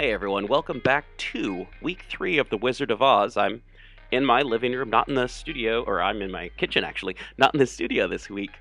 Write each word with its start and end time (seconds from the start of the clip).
Hey 0.00 0.14
everyone, 0.14 0.46
welcome 0.46 0.78
back 0.78 1.04
to 1.18 1.66
week 1.82 2.06
three 2.08 2.38
of 2.38 2.48
The 2.48 2.56
Wizard 2.56 2.90
of 2.90 3.02
Oz. 3.02 3.36
I'm 3.36 3.60
in 4.10 4.24
my 4.24 4.40
living 4.40 4.72
room, 4.72 4.88
not 4.88 5.08
in 5.08 5.14
the 5.14 5.26
studio, 5.26 5.82
or 5.82 6.00
I'm 6.00 6.22
in 6.22 6.30
my 6.30 6.48
kitchen 6.56 6.84
actually, 6.84 7.16
not 7.36 7.52
in 7.54 7.60
the 7.60 7.66
studio 7.66 8.08
this 8.08 8.30
week, 8.30 8.52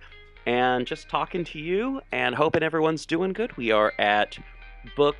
and 0.45 0.85
just 0.85 1.07
talking 1.07 1.45
to 1.45 1.57
you 1.57 2.01
and 2.11 2.35
hoping 2.35 2.61
everyone's 2.61 3.05
doing 3.05 3.31
good. 3.31 3.55
We 3.55 3.71
are 3.71 3.93
at 3.99 4.37
book 4.97 5.15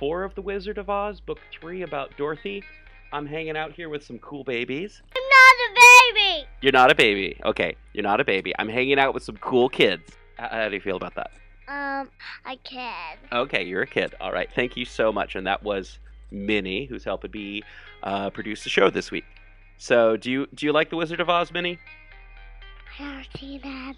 four 0.00 0.24
of 0.24 0.34
The 0.34 0.42
Wizard 0.42 0.78
of 0.78 0.90
Oz, 0.90 1.20
book 1.20 1.38
three 1.52 1.82
about 1.82 2.16
Dorothy. 2.16 2.64
I'm 3.12 3.24
hanging 3.24 3.56
out 3.56 3.70
here 3.70 3.88
with 3.88 4.02
some 4.02 4.18
cool 4.18 4.42
babies. 4.42 5.00
I'm 5.16 5.22
not 5.22 5.70
a 5.70 5.74
baby. 6.12 6.48
You're 6.60 6.72
not 6.72 6.90
a 6.90 6.94
baby. 6.96 7.40
Okay, 7.44 7.76
you're 7.92 8.02
not 8.02 8.20
a 8.20 8.24
baby. 8.24 8.52
I'm 8.58 8.68
hanging 8.68 8.98
out 8.98 9.14
with 9.14 9.22
some 9.22 9.36
cool 9.36 9.68
kids. 9.68 10.10
H- 10.40 10.48
How 10.50 10.68
do 10.68 10.74
you 10.74 10.80
feel 10.80 10.96
about 10.96 11.14
that? 11.14 11.30
Um, 11.66 12.10
I 12.44 12.56
can. 12.62 13.16
Okay, 13.32 13.64
you're 13.64 13.82
a 13.82 13.86
kid. 13.86 14.14
All 14.20 14.32
right, 14.32 14.48
thank 14.54 14.76
you 14.76 14.84
so 14.84 15.12
much. 15.12 15.34
And 15.34 15.46
that 15.46 15.62
was 15.62 15.98
Minnie, 16.30 16.84
who's 16.84 17.04
helping 17.04 17.30
me 17.30 17.62
uh, 18.02 18.30
produce 18.30 18.64
the 18.64 18.70
show 18.70 18.90
this 18.90 19.10
week. 19.10 19.24
So, 19.78 20.16
do 20.16 20.30
you 20.30 20.46
do 20.54 20.66
you 20.66 20.72
like 20.72 20.90
the 20.90 20.96
Wizard 20.96 21.20
of 21.20 21.28
Oz, 21.28 21.52
Minnie? 21.52 21.78
I 22.98 23.02
never 23.02 23.24
seen 23.36 23.60
that. 23.62 23.94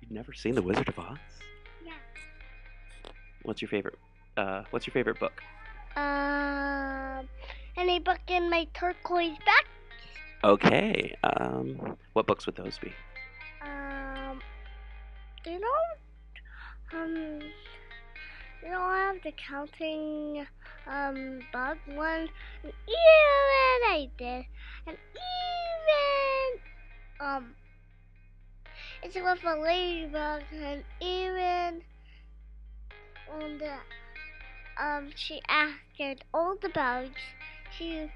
You've 0.00 0.10
never 0.10 0.32
seen 0.32 0.54
the 0.54 0.62
Wizard 0.62 0.88
of 0.88 0.98
Oz? 0.98 1.18
Yeah. 1.84 1.92
What's 3.42 3.60
your 3.60 3.68
favorite? 3.68 3.98
Uh, 4.36 4.62
what's 4.70 4.86
your 4.86 4.92
favorite 4.92 5.18
book? 5.18 5.42
Um, 5.96 7.28
any 7.76 7.98
book 7.98 8.20
in 8.28 8.48
my 8.48 8.66
turquoise 8.74 9.36
back? 9.38 9.66
Okay. 10.44 11.16
Um, 11.24 11.96
what 12.12 12.26
books 12.26 12.46
would 12.46 12.56
those 12.56 12.78
be? 12.78 12.92
Um, 13.62 14.40
do 15.44 15.50
you 15.50 15.60
know, 15.60 15.68
um, 16.94 17.40
you 18.62 18.70
know, 18.70 18.80
I 18.80 18.98
have 18.98 19.22
the 19.22 19.32
counting, 19.32 20.46
um, 20.86 21.40
bug 21.52 21.78
one, 21.94 22.28
and 22.62 22.72
even 22.86 23.80
I 23.86 24.10
did, 24.16 24.44
and 24.86 24.96
even, 25.86 26.60
um, 27.20 27.54
it's 29.02 29.14
with 29.14 29.44
a 29.44 29.60
ladybug, 29.60 30.42
and 30.52 30.82
even 31.00 31.82
on 33.32 33.58
the, 33.58 33.74
um, 34.82 35.10
she 35.14 35.40
asked 35.48 36.24
all 36.32 36.56
the 36.60 36.68
bugs, 36.70 37.20
she, 37.76 38.10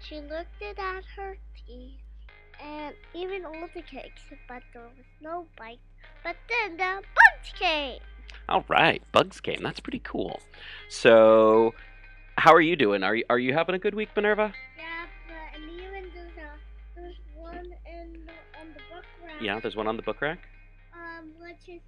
she 0.00 0.16
looked 0.16 0.60
it 0.60 0.78
at 0.78 1.04
her 1.16 1.36
teeth, 1.66 2.00
and 2.62 2.94
even 3.14 3.44
all 3.44 3.68
the 3.74 3.82
cakes, 3.82 4.22
but 4.48 4.62
there 4.72 4.82
was 4.82 5.06
no 5.20 5.46
bite. 5.58 5.78
But 6.24 6.36
then 6.48 6.76
the 6.76 7.02
bugs 7.02 7.52
came. 7.58 8.00
All 8.48 8.64
right, 8.68 9.02
Bugs 9.12 9.40
game. 9.40 9.60
That's 9.62 9.80
pretty 9.80 10.00
cool. 10.04 10.40
So, 10.88 11.74
how 12.38 12.52
are 12.54 12.60
you 12.60 12.76
doing? 12.76 13.02
Are 13.02 13.14
you 13.14 13.24
are 13.28 13.38
you 13.38 13.52
having 13.52 13.74
a 13.74 13.78
good 13.78 13.94
week, 13.94 14.10
Minerva? 14.14 14.52
Yeah, 14.78 14.84
but 15.26 15.60
and 15.60 15.70
even 15.72 16.10
there's 16.14 16.30
a 16.38 17.00
there's 17.00 17.16
one 17.34 17.56
in 17.56 18.12
the, 18.12 18.60
on 18.60 18.68
the 18.72 18.80
book 18.94 19.04
rack. 19.24 19.42
Yeah, 19.42 19.58
there's 19.58 19.74
one 19.74 19.88
on 19.88 19.96
the 19.96 20.02
book 20.02 20.20
rack. 20.20 20.38
Um, 20.94 21.32
which 21.40 21.68
is 21.68 21.82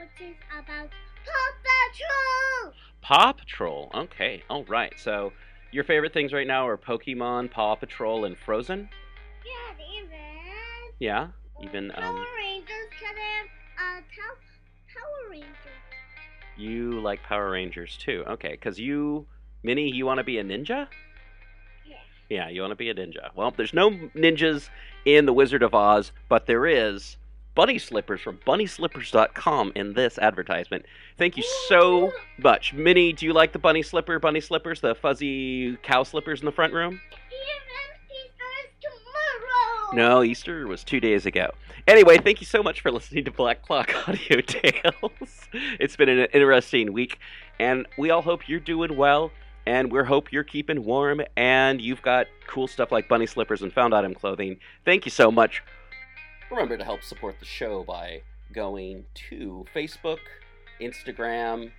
which 0.00 0.28
is 0.28 0.36
about 0.58 0.88
Paw 1.26 1.52
Patrol. 1.92 2.72
Paw 3.02 3.32
Patrol. 3.32 3.90
Okay. 3.94 4.42
All 4.48 4.64
right. 4.64 4.94
So, 4.98 5.32
your 5.70 5.84
favorite 5.84 6.14
things 6.14 6.32
right 6.32 6.46
now 6.46 6.66
are 6.66 6.78
Pokemon, 6.78 7.50
Paw 7.50 7.74
Patrol, 7.74 8.24
and 8.24 8.38
Frozen. 8.38 8.88
Yeah, 9.44 10.00
even 10.00 10.18
Yeah. 10.98 11.28
Even 11.62 11.90
Power 11.90 12.04
um, 12.04 12.26
Rangers 12.36 12.90
can 12.98 13.14
have 13.16 13.46
uh 13.78 14.02
Rangers. 15.40 15.48
you 16.56 17.00
like 17.00 17.22
Power 17.22 17.50
Rangers 17.50 17.96
too. 17.96 18.24
Okay, 18.28 18.52
because 18.52 18.78
you, 18.78 19.26
Minnie, 19.62 19.90
you 19.90 20.06
want 20.06 20.18
to 20.18 20.24
be 20.24 20.38
a 20.38 20.44
ninja. 20.44 20.88
Yeah. 21.86 21.96
Yeah, 22.28 22.48
you 22.48 22.60
want 22.60 22.70
to 22.72 22.76
be 22.76 22.90
a 22.90 22.94
ninja. 22.94 23.30
Well, 23.34 23.52
there's 23.56 23.74
no 23.74 23.90
ninjas 23.90 24.68
in 25.04 25.26
The 25.26 25.32
Wizard 25.32 25.62
of 25.62 25.74
Oz, 25.74 26.12
but 26.28 26.46
there 26.46 26.66
is 26.66 27.16
bunny 27.54 27.78
slippers 27.78 28.20
from 28.20 28.38
bunnyslippers.com 28.46 29.72
in 29.76 29.92
this 29.94 30.18
advertisement. 30.18 30.84
Thank 31.18 31.36
you 31.36 31.44
so 31.68 32.12
much. 32.38 32.72
Minnie, 32.72 33.12
do 33.12 33.26
you 33.26 33.32
like 33.32 33.52
the 33.52 33.58
bunny 33.58 33.82
slipper, 33.82 34.18
bunny 34.18 34.40
slippers, 34.40 34.80
the 34.80 34.94
fuzzy 34.94 35.76
cow 35.82 36.02
slippers 36.02 36.40
in 36.40 36.46
the 36.46 36.52
front 36.52 36.72
room? 36.72 36.92
Even 36.92 37.00
Easter 37.14 37.30
is 37.30 37.72
tomorrow. 37.72 37.83
No, 39.94 40.24
Easter 40.24 40.66
was 40.66 40.82
two 40.82 40.98
days 40.98 41.24
ago. 41.24 41.52
Anyway, 41.86 42.18
thank 42.18 42.40
you 42.40 42.46
so 42.46 42.64
much 42.64 42.80
for 42.80 42.90
listening 42.90 43.24
to 43.26 43.30
Black 43.30 43.62
Clock 43.62 43.94
Audio 44.08 44.40
Tales. 44.40 45.12
It's 45.78 45.94
been 45.94 46.08
an 46.08 46.26
interesting 46.32 46.92
week, 46.92 47.20
and 47.60 47.86
we 47.96 48.10
all 48.10 48.20
hope 48.20 48.48
you're 48.48 48.58
doing 48.58 48.96
well, 48.96 49.30
and 49.66 49.92
we 49.92 50.02
hope 50.02 50.32
you're 50.32 50.42
keeping 50.42 50.84
warm, 50.84 51.20
and 51.36 51.80
you've 51.80 52.02
got 52.02 52.26
cool 52.48 52.66
stuff 52.66 52.90
like 52.90 53.08
bunny 53.08 53.26
slippers 53.26 53.62
and 53.62 53.72
found 53.72 53.94
item 53.94 54.14
clothing. 54.14 54.58
Thank 54.84 55.04
you 55.04 55.12
so 55.12 55.30
much. 55.30 55.62
Remember 56.50 56.76
to 56.76 56.84
help 56.84 57.04
support 57.04 57.38
the 57.38 57.46
show 57.46 57.84
by 57.84 58.22
going 58.52 59.04
to 59.30 59.64
Facebook, 59.72 60.18
Instagram, 60.80 61.70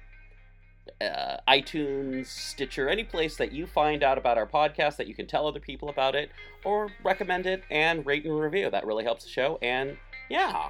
uh, 1.01 1.37
iTunes, 1.47 2.27
Stitcher, 2.27 2.89
any 2.89 3.03
place 3.03 3.37
that 3.37 3.51
you 3.51 3.67
find 3.67 4.03
out 4.03 4.17
about 4.17 4.37
our 4.37 4.47
podcast 4.47 4.97
that 4.97 5.07
you 5.07 5.15
can 5.15 5.27
tell 5.27 5.47
other 5.47 5.59
people 5.59 5.89
about 5.89 6.15
it 6.15 6.31
or 6.63 6.89
recommend 7.03 7.45
it 7.45 7.63
and 7.69 8.05
rate 8.05 8.25
and 8.25 8.39
review. 8.39 8.69
That 8.69 8.85
really 8.85 9.03
helps 9.03 9.23
the 9.23 9.29
show. 9.29 9.59
And 9.61 9.97
yeah, 10.29 10.69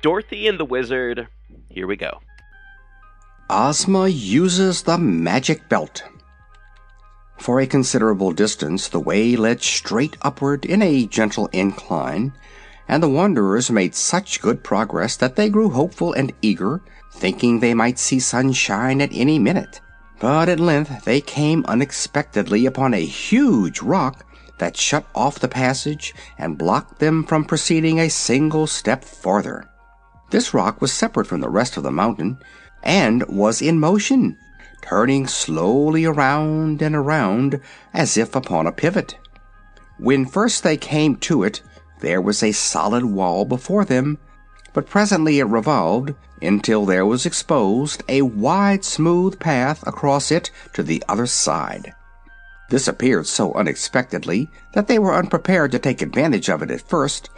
Dorothy 0.00 0.48
and 0.48 0.58
the 0.58 0.64
Wizard. 0.64 1.28
Here 1.68 1.86
we 1.86 1.96
go. 1.96 2.20
Ozma 3.50 4.08
uses 4.08 4.82
the 4.82 4.98
magic 4.98 5.68
belt. 5.68 6.04
For 7.38 7.60
a 7.60 7.66
considerable 7.66 8.32
distance, 8.32 8.88
the 8.88 9.00
way 9.00 9.36
led 9.36 9.60
straight 9.62 10.16
upward 10.22 10.64
in 10.64 10.80
a 10.80 11.06
gentle 11.06 11.48
incline, 11.48 12.32
and 12.88 13.02
the 13.02 13.08
wanderers 13.08 13.70
made 13.70 13.94
such 13.94 14.40
good 14.40 14.62
progress 14.62 15.16
that 15.16 15.36
they 15.36 15.48
grew 15.48 15.68
hopeful 15.68 16.12
and 16.12 16.32
eager, 16.40 16.80
thinking 17.12 17.60
they 17.60 17.74
might 17.74 17.98
see 17.98 18.18
sunshine 18.18 19.00
at 19.00 19.10
any 19.12 19.38
minute. 19.38 19.80
But 20.18 20.48
at 20.48 20.60
length 20.60 21.04
they 21.04 21.20
came 21.20 21.64
unexpectedly 21.66 22.66
upon 22.66 22.94
a 22.94 23.04
huge 23.04 23.82
rock 23.82 24.24
that 24.58 24.76
shut 24.76 25.04
off 25.14 25.40
the 25.40 25.48
passage 25.48 26.14
and 26.38 26.58
blocked 26.58 26.98
them 26.98 27.24
from 27.24 27.44
proceeding 27.44 27.98
a 27.98 28.08
single 28.08 28.66
step 28.66 29.04
farther. 29.04 29.68
This 30.30 30.54
rock 30.54 30.80
was 30.80 30.92
separate 30.92 31.26
from 31.26 31.40
the 31.40 31.50
rest 31.50 31.76
of 31.76 31.82
the 31.82 31.90
mountain, 31.90 32.38
and 32.82 33.26
was 33.28 33.60
in 33.60 33.78
motion, 33.78 34.38
turning 34.80 35.26
slowly 35.26 36.04
around 36.04 36.80
and 36.80 36.94
around 36.94 37.60
as 37.92 38.16
if 38.16 38.34
upon 38.34 38.66
a 38.66 38.72
pivot. 38.72 39.18
When 39.98 40.24
first 40.24 40.62
they 40.62 40.76
came 40.76 41.16
to 41.16 41.42
it, 41.42 41.60
there 42.00 42.20
was 42.20 42.42
a 42.42 42.52
solid 42.52 43.04
wall 43.04 43.44
before 43.44 43.84
them, 43.84 44.18
but 44.72 44.88
presently 44.88 45.38
it 45.38 45.44
revolved 45.44 46.14
until 46.40 46.84
there 46.84 47.06
was 47.06 47.26
exposed 47.26 48.02
a 48.08 48.22
wide, 48.22 48.84
smooth 48.84 49.38
path 49.38 49.86
across 49.86 50.30
it 50.30 50.50
to 50.72 50.82
the 50.82 51.02
other 51.08 51.26
side. 51.26 51.94
This 52.70 52.88
appeared 52.88 53.26
so 53.26 53.52
unexpectedly 53.52 54.48
that 54.72 54.88
they 54.88 54.98
were 54.98 55.14
unprepared 55.14 55.72
to 55.72 55.78
take 55.78 56.00
advantage 56.00 56.48
of 56.48 56.62
it 56.62 56.70
at 56.70 56.80
first, 56.80 57.28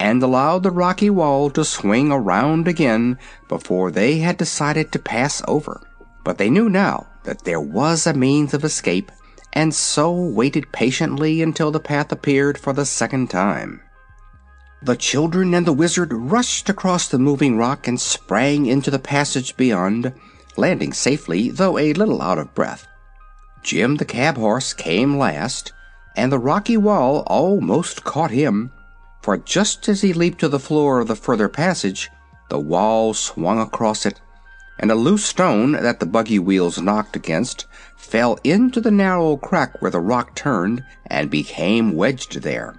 and 0.00 0.22
allowed 0.22 0.62
the 0.62 0.70
rocky 0.70 1.10
wall 1.10 1.50
to 1.50 1.64
swing 1.64 2.10
around 2.10 2.66
again 2.66 3.18
before 3.48 3.90
they 3.90 4.18
had 4.18 4.36
decided 4.36 4.90
to 4.90 4.98
pass 4.98 5.42
over. 5.46 5.80
But 6.24 6.38
they 6.38 6.50
knew 6.50 6.68
now 6.68 7.06
that 7.24 7.44
there 7.44 7.60
was 7.60 8.06
a 8.06 8.14
means 8.14 8.52
of 8.52 8.64
escape, 8.64 9.12
and 9.52 9.74
so 9.74 10.12
waited 10.12 10.72
patiently 10.72 11.42
until 11.42 11.70
the 11.70 11.80
path 11.80 12.10
appeared 12.10 12.58
for 12.58 12.72
the 12.72 12.86
second 12.86 13.30
time. 13.30 13.80
The 14.82 14.96
children 14.96 15.52
and 15.52 15.66
the 15.66 15.74
wizard 15.74 16.10
rushed 16.10 16.70
across 16.70 17.06
the 17.06 17.18
moving 17.18 17.58
rock 17.58 17.86
and 17.86 18.00
sprang 18.00 18.64
into 18.64 18.90
the 18.90 18.98
passage 18.98 19.54
beyond, 19.58 20.14
landing 20.56 20.94
safely, 20.94 21.50
though 21.50 21.76
a 21.76 21.92
little 21.92 22.22
out 22.22 22.38
of 22.38 22.54
breath. 22.54 22.86
Jim 23.62 23.96
the 23.96 24.06
cab 24.06 24.38
horse 24.38 24.72
came 24.72 25.18
last, 25.18 25.74
and 26.16 26.32
the 26.32 26.38
rocky 26.38 26.78
wall 26.78 27.24
almost 27.26 28.04
caught 28.04 28.30
him, 28.30 28.72
for 29.20 29.36
just 29.36 29.86
as 29.86 30.00
he 30.00 30.14
leaped 30.14 30.40
to 30.40 30.48
the 30.48 30.58
floor 30.58 30.98
of 30.98 31.08
the 31.08 31.16
further 31.16 31.50
passage, 31.50 32.08
the 32.48 32.58
wall 32.58 33.12
swung 33.12 33.60
across 33.60 34.06
it, 34.06 34.18
and 34.78 34.90
a 34.90 34.94
loose 34.94 35.26
stone 35.26 35.72
that 35.72 36.00
the 36.00 36.06
buggy 36.06 36.38
wheels 36.38 36.80
knocked 36.80 37.16
against 37.16 37.66
fell 37.98 38.38
into 38.44 38.80
the 38.80 38.90
narrow 38.90 39.36
crack 39.36 39.82
where 39.82 39.90
the 39.90 40.00
rock 40.00 40.34
turned 40.34 40.82
and 41.06 41.28
became 41.28 41.94
wedged 41.94 42.40
there. 42.40 42.74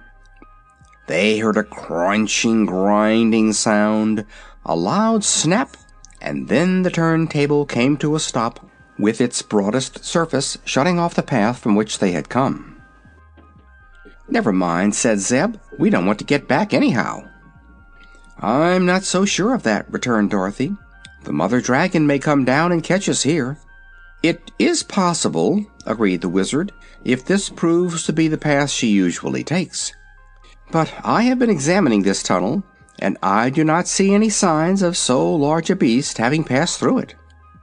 They 1.06 1.38
heard 1.38 1.56
a 1.56 1.64
crunching, 1.64 2.66
grinding 2.66 3.52
sound, 3.52 4.24
a 4.64 4.76
loud 4.76 5.24
snap, 5.24 5.76
and 6.20 6.48
then 6.48 6.82
the 6.82 6.90
turntable 6.90 7.66
came 7.66 7.96
to 7.98 8.14
a 8.14 8.20
stop, 8.20 8.64
with 8.98 9.20
its 9.20 9.42
broadest 9.42 10.04
surface 10.04 10.58
shutting 10.64 10.98
off 10.98 11.14
the 11.14 11.22
path 11.22 11.58
from 11.58 11.74
which 11.74 11.98
they 11.98 12.12
had 12.12 12.28
come. 12.28 12.80
Never 14.28 14.52
mind, 14.52 14.94
said 14.94 15.18
Zeb. 15.18 15.56
We 15.78 15.90
don't 15.90 16.06
want 16.06 16.20
to 16.20 16.24
get 16.24 16.46
back 16.46 16.72
anyhow. 16.72 17.28
I'm 18.38 18.86
not 18.86 19.02
so 19.02 19.24
sure 19.24 19.54
of 19.54 19.64
that, 19.64 19.92
returned 19.92 20.30
Dorothy. 20.30 20.76
The 21.24 21.32
mother 21.32 21.60
dragon 21.60 22.06
may 22.06 22.18
come 22.18 22.44
down 22.44 22.72
and 22.72 22.82
catch 22.82 23.08
us 23.08 23.22
here. 23.22 23.58
It 24.22 24.52
is 24.58 24.82
possible, 24.82 25.66
agreed 25.84 26.20
the 26.20 26.28
Wizard, 26.28 26.72
if 27.04 27.24
this 27.24 27.48
proves 27.48 28.04
to 28.04 28.12
be 28.12 28.28
the 28.28 28.38
path 28.38 28.70
she 28.70 28.88
usually 28.88 29.42
takes. 29.42 29.92
But 30.72 30.92
I 31.04 31.24
have 31.24 31.38
been 31.38 31.50
examining 31.50 32.02
this 32.02 32.22
tunnel, 32.22 32.64
and 32.98 33.18
I 33.22 33.50
do 33.50 33.62
not 33.62 33.86
see 33.86 34.14
any 34.14 34.30
signs 34.30 34.80
of 34.80 34.96
so 34.96 35.34
large 35.34 35.68
a 35.68 35.76
beast 35.76 36.16
having 36.16 36.44
passed 36.44 36.80
through 36.80 36.98
it. 36.98 37.14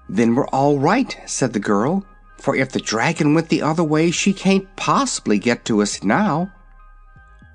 Then 0.07 0.35
we're 0.35 0.47
all 0.49 0.77
right, 0.77 1.17
said 1.25 1.53
the 1.53 1.59
girl, 1.59 2.05
for 2.37 2.55
if 2.55 2.71
the 2.71 2.79
dragon 2.79 3.33
went 3.33 3.49
the 3.49 3.63
other 3.63 3.83
way, 3.83 4.11
she 4.11 4.31
can't 4.31 4.75
possibly 4.75 5.39
get 5.39 5.65
to 5.65 5.81
us 5.81 6.03
now. 6.03 6.53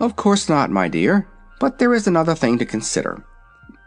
Of 0.00 0.16
course 0.16 0.48
not, 0.48 0.70
my 0.70 0.88
dear, 0.88 1.28
but 1.60 1.78
there 1.78 1.94
is 1.94 2.08
another 2.08 2.34
thing 2.34 2.58
to 2.58 2.66
consider. 2.66 3.24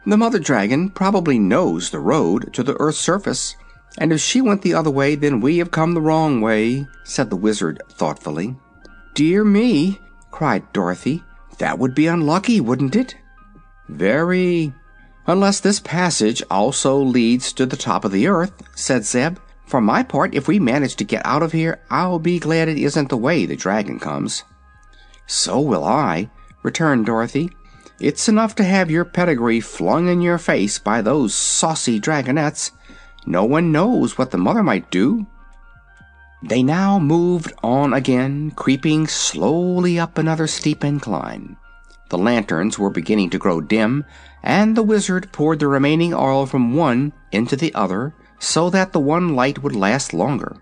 The 0.05 0.15
mother 0.15 0.39
dragon 0.39 0.89
probably 0.89 1.37
knows 1.37 1.89
the 1.89 1.99
road 1.99 2.53
to 2.53 2.63
the 2.63 2.77
earth's 2.79 2.99
surface, 2.99 3.57
and 3.97 4.13
if 4.13 4.21
she 4.21 4.39
went 4.39 4.61
the 4.61 4.73
other 4.73 4.89
way, 4.89 5.15
then 5.15 5.41
we 5.41 5.57
have 5.57 5.71
come 5.71 5.93
the 5.93 6.01
wrong 6.01 6.39
way, 6.39 6.87
said 7.03 7.29
the 7.29 7.35
wizard 7.35 7.83
thoughtfully. 7.89 8.55
Dear 9.15 9.43
me, 9.43 9.99
cried 10.31 10.71
Dorothy, 10.71 11.23
that 11.59 11.79
would 11.79 11.95
be 11.95 12.07
unlucky, 12.07 12.59
wouldn't 12.61 12.95
it? 12.95 13.15
Very. 13.89 14.73
Unless 15.25 15.59
this 15.59 15.79
passage 15.79 16.41
also 16.49 16.97
leads 16.97 17.51
to 17.53 17.65
the 17.65 17.77
top 17.77 18.05
of 18.05 18.11
the 18.11 18.27
earth, 18.27 18.53
said 18.75 19.03
Zeb. 19.03 19.37
For 19.65 19.81
my 19.81 20.01
part, 20.01 20.33
if 20.33 20.47
we 20.47 20.59
manage 20.59 20.95
to 20.95 21.03
get 21.03 21.25
out 21.25 21.43
of 21.43 21.51
here, 21.51 21.81
I'll 21.89 22.19
be 22.19 22.39
glad 22.39 22.69
it 22.69 22.77
isn't 22.77 23.09
the 23.09 23.17
way 23.17 23.45
the 23.45 23.57
dragon 23.57 23.99
comes. 23.99 24.43
So 25.25 25.59
will 25.59 25.83
I, 25.83 26.29
returned 26.63 27.05
Dorothy. 27.05 27.49
It's 27.99 28.29
enough 28.29 28.55
to 28.55 28.63
have 28.63 28.89
your 28.89 29.03
pedigree 29.03 29.59
flung 29.59 30.07
in 30.07 30.21
your 30.21 30.37
face 30.37 30.79
by 30.79 31.01
those 31.01 31.35
saucy 31.35 31.99
dragonettes. 31.99 32.71
No 33.25 33.43
one 33.43 33.73
knows 33.73 34.17
what 34.17 34.31
the 34.31 34.37
mother 34.37 34.63
might 34.63 34.89
do. 34.89 35.27
They 36.43 36.61
now 36.61 36.99
moved 36.99 37.51
on 37.63 37.93
again, 37.93 38.51
creeping 38.51 39.07
slowly 39.07 39.97
up 39.97 40.17
another 40.17 40.47
steep 40.47 40.83
incline. 40.83 41.57
The 42.09 42.17
lanterns 42.17 42.77
were 42.77 42.89
beginning 42.89 43.31
to 43.31 43.37
grow 43.37 43.59
dim, 43.59 44.05
and 44.43 44.77
the 44.77 44.83
Wizard 44.83 45.31
poured 45.31 45.59
the 45.59 45.67
remaining 45.67 46.13
oil 46.13 46.45
from 46.45 46.73
one 46.75 47.11
into 47.31 47.55
the 47.55 47.73
other 47.73 48.13
so 48.39 48.69
that 48.69 48.93
the 48.93 48.99
one 48.99 49.35
light 49.35 49.63
would 49.63 49.75
last 49.75 50.13
longer. 50.13 50.57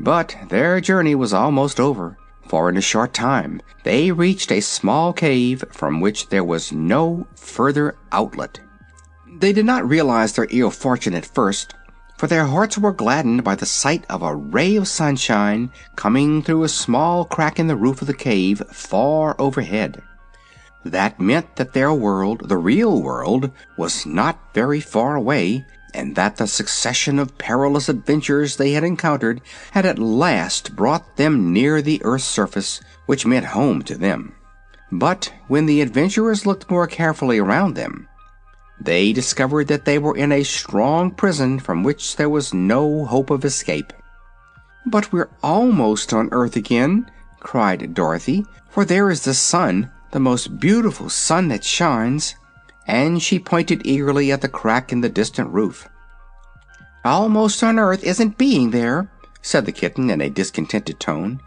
But 0.00 0.36
their 0.48 0.80
journey 0.80 1.14
was 1.14 1.32
almost 1.32 1.80
over, 1.80 2.16
for 2.46 2.68
in 2.68 2.76
a 2.76 2.80
short 2.80 3.12
time 3.12 3.60
they 3.82 4.12
reached 4.12 4.52
a 4.52 4.60
small 4.60 5.12
cave 5.12 5.64
from 5.72 6.00
which 6.00 6.28
there 6.28 6.44
was 6.44 6.72
no 6.72 7.26
further 7.34 7.96
outlet. 8.12 8.60
They 9.40 9.52
did 9.52 9.66
not 9.66 9.88
realize 9.88 10.32
their 10.32 10.46
ill 10.50 10.70
fortune 10.70 11.14
at 11.14 11.26
first, 11.26 11.74
for 12.18 12.26
their 12.26 12.46
hearts 12.46 12.76
were 12.76 12.92
gladdened 12.92 13.44
by 13.44 13.54
the 13.54 13.64
sight 13.64 14.04
of 14.10 14.22
a 14.22 14.34
ray 14.34 14.74
of 14.74 14.88
sunshine 14.88 15.70
coming 15.94 16.42
through 16.42 16.64
a 16.64 16.68
small 16.68 17.24
crack 17.24 17.60
in 17.60 17.68
the 17.68 17.76
roof 17.76 18.02
of 18.02 18.08
the 18.08 18.12
cave 18.12 18.60
far 18.72 19.36
overhead. 19.38 20.02
That 20.84 21.20
meant 21.20 21.56
that 21.56 21.74
their 21.74 21.94
world, 21.94 22.48
the 22.48 22.56
real 22.56 23.00
world, 23.00 23.52
was 23.76 24.04
not 24.04 24.52
very 24.52 24.80
far 24.80 25.14
away, 25.14 25.64
and 25.94 26.16
that 26.16 26.36
the 26.36 26.48
succession 26.48 27.20
of 27.20 27.38
perilous 27.38 27.88
adventures 27.88 28.56
they 28.56 28.72
had 28.72 28.84
encountered 28.84 29.40
had 29.70 29.86
at 29.86 29.98
last 29.98 30.74
brought 30.74 31.16
them 31.16 31.52
near 31.52 31.80
the 31.80 32.02
earth's 32.04 32.24
surface, 32.24 32.80
which 33.06 33.26
meant 33.26 33.46
home 33.46 33.82
to 33.82 33.96
them. 33.96 34.34
But 34.90 35.32
when 35.46 35.66
the 35.66 35.82
adventurers 35.82 36.46
looked 36.46 36.70
more 36.70 36.86
carefully 36.86 37.38
around 37.38 37.74
them, 37.74 38.07
they 38.80 39.12
discovered 39.12 39.68
that 39.68 39.84
they 39.84 39.98
were 39.98 40.16
in 40.16 40.32
a 40.32 40.42
strong 40.42 41.10
prison 41.10 41.58
from 41.58 41.82
which 41.82 42.16
there 42.16 42.30
was 42.30 42.54
no 42.54 43.04
hope 43.04 43.30
of 43.30 43.44
escape. 43.44 43.92
But 44.86 45.12
we're 45.12 45.30
almost 45.42 46.12
on 46.12 46.28
Earth 46.32 46.56
again, 46.56 47.10
cried 47.40 47.94
Dorothy, 47.94 48.46
for 48.68 48.84
there 48.84 49.10
is 49.10 49.24
the 49.24 49.34
sun, 49.34 49.90
the 50.12 50.20
most 50.20 50.58
beautiful 50.60 51.08
sun 51.08 51.48
that 51.48 51.64
shines 51.64 52.34
and 52.88 53.22
she 53.22 53.38
pointed 53.38 53.82
eagerly 53.84 54.32
at 54.32 54.40
the 54.40 54.48
crack 54.48 54.90
in 54.90 55.02
the 55.02 55.10
distant 55.10 55.50
roof. 55.50 55.88
Almost 57.04 57.62
on 57.62 57.78
Earth 57.78 58.02
isn't 58.02 58.38
being 58.38 58.70
there, 58.70 59.10
said 59.42 59.66
the 59.66 59.72
kitten 59.72 60.10
in 60.10 60.22
a 60.22 60.30
discontented 60.30 60.98
tone. 60.98 61.40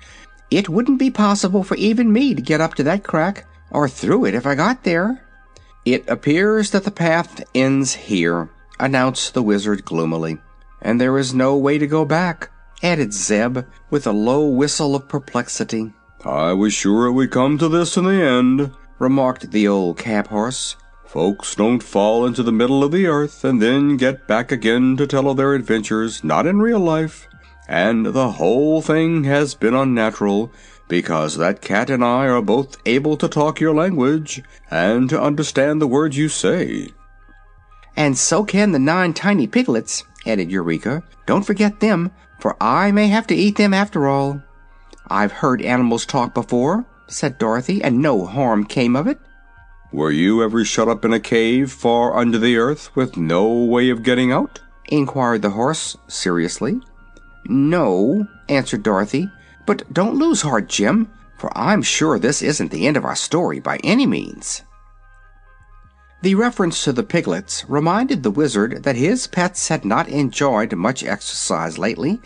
It 0.52 0.70
wouldn't 0.70 1.00
be 1.00 1.10
possible 1.10 1.64
for 1.64 1.76
even 1.76 2.14
me 2.14 2.36
to 2.36 2.42
get 2.42 2.62
up 2.62 2.76
to 2.76 2.84
that 2.84 3.04
crack, 3.04 3.46
or 3.72 3.90
through 3.90 4.26
it 4.26 4.36
if 4.36 4.46
I 4.46 4.54
got 4.54 4.84
there. 4.84 5.26
It 5.86 6.08
appears 6.08 6.72
that 6.72 6.84
the 6.84 6.92
path 6.92 7.44
ends 7.56 7.94
here, 7.96 8.50
announced 8.80 9.34
the 9.34 9.42
wizard 9.42 9.84
gloomily. 9.84 10.38
And 10.82 11.02
there 11.02 11.18
is 11.18 11.34
no 11.34 11.58
way 11.58 11.78
to 11.78 11.88
go 11.88 12.06
back, 12.06 12.52
added 12.84 13.14
Zeb, 13.14 13.66
with 13.90 14.06
a 14.06 14.12
low 14.12 14.46
whistle 14.46 14.96
of 14.96 15.08
perplexity. 15.08 15.94
I 16.24 16.54
was 16.54 16.74
sure 16.74 17.08
it 17.08 17.14
would 17.14 17.32
come 17.32 17.58
to 17.58 17.68
this 17.68 17.98
in 17.98 18.04
the 18.06 18.22
end, 18.22 18.72
remarked 19.00 19.52
the 19.52 19.68
old 19.68 19.98
cab 19.98 20.28
horse. 20.28 20.76
Folks 21.06 21.56
don't 21.56 21.82
fall 21.82 22.26
into 22.26 22.44
the 22.44 22.52
middle 22.52 22.84
of 22.84 22.92
the 22.92 23.08
earth 23.08 23.44
and 23.44 23.62
then 23.62 23.98
get 23.98 24.28
back 24.28 24.52
again 24.52 24.96
to 24.98 25.08
tell 25.08 25.30
of 25.30 25.38
their 25.38 25.54
adventures, 25.54 26.24
not 26.24 26.46
in 26.46 26.62
real 26.62 26.80
life. 26.80 27.28
And 27.68 28.08
the 28.08 28.34
whole 28.34 28.82
thing 28.82 29.24
has 29.24 29.56
been 29.56 29.74
unnatural, 29.74 30.52
because 30.92 31.38
that 31.38 31.62
cat 31.62 31.90
and 31.90 32.04
I 32.04 32.28
are 32.28 32.42
both 32.42 32.76
able 32.86 33.16
to 33.16 33.30
talk 33.30 33.62
your 33.62 33.74
language 33.74 34.44
and 34.70 35.10
to 35.10 35.22
understand 35.22 35.82
the 35.82 35.88
words 35.88 36.18
you 36.18 36.28
say. 36.28 36.90
And 37.96 38.18
so 38.18 38.44
can 38.44 38.74
the 38.74 38.78
nine 38.80 39.14
tiny 39.14 39.48
piglets, 39.48 40.04
added 40.26 40.52
Eureka. 40.52 41.02
Don't 41.26 41.46
forget 41.46 41.80
them, 41.80 42.12
for 42.42 42.58
I 42.62 42.92
may 42.92 43.08
have 43.08 43.26
to 43.28 43.36
eat 43.36 43.56
them 43.56 43.74
after 43.74 44.10
all. 44.10 44.44
I've 45.08 45.32
heard 45.32 45.62
animals 45.62 46.06
talk 46.06 46.34
before, 46.34 46.84
said 47.08 47.38
Dorothy, 47.38 47.82
and 47.82 48.02
no 48.02 48.26
harm 48.26 48.66
came 48.66 48.98
of 48.98 49.08
it. 49.08 49.18
Were 49.94 50.12
you 50.12 50.44
ever 50.44 50.66
shut 50.66 50.90
up 50.90 51.06
in 51.06 51.14
a 51.14 51.22
cave 51.22 51.72
far 51.72 52.18
under 52.18 52.38
the 52.38 52.58
earth 52.58 52.94
with 52.98 53.16
no 53.16 53.48
way 53.50 53.90
of 53.90 54.04
getting 54.04 54.34
out? 54.34 54.60
inquired 54.90 55.42
the 55.42 55.52
horse 55.52 55.96
seriously. 56.10 56.82
No, 57.46 58.28
answered 58.50 58.84
Dorothy, 58.84 59.30
but 59.72 59.94
don't 59.94 60.16
lose 60.16 60.42
heart, 60.42 60.68
Jim, 60.68 61.10
for 61.38 61.50
I'm 61.58 61.82
sure 61.82 62.20
this 62.20 62.42
isn't 62.42 62.72
the 62.72 62.86
end 62.88 62.98
of 62.98 63.06
our 63.06 63.16
story 63.16 63.62
by 63.62 63.78
any 63.86 64.06
means. 64.06 64.64
The 66.22 66.36
reference 66.36 66.84
to 66.84 66.92
the 66.92 67.04
piglets 67.04 67.64
reminded 67.70 68.22
the 68.22 68.32
wizard 68.32 68.84
that 68.84 68.98
his 68.98 69.28
pets 69.28 69.70
had 69.70 69.86
not 69.86 70.10
enjoyed 70.10 70.76
much 70.76 71.06
exercise 71.06 71.78
lately 71.78 72.20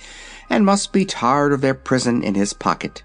and 0.49 0.65
must 0.65 0.91
be 0.91 1.05
tired 1.05 1.53
of 1.53 1.61
their 1.61 1.75
prison 1.75 2.23
in 2.23 2.33
his 2.33 2.53
pocket 2.53 3.03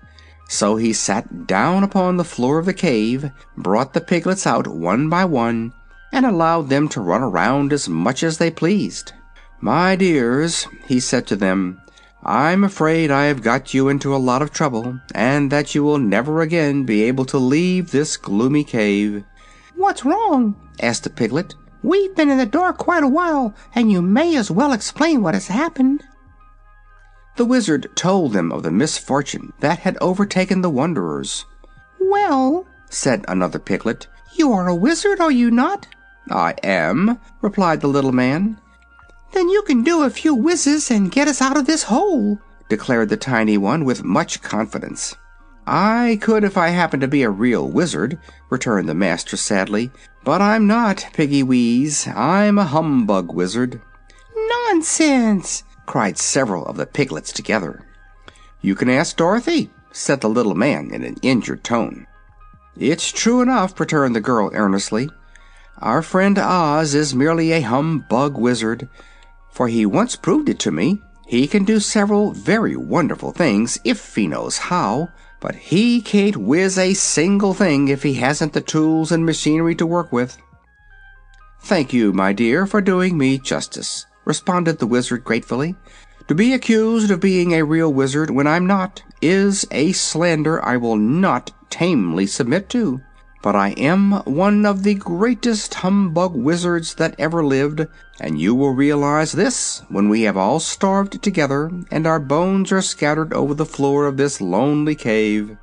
so 0.51 0.75
he 0.75 0.93
sat 0.93 1.47
down 1.47 1.85
upon 1.85 2.17
the 2.17 2.25
floor 2.25 2.59
of 2.59 2.67
the 2.67 2.75
cave, 2.75 3.31
brought 3.57 3.93
the 3.93 4.01
piglets 4.01 4.49
out 4.49 4.67
one 4.67 5.09
by 5.09 5.25
one, 5.25 5.73
and 6.11 6.27
allowed 6.27 6.69
them 6.69 6.89
to 6.89 7.01
run 7.01 7.23
around 7.23 7.73
as 7.73 7.89
much 7.89 8.25
as 8.25 8.39
they 8.39 8.51
pleased. 8.51 9.13
My 9.61 9.95
dears, 9.95 10.67
he 10.89 10.99
said 10.99 11.29
to 11.29 11.37
them, 11.37 11.81
I'm 12.25 12.65
afraid 12.65 13.11
I 13.11 13.25
have 13.25 13.43
got 13.43 13.73
you 13.73 13.89
into 13.89 14.15
a 14.15 14.19
lot 14.19 14.43
of 14.43 14.53
trouble, 14.53 15.01
and 15.15 15.51
that 15.51 15.75
you 15.75 15.83
will 15.83 15.99
never 15.99 16.43
again 16.43 16.85
be 16.85 17.03
able 17.05 17.25
to 17.27 17.39
leave 17.39 17.91
this 17.91 18.17
gloomy 18.17 18.63
cave. 18.65 19.25
What's 19.75 20.05
wrong? 20.05 20.55
asked 20.83 21.05
the 21.05 21.11
piglet. 21.11 21.55
We've 21.83 22.15
been 22.15 22.31
in 22.31 22.37
the 22.37 22.45
dark 22.45 22.77
quite 22.77 23.03
a 23.03 23.09
while, 23.09 23.55
and 23.75 23.91
you 23.91 24.03
may 24.03 24.37
as 24.37 24.51
well 24.51 24.73
explain 24.73 25.23
what 25.23 25.33
has 25.33 25.49
happened. 25.49 26.05
The 27.37 27.47
Wizard 27.47 27.89
told 27.95 28.35
them 28.35 28.53
of 28.53 28.65
the 28.65 28.71
misfortune 28.71 29.55
that 29.61 29.79
had 29.79 29.97
overtaken 30.01 30.61
the 30.61 30.69
wanderers. 30.69 31.47
Well, 31.99 32.67
said 32.91 33.25
another 33.29 33.59
piglet, 33.59 34.09
you 34.35 34.53
are 34.53 34.69
a 34.69 34.75
wizard, 34.75 35.21
are 35.21 35.31
you 35.31 35.51
not? 35.51 35.87
I 36.29 36.55
am, 36.63 37.19
replied 37.41 37.81
the 37.81 37.89
little 37.89 38.13
man. 38.13 38.61
Then 39.33 39.49
you 39.49 39.63
can 39.63 39.83
do 39.83 40.03
a 40.03 40.11
few 40.11 40.35
whizzes 40.35 40.91
and 40.91 41.11
get 41.11 41.29
us 41.29 41.41
out 41.41 41.57
of 41.57 41.67
this 41.67 41.85
hole, 41.85 42.39
declared 42.69 43.09
the 43.09 43.17
tiny 43.17 43.57
one 43.57 43.85
with 43.85 44.05
much 44.05 44.43
confidence. 44.43 45.17
I 45.67 46.19
could 46.21 46.43
if 46.43 46.57
I 46.57 46.69
happened 46.69 47.03
to 47.03 47.09
be 47.09 47.23
a 47.23 47.31
real 47.31 47.69
wizard, 47.69 48.19
returned 48.49 48.89
the 48.89 48.95
master 48.95 49.37
sadly, 49.37 49.91
but 50.25 50.43
I'm 50.43 50.67
not, 50.67 51.07
Piggy 51.13 51.43
Weeze. 51.43 52.09
I'm 52.09 52.59
a 52.59 52.65
humbug 52.65 53.33
wizard. 53.33 53.81
Nonsense! 54.35 55.63
cried 55.87 56.19
several 56.19 56.67
of 56.67 56.77
the 56.77 56.87
piglets 56.87 57.33
together. 57.33 57.85
You 58.63 58.75
can 58.75 58.91
ask 58.91 59.17
Dorothy, 59.17 59.71
said 59.93 60.21
the 60.21 60.29
little 60.29 60.55
man 60.55 60.91
in 60.93 61.05
an 61.05 61.17
injured 61.23 61.65
tone. 61.65 62.07
It's 62.77 63.13
true 63.13 63.41
enough, 63.41 63.79
returned 63.79 64.15
the 64.15 64.21
girl 64.21 64.51
earnestly. 64.53 65.09
Our 65.79 66.03
friend 66.03 66.39
Oz 66.39 66.95
is 66.95 67.15
merely 67.15 67.53
a 67.53 67.61
humbug 67.61 68.37
wizard, 68.37 68.89
for 69.51 69.69
he 69.69 69.85
once 69.87 70.17
proved 70.17 70.49
it 70.49 70.59
to 70.61 70.71
me. 70.71 71.01
He 71.27 71.47
can 71.47 71.65
do 71.65 71.81
several 71.81 72.33
very 72.33 72.77
wonderful 72.77 73.33
things 73.33 73.79
if 73.85 74.15
he 74.15 74.27
knows 74.27 74.59
how, 74.59 75.11
but 75.41 75.55
he 75.55 76.01
can't 76.01 76.37
whiz 76.37 76.79
a 76.79 76.95
single 76.95 77.55
thing 77.55 77.89
if 77.89 78.03
he 78.03 78.15
hasn't 78.15 78.53
the 78.53 78.61
tools 78.61 79.13
and 79.13 79.25
machinery 79.25 79.75
to 79.77 79.87
work 79.87 80.13
with. 80.13 80.37
Thank 81.63 81.93
you, 81.93 82.13
my 82.13 82.33
dear, 82.33 82.67
for 82.67 82.81
doing 82.81 83.17
me 83.17 83.39
justice 83.39 84.07
responded 84.25 84.79
the 84.79 84.87
Wizard 84.87 85.25
gratefully. 85.25 85.75
To 86.29 86.35
be 86.37 86.53
accused 86.53 87.11
of 87.11 87.19
being 87.19 87.53
a 87.53 87.65
real 87.65 87.93
wizard 87.93 88.31
when 88.31 88.47
I'm 88.47 88.65
not 88.65 89.03
is 89.21 89.67
a 89.73 89.91
slander 89.91 90.65
I 90.65 90.77
will 90.77 90.97
not 90.97 91.51
tamely 91.71 92.27
submit 92.27 92.69
to. 92.71 93.01
But 93.43 93.57
I 93.57 93.71
am 93.71 94.13
one 94.25 94.67
of 94.67 94.83
the 94.83 94.95
greatest 94.95 95.73
humbug 95.75 96.35
wizards 96.35 96.95
that 96.97 97.15
ever 97.19 97.43
lived, 97.43 97.87
and 98.21 98.39
you 98.39 98.55
will 98.55 98.75
realize 98.75 99.33
this 99.33 99.83
when 99.89 100.11
we 100.11 100.23
have 100.23 100.37
all 100.37 100.61
starved 100.61 101.23
together 101.23 101.71
and 101.91 102.07
our 102.07 102.21
bones 102.21 102.71
are 102.71 102.83
scattered 102.83 103.33
over 103.33 103.55
the 103.55 103.65
floor 103.65 104.07
of 104.07 104.19
this 104.19 104.43
lonely 104.43 104.95
cave. 104.95 105.57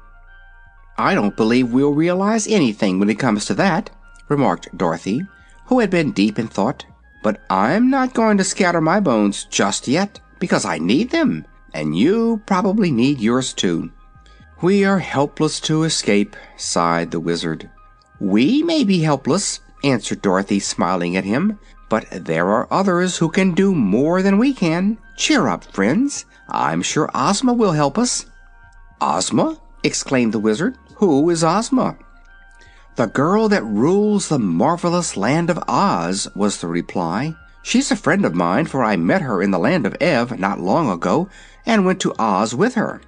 I 0.98 1.14
don't 1.14 1.38
believe 1.38 1.72
we'll 1.72 1.94
realize 1.94 2.48
anything 2.48 2.98
when 2.98 3.12
it 3.12 3.20
comes 3.20 3.46
to 3.46 3.54
that, 3.56 3.92
remarked 4.28 4.76
Dorothy, 4.76 5.22
who 5.68 5.80
had 5.80 5.92
been 5.92 6.12
deep 6.12 6.40
in 6.40 6.48
thought. 6.48 6.84
But 7.22 7.42
I'm 7.50 7.92
not 7.92 8.16
going 8.16 8.38
to 8.38 8.44
scatter 8.44 8.82
my 8.82 9.00
bones 9.00 9.44
just 9.44 9.88
yet, 9.88 10.20
because 10.40 10.66
I 10.66 10.80
need 10.80 11.12
them, 11.12 11.46
and 11.74 11.96
you 11.96 12.42
probably 12.48 12.90
need 12.90 13.20
yours 13.20 13.54
too. 13.54 13.92
We 14.60 14.84
are 14.86 14.98
helpless 14.98 15.60
to 15.62 15.84
escape, 15.84 16.36
sighed 16.56 17.12
the 17.12 17.20
Wizard. 17.20 17.70
We 18.20 18.64
may 18.64 18.84
be 18.84 19.02
helpless, 19.02 19.60
answered 19.84 20.24
Dorothy, 20.24 20.60
smiling 20.60 21.16
at 21.16 21.26
him, 21.26 21.60
but 21.90 22.08
there 22.10 22.48
are 22.48 22.68
others 22.72 23.18
who 23.18 23.30
can 23.30 23.54
do 23.54 23.76
more 23.76 24.24
than 24.24 24.40
we 24.40 24.56
can. 24.56 24.98
Cheer 25.16 25.48
up, 25.48 25.64
friends. 25.66 26.26
I'm 26.50 26.82
sure 26.82 27.08
Ozma 27.14 27.54
will 27.54 27.74
help 27.74 28.00
us. 28.00 28.26
Ozma? 29.00 29.60
exclaimed 29.84 30.34
the 30.34 30.40
Wizard. 30.40 30.76
Who 30.96 31.30
is 31.30 31.44
Ozma? 31.44 31.96
The 32.96 33.06
girl 33.06 33.48
that 33.50 33.64
rules 33.64 34.28
the 34.28 34.40
marvelous 34.40 35.16
land 35.16 35.52
of 35.52 35.64
Oz, 35.68 36.28
was 36.36 36.62
the 36.62 36.68
reply. 36.68 37.36
She's 37.62 37.92
a 37.92 37.96
friend 37.96 38.26
of 38.26 38.34
mine, 38.34 38.66
for 38.66 38.84
I 38.84 38.96
met 38.96 39.22
her 39.22 39.40
in 39.44 39.52
the 39.52 39.60
land 39.60 39.86
of 39.86 39.96
Ev 40.02 40.40
not 40.40 40.60
long 40.60 40.90
ago 40.90 41.30
and 41.64 41.86
went 41.86 42.00
to 42.02 42.16
Oz 42.18 42.56
with 42.56 42.74
her. 42.74 43.02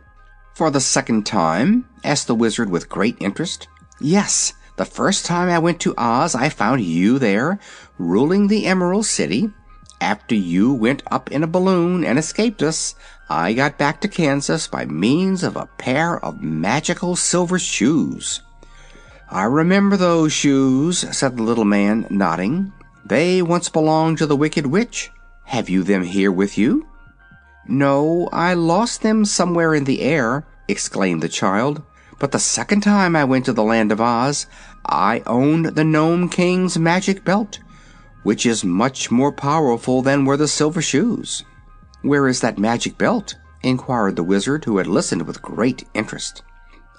For 0.59 0.69
the 0.69 0.81
second 0.81 1.25
time? 1.25 1.85
asked 2.03 2.27
the 2.27 2.35
Wizard 2.35 2.69
with 2.69 2.89
great 2.89 3.15
interest. 3.21 3.69
Yes. 4.01 4.51
The 4.75 4.83
first 4.83 5.25
time 5.25 5.47
I 5.47 5.57
went 5.57 5.79
to 5.79 5.95
Oz 5.97 6.35
I 6.35 6.49
found 6.49 6.81
you 6.81 7.17
there, 7.17 7.59
ruling 7.97 8.47
the 8.47 8.65
Emerald 8.65 9.05
City. 9.05 9.53
After 10.01 10.35
you 10.35 10.73
went 10.73 11.01
up 11.09 11.31
in 11.31 11.43
a 11.43 11.47
balloon 11.47 12.03
and 12.03 12.19
escaped 12.19 12.61
us, 12.61 12.93
I 13.29 13.53
got 13.53 13.77
back 13.77 14.01
to 14.01 14.09
Kansas 14.09 14.67
by 14.67 14.83
means 14.83 15.43
of 15.43 15.55
a 15.55 15.69
pair 15.77 16.19
of 16.19 16.43
magical 16.43 17.15
silver 17.15 17.57
shoes. 17.57 18.41
I 19.29 19.43
remember 19.43 19.95
those 19.95 20.33
shoes, 20.33 21.05
said 21.15 21.37
the 21.37 21.43
little 21.43 21.63
man, 21.63 22.05
nodding. 22.09 22.73
They 23.05 23.41
once 23.41 23.69
belonged 23.69 24.17
to 24.17 24.25
the 24.25 24.35
Wicked 24.35 24.67
Witch. 24.67 25.09
Have 25.45 25.69
you 25.69 25.83
them 25.83 26.03
here 26.03 26.33
with 26.33 26.57
you? 26.57 26.88
No, 27.71 28.27
I 28.33 28.55
lost 28.55 29.03
them 29.03 29.25
somewhere 29.25 29.75
in 29.75 29.83
the 29.83 30.01
air, 30.01 30.43
exclaimed 30.67 31.21
the 31.21 31.29
child. 31.29 31.83
But 32.17 32.31
the 32.31 32.39
second 32.39 32.81
time 32.81 33.15
I 33.15 33.25
went 33.25 33.45
to 33.45 33.53
the 33.53 33.63
Land 33.63 33.91
of 33.91 34.01
Oz, 34.01 34.47
I 34.87 35.21
owned 35.27 35.67
the 35.67 35.83
Nome 35.83 36.29
King's 36.29 36.79
magic 36.79 37.23
belt, 37.23 37.59
which 38.23 38.43
is 38.43 38.63
much 38.63 39.11
more 39.11 39.31
powerful 39.31 40.01
than 40.01 40.25
were 40.25 40.35
the 40.35 40.47
silver 40.47 40.81
shoes. 40.81 41.43
Where 42.01 42.27
is 42.27 42.41
that 42.41 42.57
magic 42.57 42.97
belt? 42.97 43.35
inquired 43.61 44.15
the 44.15 44.23
Wizard, 44.23 44.65
who 44.65 44.77
had 44.79 44.87
listened 44.87 45.27
with 45.27 45.43
great 45.43 45.83
interest. 45.93 46.41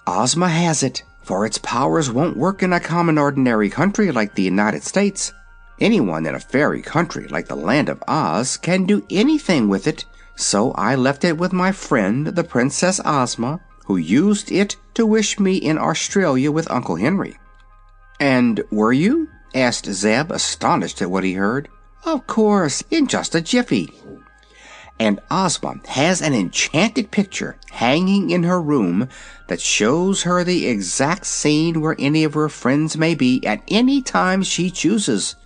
Ozma 0.06 0.48
has 0.48 0.84
it, 0.84 1.02
for 1.24 1.44
its 1.44 1.58
powers 1.58 2.12
won't 2.12 2.36
work 2.36 2.62
in 2.62 2.72
a 2.72 2.78
common 2.78 3.18
ordinary 3.18 3.70
country 3.70 4.12
like 4.12 4.36
the 4.36 4.42
United 4.44 4.84
States. 4.84 5.32
Anyone 5.80 6.26
in 6.26 6.36
a 6.36 6.40
fairy 6.40 6.80
country 6.80 7.26
like 7.26 7.48
the 7.48 7.56
Land 7.56 7.88
of 7.88 8.04
Oz 8.06 8.56
can 8.56 8.84
do 8.84 9.04
anything 9.10 9.68
with 9.68 9.88
it, 9.88 10.04
so 10.36 10.72
I 10.72 10.94
left 10.94 11.24
it 11.24 11.36
with 11.36 11.52
my 11.52 11.72
friend, 11.72 12.28
the 12.28 12.44
Princess 12.44 13.00
Ozma, 13.04 13.60
who 13.86 13.96
used 13.96 14.52
it 14.52 14.76
to 14.94 15.04
wish 15.04 15.38
me 15.38 15.56
in 15.56 15.78
Australia 15.78 16.52
with 16.52 16.70
Uncle 16.70 16.96
Henry. 16.96 17.36
And 18.20 18.62
were 18.70 18.92
you? 18.92 19.28
asked 19.54 19.86
Zeb, 19.86 20.30
astonished 20.30 21.02
at 21.02 21.10
what 21.10 21.24
he 21.24 21.34
heard. 21.34 21.68
Of 22.04 22.26
course, 22.26 22.82
in 22.90 23.06
just 23.06 23.34
a 23.34 23.40
jiffy. 23.40 23.92
And 24.98 25.18
Ozma 25.30 25.80
has 25.88 26.20
an 26.20 26.34
enchanted 26.34 27.10
picture 27.10 27.56
hanging 27.70 28.30
in 28.30 28.42
her 28.42 28.60
room 28.60 29.08
that 29.48 29.60
shows 29.60 30.22
her 30.22 30.44
the 30.44 30.66
exact 30.66 31.26
scene 31.26 31.80
where 31.80 31.96
any 31.98 32.22
of 32.22 32.34
her 32.34 32.48
friends 32.48 32.96
may 32.96 33.14
be 33.14 33.44
at 33.46 33.62
any 33.68 34.02
time 34.02 34.42
she 34.42 34.70
chooses. 34.70 35.36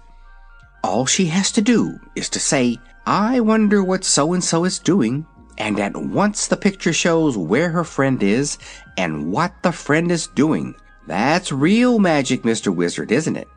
All 0.82 1.06
she 1.06 1.26
has 1.26 1.52
to 1.52 1.62
do 1.62 1.98
is 2.14 2.28
to 2.30 2.40
say, 2.40 2.78
I 3.06 3.40
wonder 3.40 3.84
what 3.84 4.02
so 4.02 4.32
and 4.32 4.42
so 4.42 4.64
is 4.64 4.78
doing, 4.78 5.26
and 5.58 5.78
at 5.78 5.94
once 5.94 6.46
the 6.46 6.56
picture 6.56 6.92
shows 6.92 7.36
where 7.36 7.70
her 7.70 7.84
friend 7.84 8.22
is 8.22 8.56
and 8.96 9.30
what 9.30 9.52
the 9.62 9.72
friend 9.72 10.10
is 10.10 10.26
doing. 10.28 10.74
That's 11.06 11.52
real 11.52 11.98
magic, 11.98 12.42
Mr. 12.44 12.74
Wizard, 12.74 13.12
isn't 13.12 13.36
it? 13.36 13.48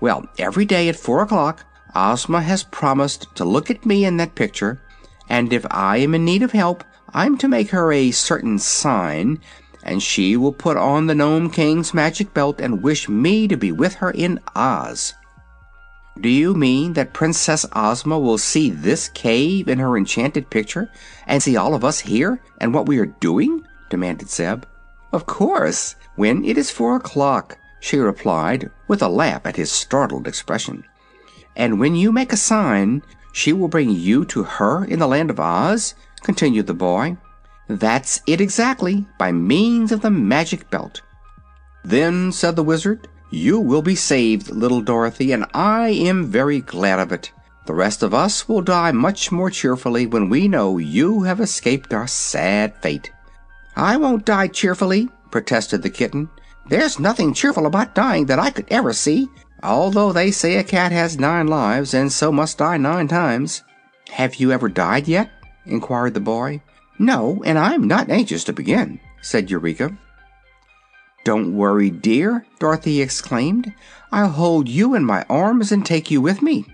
Well, 0.00 0.26
every 0.38 0.64
day 0.64 0.88
at 0.88 0.96
four 0.96 1.20
o'clock, 1.20 1.64
Ozma 1.94 2.40
has 2.40 2.64
promised 2.64 3.26
to 3.36 3.44
look 3.44 3.70
at 3.70 3.84
me 3.84 4.06
in 4.06 4.16
that 4.16 4.34
picture, 4.34 4.80
and 5.28 5.52
if 5.52 5.66
I 5.70 5.98
am 5.98 6.14
in 6.14 6.24
need 6.24 6.42
of 6.42 6.52
help, 6.52 6.82
I'm 7.12 7.36
to 7.38 7.48
make 7.48 7.70
her 7.70 7.92
a 7.92 8.10
certain 8.10 8.58
sign, 8.58 9.38
and 9.82 10.02
she 10.02 10.36
will 10.36 10.52
put 10.52 10.78
on 10.78 11.06
the 11.06 11.14
Nome 11.14 11.50
King's 11.50 11.92
magic 11.92 12.32
belt 12.32 12.58
and 12.58 12.82
wish 12.82 13.08
me 13.08 13.46
to 13.48 13.56
be 13.56 13.70
with 13.70 13.94
her 13.96 14.10
in 14.10 14.40
Oz. 14.56 15.12
Do 16.20 16.28
you 16.28 16.54
mean 16.54 16.92
that 16.92 17.12
Princess 17.12 17.66
Ozma 17.74 18.18
will 18.18 18.38
see 18.38 18.70
this 18.70 19.08
cave 19.08 19.68
in 19.68 19.80
her 19.80 19.96
enchanted 19.96 20.48
picture, 20.48 20.90
and 21.26 21.42
see 21.42 21.56
all 21.56 21.74
of 21.74 21.84
us 21.84 22.00
here 22.00 22.40
and 22.60 22.72
what 22.72 22.86
we 22.86 22.98
are 22.98 23.06
doing? 23.06 23.66
demanded 23.90 24.30
Zeb. 24.30 24.64
Of 25.12 25.26
course, 25.26 25.96
when 26.16 26.44
it 26.44 26.56
is 26.56 26.70
four 26.70 26.96
o'clock, 26.96 27.58
she 27.80 27.98
replied, 27.98 28.70
with 28.88 29.02
a 29.02 29.08
laugh 29.08 29.44
at 29.44 29.56
his 29.56 29.70
startled 29.70 30.26
expression. 30.26 30.84
And 31.56 31.78
when 31.78 31.94
you 31.94 32.12
make 32.12 32.32
a 32.32 32.36
sign, 32.36 33.02
she 33.32 33.52
will 33.52 33.68
bring 33.68 33.90
you 33.90 34.24
to 34.26 34.44
her 34.44 34.84
in 34.84 35.00
the 35.00 35.08
land 35.08 35.30
of 35.30 35.40
Oz, 35.40 35.94
continued 36.22 36.66
the 36.66 36.74
boy. 36.74 37.16
That's 37.68 38.22
it 38.26 38.40
exactly, 38.40 39.06
by 39.18 39.32
means 39.32 39.90
of 39.90 40.00
the 40.00 40.10
magic 40.10 40.70
belt. 40.70 41.02
Then, 41.84 42.32
said 42.32 42.56
the 42.56 42.62
Wizard, 42.62 43.08
you 43.30 43.58
will 43.58 43.82
be 43.82 43.94
saved, 43.94 44.50
little 44.50 44.80
Dorothy, 44.80 45.32
and 45.32 45.44
I 45.54 45.88
am 45.88 46.26
very 46.26 46.60
glad 46.60 46.98
of 46.98 47.12
it. 47.12 47.32
The 47.66 47.74
rest 47.74 48.02
of 48.02 48.12
us 48.12 48.48
will 48.48 48.60
die 48.60 48.92
much 48.92 49.32
more 49.32 49.50
cheerfully 49.50 50.06
when 50.06 50.28
we 50.28 50.48
know 50.48 50.78
you 50.78 51.22
have 51.22 51.40
escaped 51.40 51.94
our 51.94 52.06
sad 52.06 52.76
fate. 52.82 53.10
I 53.74 53.96
won't 53.96 54.26
die 54.26 54.48
cheerfully, 54.48 55.08
protested 55.30 55.82
the 55.82 55.90
kitten. 55.90 56.28
There's 56.68 57.00
nothing 57.00 57.34
cheerful 57.34 57.66
about 57.66 57.94
dying 57.94 58.26
that 58.26 58.38
I 58.38 58.50
could 58.50 58.66
ever 58.70 58.92
see, 58.92 59.28
although 59.62 60.12
they 60.12 60.30
say 60.30 60.56
a 60.56 60.64
cat 60.64 60.92
has 60.92 61.18
nine 61.18 61.46
lives 61.46 61.94
and 61.94 62.12
so 62.12 62.30
must 62.30 62.58
die 62.58 62.76
nine 62.76 63.08
times. 63.08 63.62
Have 64.10 64.36
you 64.36 64.52
ever 64.52 64.68
died 64.68 65.08
yet? 65.08 65.30
inquired 65.66 66.14
the 66.14 66.20
boy. 66.20 66.60
No, 66.98 67.42
and 67.44 67.58
I'm 67.58 67.88
not 67.88 68.10
anxious 68.10 68.44
to 68.44 68.52
begin, 68.52 69.00
said 69.22 69.50
Eureka. 69.50 69.98
Don't 71.24 71.56
worry, 71.56 71.88
dear, 71.88 72.44
Dorothy 72.58 73.00
exclaimed. 73.00 73.72
I'll 74.12 74.28
hold 74.28 74.68
you 74.68 74.94
in 74.94 75.06
my 75.06 75.24
arms 75.30 75.72
and 75.72 75.84
take 75.84 76.10
you 76.10 76.20
with 76.20 76.42
me. 76.42 76.66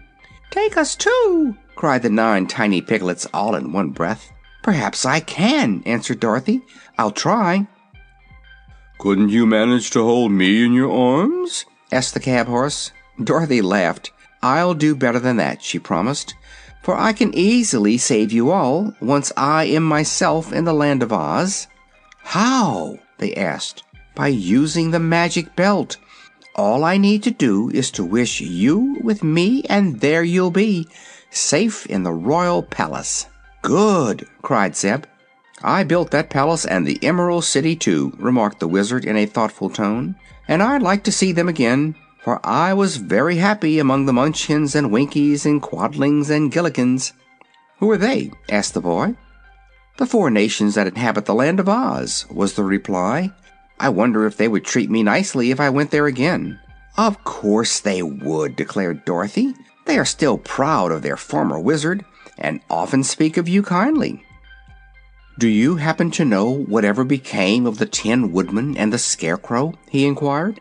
Take 0.51 0.77
us 0.77 0.97
too, 0.97 1.57
cried 1.77 2.03
the 2.03 2.11
nine 2.11 2.49
tiny 2.49 2.83
piglets 2.83 3.29
all 3.33 3.55
in 3.55 3.73
one 3.73 3.91
breath. 3.91 4.33
Perhaps 4.65 5.07
I 5.07 5.21
can, 5.21 5.85
answered 5.87 6.19
Dorothy. 6.19 6.63
I'll 6.99 7.13
try. 7.13 7.69
Couldn't 8.99 9.29
you 9.29 9.47
manage 9.47 9.91
to 9.93 10.03
hold 10.03 10.33
me 10.33 10.65
in 10.65 10.73
your 10.73 10.91
arms? 10.91 11.65
asked 11.93 12.15
the 12.15 12.21
cab 12.21 12.49
horse. 12.49 12.91
Dorothy 13.23 13.63
laughed. 13.63 14.11
I'll 14.43 14.75
do 14.75 14.97
better 14.97 15.21
than 15.21 15.37
that, 15.37 15.63
she 15.63 15.79
promised, 15.79 16.35
for 16.83 16.97
I 16.97 17.13
can 17.13 17.33
easily 17.35 17.99
save 17.99 18.33
you 18.33 18.51
all 18.51 18.95
once 19.01 19.33
I 19.37 19.65
am 19.65 19.85
myself 19.85 20.53
in 20.53 20.65
the 20.65 20.75
land 20.75 21.05
of 21.05 21.13
Oz. 21.13 21.69
How? 22.19 22.99
they 23.19 23.35
asked 23.35 23.85
by 24.15 24.29
using 24.29 24.91
the 24.91 24.99
magic 24.99 25.55
belt. 25.57 25.97
All 26.55 26.85
I 26.85 26.97
need 26.97 27.23
to 27.23 27.31
do 27.31 27.71
is 27.71 27.91
to 27.93 28.05
wish 28.05 28.41
you 28.41 28.99
with 29.03 29.23
me, 29.23 29.63
and 29.71 30.01
there 30.01 30.23
you'll 30.23 30.51
be, 30.51 30.87
safe 31.31 31.87
in 31.87 32.03
the 32.03 32.13
royal 32.13 32.63
palace. 32.63 33.27
Good! 33.63 34.27
cried 34.43 34.77
Zeb. 34.77 35.05
I 35.63 35.85
built 35.85 36.11
that 36.11 36.31
palace 36.31 36.65
and 36.65 36.87
the 36.87 37.03
Emerald 37.03 37.45
City, 37.45 37.77
too, 37.77 38.13
remarked 38.19 38.61
the 38.61 38.69
Wizard 38.69 39.05
in 39.05 39.17
a 39.17 39.27
thoughtful 39.27 39.71
tone, 39.71 40.17
and 40.49 40.63
I'd 40.63 40.83
like 40.83 41.05
to 41.05 41.13
see 41.13 41.33
them 41.33 41.49
again, 41.49 41.95
for 42.23 42.41
I 42.45 42.75
was 42.75 42.97
very 42.97 43.37
happy 43.37 43.79
among 43.79 44.07
the 44.07 44.13
Munchkins 44.13 44.75
and 44.75 44.91
Winkies 44.91 45.47
and 45.47 45.63
Quadlings 45.63 46.31
and 46.31 46.51
Gillikins. 46.51 47.13
Who 47.79 47.91
are 47.91 47.97
they? 47.97 48.31
asked 48.51 48.75
the 48.75 48.81
boy. 48.81 49.17
The 49.99 50.07
four 50.07 50.31
nations 50.31 50.75
that 50.75 50.87
inhabit 50.87 51.27
the 51.27 51.35
land 51.35 51.61
of 51.61 51.69
Oz, 51.69 52.27
was 52.31 52.55
the 52.55 52.65
reply. 52.65 53.33
I 53.81 53.89
wonder 53.89 54.27
if 54.27 54.37
they 54.37 54.47
would 54.47 54.65
treat 54.67 54.91
me 54.91 55.03
nicely 55.03 55.51
if 55.51 55.59
I 55.59 55.71
went 55.71 55.91
there 55.91 56.07
again. 56.07 56.61
Of 56.99 57.25
course 57.25 57.81
they 57.81 58.03
would, 58.03 58.55
declared 58.55 59.07
Dorothy. 59.07 59.55
They 59.87 59.99
are 59.99 60.05
still 60.05 60.37
proud 60.37 60.93
of 60.93 61.01
their 61.01 61.17
former 61.17 61.59
wizard, 61.59 62.05
and 62.37 62.61
often 62.69 63.03
speak 63.03 63.39
of 63.39 63.49
you 63.49 63.63
kindly. 63.63 64.23
Do 65.39 65.49
you 65.49 65.77
happen 65.77 66.11
to 66.13 66.27
know 66.27 66.53
whatever 66.53 67.05
became 67.05 67.65
of 67.65 67.79
the 67.79 67.87
Tin 67.87 68.33
Woodman 68.33 68.77
and 68.77 68.93
the 68.93 68.99
Scarecrow? 68.99 69.73
he 69.89 70.05
inquired. 70.05 70.61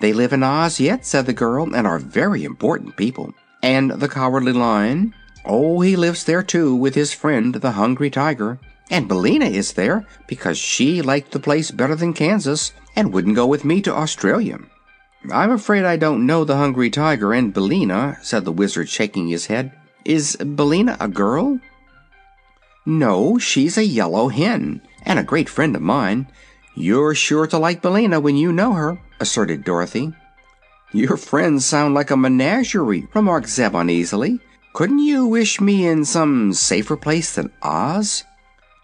They 0.00 0.14
live 0.14 0.32
in 0.32 0.42
Oz 0.42 0.80
yet, 0.80 1.04
said 1.04 1.26
the 1.26 1.34
girl, 1.34 1.74
and 1.74 1.86
are 1.86 1.98
very 1.98 2.44
important 2.44 2.96
people. 2.96 3.34
And 3.62 3.90
the 3.90 4.08
Cowardly 4.08 4.52
Lion? 4.52 5.12
Oh, 5.44 5.82
he 5.82 5.96
lives 5.96 6.24
there 6.24 6.42
too, 6.42 6.74
with 6.74 6.94
his 6.94 7.12
friend 7.12 7.56
the 7.56 7.72
Hungry 7.72 8.08
Tiger. 8.08 8.58
And 8.90 9.08
Billina 9.08 9.46
is 9.46 9.74
there, 9.74 10.06
because 10.26 10.58
she 10.58 11.02
liked 11.02 11.32
the 11.32 11.40
place 11.40 11.70
better 11.70 11.94
than 11.94 12.14
Kansas 12.14 12.72
and 12.96 13.12
wouldn't 13.12 13.36
go 13.36 13.46
with 13.46 13.64
me 13.64 13.82
to 13.82 13.94
Australia. 13.94 14.58
I'm 15.30 15.50
afraid 15.50 15.84
I 15.84 15.96
don't 15.96 16.26
know 16.26 16.44
the 16.44 16.56
Hungry 16.56 16.90
Tiger 16.90 17.32
and 17.32 17.52
Billina, 17.52 18.18
said 18.22 18.44
the 18.44 18.52
Wizard, 18.52 18.88
shaking 18.88 19.28
his 19.28 19.46
head. 19.46 19.72
Is 20.04 20.36
Billina 20.36 20.96
a 21.00 21.08
girl? 21.08 21.60
No, 22.86 23.36
she's 23.36 23.76
a 23.76 23.84
yellow 23.84 24.28
hen, 24.28 24.80
and 25.04 25.18
a 25.18 25.24
great 25.24 25.48
friend 25.48 25.76
of 25.76 25.82
mine. 25.82 26.28
You're 26.74 27.14
sure 27.14 27.46
to 27.48 27.58
like 27.58 27.82
Billina 27.82 28.20
when 28.20 28.36
you 28.36 28.52
know 28.52 28.72
her, 28.72 28.98
asserted 29.20 29.64
Dorothy. 29.64 30.14
Your 30.92 31.18
friends 31.18 31.66
sound 31.66 31.94
like 31.94 32.10
a 32.10 32.16
menagerie, 32.16 33.06
remarked 33.12 33.48
Zeb 33.48 33.74
uneasily. 33.74 34.40
Couldn't 34.72 35.00
you 35.00 35.26
wish 35.26 35.60
me 35.60 35.86
in 35.86 36.06
some 36.06 36.54
safer 36.54 36.96
place 36.96 37.34
than 37.34 37.52
Oz? 37.60 38.24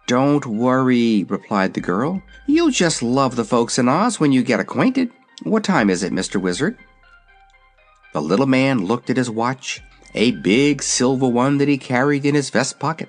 Don't 0.07 0.45
worry, 0.45 1.25
replied 1.25 1.75
the 1.75 1.81
girl. 1.81 2.23
You'll 2.47 2.71
just 2.71 3.03
love 3.03 3.37
the 3.37 3.45
folks 3.45 3.79
in 3.79 3.89
Oz 3.89 4.21
when 4.21 4.33
you 4.33 4.43
get 4.43 4.61
acquainted. 4.61 5.11
What 5.43 5.65
time 5.65 5.89
is 5.89 6.03
it, 6.03 6.13
Mr. 6.13 6.41
Wizard? 6.41 6.77
The 8.13 8.21
little 8.21 8.47
man 8.47 8.85
looked 8.85 9.11
at 9.11 9.17
his 9.17 9.31
watch, 9.31 9.81
a 10.15 10.33
big 10.33 10.83
silver 10.83 11.27
one 11.27 11.59
that 11.59 11.69
he 11.69 11.79
carried 11.79 12.25
in 12.25 12.35
his 12.35 12.51
vest 12.51 12.79
pocket. 12.79 13.09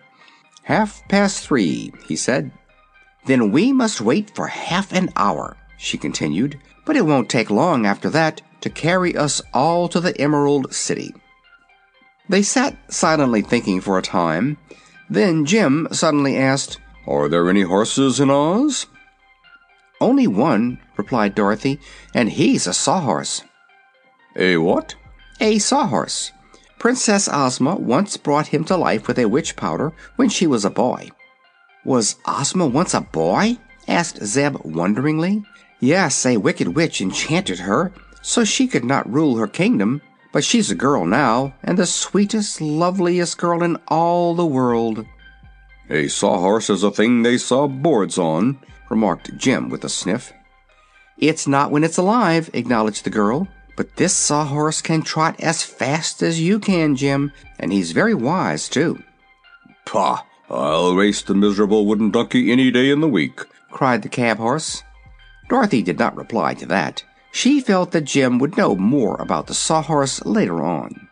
Half 0.63 1.07
past 1.09 1.45
three, 1.45 1.93
he 2.07 2.15
said. 2.15 2.51
Then 3.25 3.51
we 3.51 3.73
must 3.73 4.01
wait 4.01 4.35
for 4.35 4.47
half 4.47 4.91
an 4.93 5.11
hour, 5.15 5.57
she 5.77 5.97
continued, 5.97 6.59
but 6.85 6.95
it 6.95 7.05
won't 7.05 7.29
take 7.29 7.49
long 7.49 7.85
after 7.85 8.09
that 8.11 8.41
to 8.61 8.69
carry 8.69 9.15
us 9.15 9.41
all 9.53 9.87
to 9.89 9.99
the 9.99 10.19
Emerald 10.19 10.73
City. 10.73 11.13
They 12.29 12.41
sat 12.41 12.77
silently 12.91 13.41
thinking 13.41 13.81
for 13.81 13.97
a 13.97 14.03
time. 14.03 14.57
Then 15.09 15.45
Jim 15.45 15.87
suddenly 15.91 16.37
asked, 16.37 16.79
Are 17.07 17.29
there 17.29 17.49
any 17.49 17.61
horses 17.61 18.19
in 18.19 18.29
Oz? 18.29 18.87
Only 20.01 20.27
one, 20.27 20.79
replied 20.97 21.35
Dorothy, 21.35 21.79
and 22.13 22.29
he's 22.29 22.67
a 22.67 22.73
sawhorse. 22.73 23.43
A 24.35 24.57
what? 24.57 24.95
A 25.39 25.59
sawhorse. 25.59 26.31
Princess 26.79 27.29
Ozma 27.31 27.75
once 27.75 28.17
brought 28.17 28.47
him 28.47 28.63
to 28.65 28.75
life 28.75 29.07
with 29.07 29.17
a 29.17 29.25
witch 29.25 29.55
powder 29.55 29.93
when 30.15 30.29
she 30.29 30.47
was 30.47 30.65
a 30.65 30.69
boy. 30.69 31.09
Was 31.83 32.15
Ozma 32.27 32.67
once 32.67 32.93
a 32.93 33.01
boy? 33.01 33.57
asked 33.87 34.23
Zeb 34.25 34.57
wonderingly. 34.63 35.43
Yes, 35.79 36.25
a 36.25 36.37
wicked 36.37 36.69
witch 36.69 37.01
enchanted 37.01 37.59
her 37.59 37.93
so 38.21 38.43
she 38.43 38.67
could 38.67 38.83
not 38.83 39.11
rule 39.11 39.37
her 39.37 39.47
kingdom, 39.47 40.01
but 40.33 40.43
she's 40.43 40.71
a 40.71 40.75
girl 40.75 41.05
now, 41.05 41.53
and 41.63 41.77
the 41.77 41.85
sweetest, 41.85 42.59
loveliest 42.59 43.37
girl 43.37 43.61
in 43.61 43.77
all 43.87 44.33
the 44.33 44.45
world. 44.45 45.05
A 45.89 46.07
sawhorse 46.07 46.69
is 46.69 46.83
a 46.83 46.91
thing 46.91 47.21
they 47.21 47.37
saw 47.37 47.67
boards 47.67 48.17
on, 48.17 48.59
remarked 48.89 49.37
Jim 49.37 49.69
with 49.69 49.83
a 49.83 49.89
sniff. 49.89 50.33
It's 51.17 51.47
not 51.47 51.71
when 51.71 51.83
it's 51.83 51.97
alive, 51.97 52.49
acknowledged 52.53 53.03
the 53.03 53.09
girl. 53.09 53.47
But 53.77 53.97
this 53.97 54.13
sawhorse 54.13 54.81
can 54.81 55.01
trot 55.01 55.39
as 55.39 55.63
fast 55.63 56.23
as 56.23 56.39
you 56.39 56.59
can, 56.59 56.95
Jim, 56.95 57.31
and 57.59 57.73
he's 57.73 57.91
very 57.91 58.13
wise, 58.13 58.69
too. 58.69 59.03
Pah! 59.85 60.23
I'll 60.49 60.95
race 60.95 61.21
the 61.21 61.35
miserable 61.35 61.85
wooden 61.85 62.11
donkey 62.11 62.51
any 62.51 62.71
day 62.71 62.89
in 62.89 63.01
the 63.01 63.07
week, 63.07 63.41
cried 63.71 64.01
the 64.01 64.09
cab 64.09 64.37
horse. 64.37 64.83
Dorothy 65.49 65.81
did 65.81 65.99
not 65.99 66.15
reply 66.15 66.53
to 66.55 66.65
that. 66.67 67.03
She 67.31 67.59
felt 67.59 67.91
that 67.91 68.05
Jim 68.05 68.39
would 68.39 68.55
know 68.55 68.75
more 68.75 69.17
about 69.17 69.47
the 69.47 69.53
sawhorse 69.53 70.23
later 70.23 70.63
on. 70.63 71.09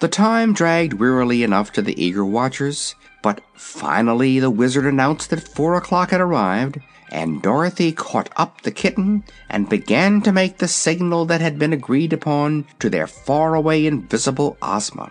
The 0.00 0.08
time 0.08 0.52
dragged 0.52 0.94
wearily 0.94 1.42
enough 1.42 1.72
to 1.72 1.82
the 1.82 2.02
eager 2.02 2.24
watchers, 2.24 2.94
but 3.26 3.40
finally 3.54 4.38
the 4.38 4.48
wizard 4.48 4.86
announced 4.86 5.30
that 5.30 5.48
four 5.48 5.74
o'clock 5.74 6.10
had 6.10 6.20
arrived, 6.20 6.78
and 7.10 7.42
Dorothy 7.42 7.90
caught 7.90 8.30
up 8.36 8.60
the 8.60 8.70
kitten 8.70 9.24
and 9.50 9.68
began 9.68 10.22
to 10.22 10.30
make 10.30 10.58
the 10.58 10.68
signal 10.68 11.24
that 11.24 11.40
had 11.40 11.58
been 11.58 11.72
agreed 11.72 12.12
upon 12.12 12.68
to 12.78 12.88
their 12.88 13.08
faraway 13.08 13.84
invisible 13.84 14.56
Ozma. 14.62 15.08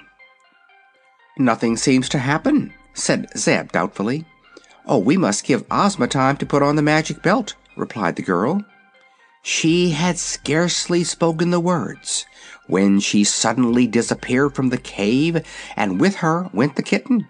Nothing 1.37 1.75
seems 1.75 2.07
to 2.07 2.19
happen, 2.19 2.73
said 2.93 3.27
Zeb 3.37 3.73
doubtfully. 3.73 4.23
Oh, 4.85 4.99
we 4.99 5.17
must 5.17 5.43
give 5.43 5.65
Ozma 5.69 6.07
time 6.07 6.37
to 6.37 6.45
put 6.45 6.63
on 6.63 6.77
the 6.77 6.81
magic 6.81 7.21
belt, 7.21 7.55
replied 7.75 8.15
the 8.15 8.21
girl. 8.21 8.63
She 9.43 9.89
had 9.89 10.17
scarcely 10.17 11.03
spoken 11.03 11.51
the 11.51 11.59
words 11.59 12.25
when 12.67 13.01
she 13.01 13.25
suddenly 13.25 13.87
disappeared 13.87 14.55
from 14.55 14.69
the 14.69 14.77
cave, 14.77 15.45
and 15.75 15.99
with 15.99 16.15
her 16.15 16.49
went 16.53 16.77
the 16.77 16.81
kitten. 16.81 17.27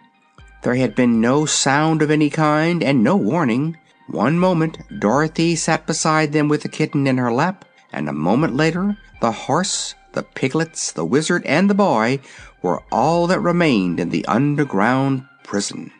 There 0.65 0.73
had 0.73 0.95
been 0.95 1.21
no 1.21 1.45
sound 1.45 2.01
of 2.01 2.09
any 2.09 2.31
kind 2.31 2.81
and 2.81 3.03
no 3.03 3.15
warning. 3.15 3.77
One 4.07 4.39
moment 4.39 4.79
Dorothy 4.99 5.55
sat 5.55 5.85
beside 5.85 6.31
them 6.31 6.47
with 6.47 6.63
the 6.63 6.69
kitten 6.69 7.05
in 7.05 7.19
her 7.19 7.31
lap, 7.31 7.65
and 7.93 8.09
a 8.09 8.13
moment 8.13 8.55
later 8.55 8.97
the 9.21 9.31
horse, 9.31 9.93
the 10.13 10.23
piglets, 10.23 10.91
the 10.91 11.05
wizard, 11.05 11.45
and 11.45 11.69
the 11.69 11.75
boy 11.75 12.19
were 12.63 12.81
all 12.91 13.27
that 13.27 13.41
remained 13.41 13.99
in 13.99 14.09
the 14.09 14.25
underground 14.25 15.27
prison. 15.43 15.91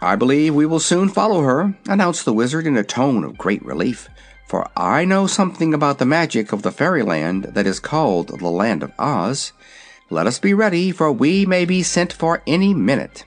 I 0.00 0.16
believe 0.16 0.54
we 0.54 0.64
will 0.64 0.80
soon 0.80 1.10
follow 1.10 1.42
her, 1.42 1.74
announced 1.86 2.24
the 2.24 2.32
wizard 2.32 2.66
in 2.66 2.78
a 2.78 2.82
tone 2.82 3.24
of 3.24 3.36
great 3.36 3.62
relief, 3.62 4.08
for 4.48 4.70
I 4.74 5.04
know 5.04 5.26
something 5.26 5.74
about 5.74 5.98
the 5.98 6.06
magic 6.06 6.54
of 6.54 6.62
the 6.62 6.72
fairyland 6.72 7.44
that 7.52 7.66
is 7.66 7.78
called 7.78 8.28
the 8.28 8.48
Land 8.48 8.82
of 8.82 8.92
Oz. 8.98 9.52
Let 10.08 10.26
us 10.26 10.38
be 10.38 10.54
ready, 10.54 10.92
for 10.92 11.12
we 11.12 11.44
may 11.44 11.66
be 11.66 11.82
sent 11.82 12.10
for 12.10 12.42
any 12.46 12.72
minute. 12.72 13.26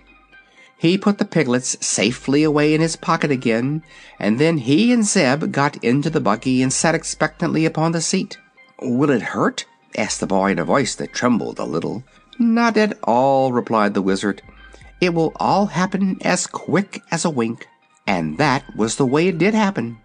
He 0.84 0.98
put 0.98 1.18
the 1.18 1.24
piglets 1.24 1.78
safely 1.80 2.44
away 2.44 2.74
in 2.74 2.82
his 2.82 2.98
pocket 2.98 3.32
again, 3.32 3.84
and 4.20 4.38
then 4.38 4.58
he 4.58 4.92
and 4.92 5.06
Zeb 5.06 5.50
got 5.50 5.82
into 5.82 6.10
the 6.10 6.20
buggy 6.20 6.62
and 6.62 6.74
sat 6.74 6.94
expectantly 6.94 7.66
upon 7.66 7.94
the 7.94 8.02
seat. 8.02 8.38
Will 8.82 9.10
it 9.10 9.22
hurt? 9.22 9.64
asked 9.98 10.20
the 10.20 10.28
boy 10.28 10.52
in 10.52 10.60
a 10.60 10.66
voice 10.66 10.94
that 10.96 11.14
trembled 11.14 11.58
a 11.58 11.64
little. 11.64 12.04
Not 12.38 12.76
at 12.76 13.00
all, 13.02 13.54
replied 13.54 13.94
the 13.94 14.02
wizard. 14.02 14.42
It 15.00 15.14
will 15.14 15.32
all 15.38 15.68
happen 15.68 16.18
as 16.20 16.48
quick 16.48 17.02
as 17.12 17.24
a 17.24 17.30
wink. 17.30 17.66
And 18.06 18.38
that 18.38 18.66
was 18.76 18.98
the 18.98 19.06
way 19.06 19.30
it 19.30 19.38
did 19.38 19.54
happen. 19.54 20.00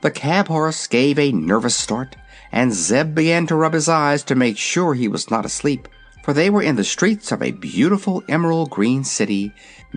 The 0.00 0.10
cab 0.10 0.48
horse 0.48 0.88
gave 0.88 1.16
a 1.20 1.30
nervous 1.30 1.76
start, 1.76 2.16
and 2.50 2.72
Zeb 2.72 3.14
began 3.14 3.46
to 3.46 3.54
rub 3.54 3.72
his 3.72 3.88
eyes 3.88 4.24
to 4.24 4.34
make 4.34 4.58
sure 4.58 4.94
he 4.94 5.06
was 5.06 5.30
not 5.30 5.46
asleep, 5.46 5.86
for 6.24 6.32
they 6.32 6.50
were 6.50 6.60
in 6.60 6.74
the 6.74 6.82
streets 6.82 7.30
of 7.30 7.40
a 7.40 7.52
beautiful 7.52 8.24
emerald 8.28 8.68
green 8.68 9.04
city, 9.04 9.54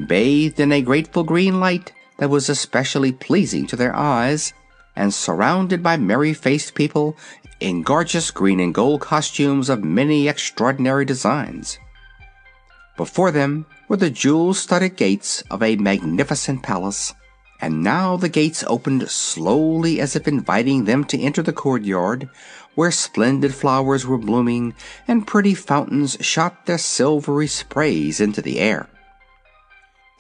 bathed 0.08 0.60
in 0.60 0.72
a 0.72 0.82
grateful 0.82 1.24
green 1.24 1.60
light 1.60 1.92
that 2.18 2.30
was 2.30 2.50
especially 2.50 3.12
pleasing 3.12 3.68
to 3.68 3.76
their 3.76 3.96
eyes, 3.96 4.54
and 4.96 5.14
surrounded 5.14 5.82
by 5.82 5.98
merry 5.98 6.34
faced 6.34 6.76
people 6.76 7.16
in 7.60 7.84
gorgeous 7.84 8.32
green 8.32 8.60
and 8.60 8.74
gold 8.74 9.02
costumes 9.02 9.70
of 9.70 9.84
many 9.84 10.28
extraordinary 10.28 11.06
designs. 11.06 11.80
Before 12.98 13.32
them 13.32 13.66
were 13.88 13.98
the 13.98 14.10
jewel 14.10 14.54
studded 14.54 14.96
gates 14.96 15.44
of 15.50 15.64
a 15.64 15.76
magnificent 15.76 16.62
palace, 16.64 17.14
and 17.62 17.84
now 17.84 18.18
the 18.18 18.30
gates 18.30 18.64
opened 18.68 19.10
slowly 19.10 20.02
as 20.02 20.16
if 20.16 20.28
inviting 20.28 20.86
them 20.86 21.04
to 21.06 21.20
enter 21.20 21.42
the 21.42 21.54
courtyard, 21.54 22.30
where 22.76 22.92
splendid 22.92 23.54
flowers 23.54 24.06
were 24.06 24.18
blooming 24.18 24.74
and 25.08 25.28
pretty 25.28 25.54
fountains 25.54 26.18
shot 26.22 26.66
their 26.66 26.78
silvery 26.78 27.48
sprays 27.48 28.20
into 28.20 28.42
the 28.42 28.60
air. 28.60 28.90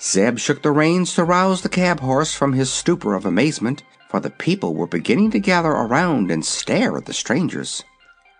Zeb 0.03 0.39
shook 0.39 0.63
the 0.63 0.71
reins 0.71 1.13
to 1.13 1.23
rouse 1.23 1.61
the 1.61 1.69
cab 1.69 1.99
horse 1.99 2.33
from 2.33 2.53
his 2.53 2.73
stupor 2.73 3.13
of 3.13 3.23
amazement, 3.23 3.83
for 4.09 4.19
the 4.19 4.31
people 4.31 4.73
were 4.73 4.87
beginning 4.87 5.29
to 5.31 5.39
gather 5.39 5.69
around 5.69 6.31
and 6.31 6.43
stare 6.43 6.97
at 6.97 7.05
the 7.05 7.13
strangers. 7.13 7.83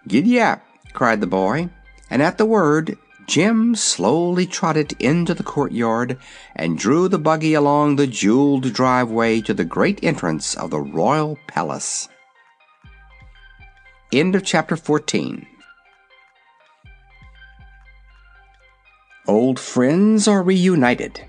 Giddy 0.08 0.42
up! 0.42 0.64
cried 0.94 1.22
the 1.22 1.28
boy, 1.28 1.70
and 2.10 2.24
at 2.24 2.40
the 2.40 2.46
word 2.46 2.98
Jim 3.28 3.76
slowly 3.76 4.48
trotted 4.48 4.94
into 5.00 5.36
the 5.36 5.44
courtyard 5.44 6.18
and 6.56 6.80
drew 6.80 7.08
the 7.08 7.20
buggy 7.20 7.54
along 7.54 7.96
the 7.96 8.08
jeweled 8.08 8.74
driveway 8.74 9.40
to 9.42 9.54
the 9.54 9.64
great 9.64 10.04
entrance 10.04 10.56
of 10.56 10.72
the 10.72 10.80
royal 10.80 11.38
palace. 11.48 12.10
End 14.12 14.36
of 14.36 14.44
chapter 14.44 14.76
14. 14.76 15.46
Old 19.28 19.60
friends 19.60 20.28
are 20.28 20.42
reunited. 20.42 21.22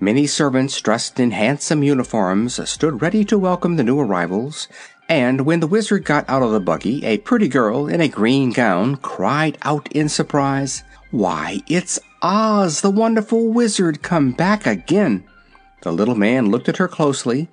Many 0.00 0.28
servants 0.28 0.80
dressed 0.80 1.18
in 1.18 1.32
handsome 1.32 1.82
uniforms 1.82 2.70
stood 2.70 3.02
ready 3.02 3.24
to 3.24 3.36
welcome 3.36 3.74
the 3.74 3.82
new 3.82 3.98
arrivals, 3.98 4.68
and 5.08 5.40
when 5.40 5.58
the 5.58 5.66
Wizard 5.66 6.04
got 6.04 6.24
out 6.30 6.40
of 6.40 6.52
the 6.52 6.60
buggy, 6.60 7.04
a 7.04 7.18
pretty 7.18 7.48
girl 7.48 7.88
in 7.88 8.00
a 8.00 8.06
green 8.06 8.52
gown 8.52 8.94
cried 8.94 9.58
out 9.62 9.90
in 9.90 10.08
surprise, 10.08 10.84
Why, 11.10 11.62
it's 11.66 11.98
Oz, 12.22 12.80
the 12.80 12.92
wonderful 12.92 13.48
Wizard, 13.48 14.00
come 14.00 14.30
back 14.30 14.68
again!" 14.68 15.24
The 15.82 15.92
little 15.92 16.14
man 16.14 16.48
looked 16.48 16.68
at 16.68 16.76
her 16.76 16.86
closely, 16.86 17.48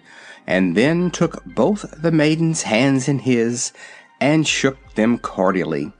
and 0.45 0.77
then 0.77 1.09
took 1.09 1.43
both 1.45 1.95
the 1.99 2.11
maiden's 2.11 2.61
hands 2.61 3.07
in 3.07 3.17
his 3.17 3.71
and 4.21 4.47
shook 4.47 4.93
them 4.93 5.17
cordially. 5.17 5.91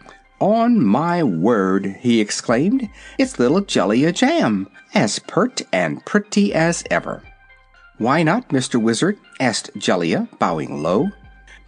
"On 0.42 0.84
my 0.84 1.24
word!" 1.24 1.96
he 2.02 2.20
exclaimed, 2.20 2.90
"it's 3.18 3.40
little 3.40 3.62
Jellia 3.62 4.12
Jamb, 4.12 4.68
as 4.94 5.20
pert 5.20 5.62
and 5.72 6.04
pretty 6.06 6.54
as 6.54 6.84
ever!" 6.92 7.24
"Why 7.98 8.22
not, 8.24 8.50
Mr. 8.50 8.76
Wizard?" 8.82 9.18
asked 9.40 9.72
Jellia, 9.78 10.28
bowing 10.38 10.84
low. 10.84 11.12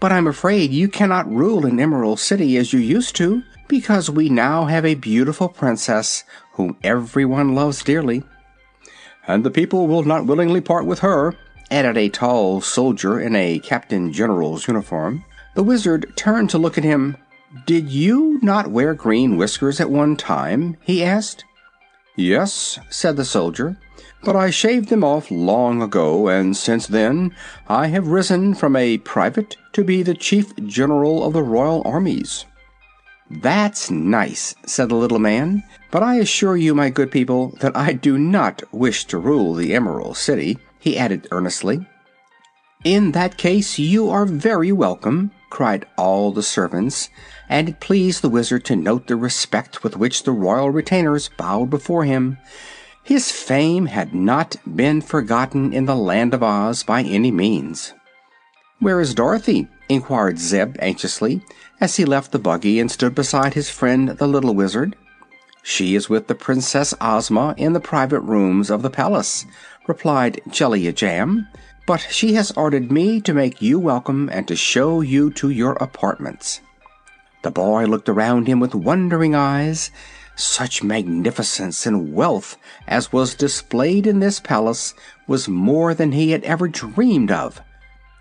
"But 0.02 0.12
I'm 0.12 0.28
afraid 0.28 0.72
you 0.72 0.90
cannot 0.90 1.34
rule 1.34 1.66
an 1.66 1.80
Emerald 1.80 2.20
City 2.20 2.58
as 2.58 2.74
you 2.74 2.80
used 2.80 3.16
to, 3.16 3.44
because 3.70 4.10
we 4.10 4.28
now 4.28 4.66
have 4.66 4.86
a 4.86 4.96
beautiful 4.96 5.48
Princess 5.48 6.26
whom 6.54 6.76
everyone 6.84 7.56
loves 7.56 7.82
dearly." 7.84 8.24
"And 9.28 9.46
the 9.46 9.50
people 9.50 9.88
will 9.88 10.04
not 10.04 10.26
willingly 10.26 10.60
part 10.60 10.86
with 10.86 11.00
her," 11.00 11.34
added 11.72 11.98
a 11.98 12.10
tall 12.10 12.60
soldier 12.60 13.18
in 13.18 13.34
a 13.34 13.60
Captain 13.60 14.12
General's 14.12 14.68
uniform. 14.68 15.24
The 15.56 15.64
Wizard 15.64 16.12
turned 16.18 16.50
to 16.50 16.58
look 16.58 16.78
at 16.78 16.84
him. 16.84 17.16
"Did 17.66 17.90
you 17.90 18.40
not 18.42 18.72
wear 18.72 18.94
green 18.94 19.36
whiskers 19.36 19.82
at 19.82 19.90
one 19.90 20.16
time?" 20.16 20.78
he 20.82 21.04
asked. 21.04 21.44
"Yes," 22.16 22.80
said 22.90 23.18
the 23.18 23.26
soldier, 23.26 23.78
"but 24.24 24.36
I 24.38 24.52
shaved 24.52 24.88
them 24.90 25.04
off 25.04 25.32
long 25.32 25.82
ago, 25.82 26.30
and 26.30 26.56
since 26.56 26.88
then 26.88 27.34
I 27.68 27.88
have 27.88 28.08
risen 28.08 28.54
from 28.54 28.76
a 28.76 29.00
private 29.00 29.58
to 29.74 29.84
be 29.84 30.02
the 30.02 30.14
Chief 30.14 30.56
General 30.66 31.26
of 31.26 31.34
the 31.34 31.42
Royal 31.42 31.82
Armies." 31.86 32.46
"That's 33.30 33.92
nice," 33.92 34.56
said 34.66 34.90
the 34.90 34.96
little 34.96 35.20
man, 35.20 35.64
"but 35.92 36.04
I 36.04 36.16
assure 36.16 36.56
you, 36.56 36.74
my 36.74 36.90
good 36.90 37.12
people, 37.12 37.54
that 37.60 37.76
I 37.76 37.92
do 37.94 38.18
not 38.18 38.64
wish 38.72 39.06
to 39.06 39.18
rule 39.18 39.54
the 39.54 39.74
Emerald 39.74 40.16
City," 40.16 40.58
he 40.80 40.98
added 40.98 41.28
earnestly. 41.32 41.86
"In 42.84 43.12
that 43.12 43.38
case 43.38 43.80
you 43.80 44.10
are 44.10 44.26
very 44.26 44.72
welcome," 44.72 45.32
cried 45.50 45.86
all 45.98 46.32
the 46.32 46.44
servants 46.44 47.10
and 47.50 47.70
it 47.70 47.80
pleased 47.80 48.22
the 48.22 48.30
Wizard 48.30 48.66
to 48.66 48.76
note 48.76 49.08
the 49.08 49.16
respect 49.16 49.84
with 49.84 49.98
which 49.98 50.24
the 50.24 50.32
royal 50.32 50.70
retainers 50.70 51.30
bowed 51.38 51.70
before 51.70 52.04
him. 52.04 52.38
His 53.04 53.32
fame 53.32 53.86
had 53.86 54.14
not 54.14 54.58
been 54.76 55.02
forgotten 55.02 55.72
in 55.72 55.86
the 55.86 55.96
Land 55.96 56.34
of 56.34 56.44
Oz 56.44 56.84
by 56.84 57.04
any 57.04 57.32
means. 57.32 57.94
"Where 58.80 59.00
is 59.00 59.16
Dorothy?" 59.16 59.68
inquired 59.88 60.40
Zeb 60.40 60.76
anxiously, 60.80 61.42
as 61.80 61.96
he 61.96 62.06
left 62.06 62.32
the 62.32 62.40
buggy 62.40 62.80
and 62.80 62.92
stood 62.92 63.16
beside 63.16 63.54
his 63.54 63.70
friend 63.70 64.10
the 64.10 64.28
little 64.28 64.54
Wizard. 64.54 64.96
"She 65.64 65.96
is 65.96 66.10
with 66.10 66.28
the 66.28 66.36
Princess 66.36 66.94
Ozma 67.00 67.56
in 67.58 67.74
the 67.74 67.80
private 67.80 68.22
rooms 68.22 68.70
of 68.70 68.82
the 68.82 68.90
palace," 68.90 69.46
replied 69.88 70.42
Jellia 70.50 70.92
Jamb. 70.92 71.48
"But 71.86 72.08
she 72.10 72.34
has 72.34 72.52
ordered 72.52 72.92
me 72.92 73.22
to 73.22 73.34
make 73.34 73.62
you 73.62 73.80
welcome 73.80 74.30
and 74.32 74.48
to 74.50 74.56
show 74.56 75.00
you 75.00 75.32
to 75.32 75.50
your 75.50 75.74
apartments." 75.74 76.60
The 77.48 77.52
boy 77.52 77.86
looked 77.86 78.10
around 78.10 78.46
him 78.48 78.60
with 78.60 78.76
wondering 78.76 79.34
eyes. 79.34 79.90
Such 80.36 80.84
magnificence 80.84 81.86
and 81.86 82.14
wealth 82.14 82.58
as 82.86 83.14
was 83.14 83.36
displayed 83.36 84.06
in 84.06 84.20
this 84.20 84.42
palace 84.42 84.94
was 85.28 85.48
more 85.48 85.94
than 85.94 86.12
he 86.12 86.32
had 86.32 86.44
ever 86.44 86.68
dreamed 86.68 87.32
of, 87.32 87.62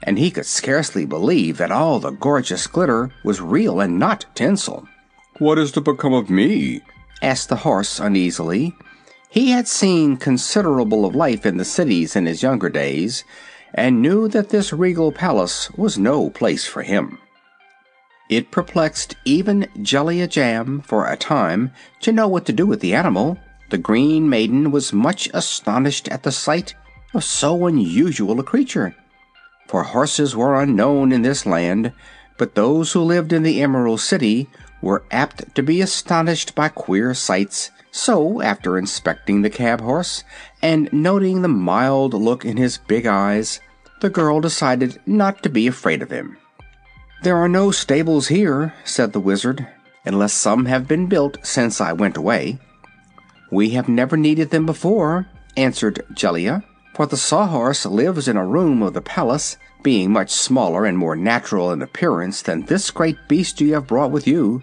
and 0.00 0.16
he 0.16 0.30
could 0.30 0.46
scarcely 0.46 1.04
believe 1.04 1.56
that 1.56 1.72
all 1.72 1.98
the 1.98 2.12
gorgeous 2.12 2.68
glitter 2.68 3.10
was 3.24 3.40
real 3.40 3.80
and 3.80 3.98
not 3.98 4.26
tinsel. 4.36 4.86
"What 5.40 5.58
is 5.58 5.72
to 5.72 5.80
become 5.80 6.12
of 6.12 6.30
me?" 6.30 6.82
asked 7.20 7.48
the 7.48 7.56
horse 7.66 7.98
uneasily. 7.98 8.76
He 9.28 9.50
had 9.50 9.66
seen 9.66 10.18
considerable 10.18 11.04
of 11.04 11.16
life 11.16 11.44
in 11.44 11.56
the 11.56 11.64
cities 11.64 12.14
in 12.14 12.26
his 12.26 12.44
younger 12.44 12.68
days, 12.68 13.24
and 13.74 14.00
knew 14.00 14.28
that 14.28 14.50
this 14.50 14.72
regal 14.72 15.10
palace 15.10 15.68
was 15.72 15.98
no 15.98 16.30
place 16.30 16.64
for 16.64 16.84
him. 16.84 17.18
It 18.28 18.50
perplexed 18.50 19.14
even 19.24 19.68
Jellia 19.78 20.28
Jamb 20.28 20.80
for 20.80 21.06
a 21.06 21.16
time 21.16 21.70
to 22.00 22.10
know 22.10 22.26
what 22.26 22.44
to 22.46 22.52
do 22.52 22.66
with 22.66 22.80
the 22.80 22.94
animal. 22.94 23.38
The 23.70 23.78
Green 23.78 24.28
Maiden 24.28 24.70
was 24.70 24.92
much 24.92 25.28
astonished 25.32 26.08
at 26.08 26.24
the 26.24 26.32
sight 26.32 26.74
of 27.14 27.22
so 27.22 27.66
unusual 27.66 28.40
a 28.40 28.42
creature, 28.42 28.96
for 29.68 29.84
horses 29.84 30.34
were 30.34 30.60
unknown 30.60 31.12
in 31.12 31.22
this 31.22 31.46
land, 31.46 31.92
but 32.36 32.54
those 32.54 32.92
who 32.92 33.00
lived 33.00 33.32
in 33.32 33.42
the 33.42 33.62
Emerald 33.62 34.00
City 34.00 34.48
were 34.82 35.04
apt 35.10 35.54
to 35.54 35.62
be 35.62 35.80
astonished 35.80 36.54
by 36.54 36.68
queer 36.68 37.14
sights. 37.14 37.70
So, 37.90 38.42
after 38.42 38.76
inspecting 38.76 39.42
the 39.42 39.50
cab 39.50 39.80
horse 39.80 40.22
and 40.60 40.92
noting 40.92 41.42
the 41.42 41.48
mild 41.48 42.12
look 42.12 42.44
in 42.44 42.56
his 42.56 42.76
big 42.76 43.06
eyes, 43.06 43.60
the 44.00 44.10
girl 44.10 44.40
decided 44.40 45.00
not 45.06 45.42
to 45.42 45.48
be 45.48 45.66
afraid 45.66 46.02
of 46.02 46.10
him. 46.10 46.36
"There 47.22 47.36
are 47.38 47.48
no 47.48 47.70
stables 47.70 48.28
here," 48.28 48.74
said 48.84 49.12
the 49.12 49.20
Wizard, 49.20 49.66
"unless 50.04 50.32
some 50.32 50.66
have 50.66 50.86
been 50.86 51.06
built 51.06 51.38
since 51.42 51.80
I 51.80 51.92
went 51.92 52.16
away." 52.16 52.58
"We 53.50 53.70
have 53.70 53.88
never 53.88 54.16
needed 54.16 54.50
them 54.50 54.66
before," 54.66 55.26
answered 55.56 56.04
Jellia, 56.14 56.62
"for 56.94 57.06
the 57.06 57.16
Sawhorse 57.16 57.86
lives 57.86 58.28
in 58.28 58.36
a 58.36 58.46
room 58.46 58.82
of 58.82 58.94
the 58.94 59.00
palace, 59.00 59.56
being 59.82 60.12
much 60.12 60.30
smaller 60.30 60.84
and 60.84 60.98
more 60.98 61.16
natural 61.16 61.72
in 61.72 61.82
appearance 61.82 62.42
than 62.42 62.66
this 62.66 62.90
great 62.90 63.16
beast 63.28 63.60
you 63.60 63.74
have 63.74 63.86
brought 63.86 64.10
with 64.10 64.26
you." 64.26 64.62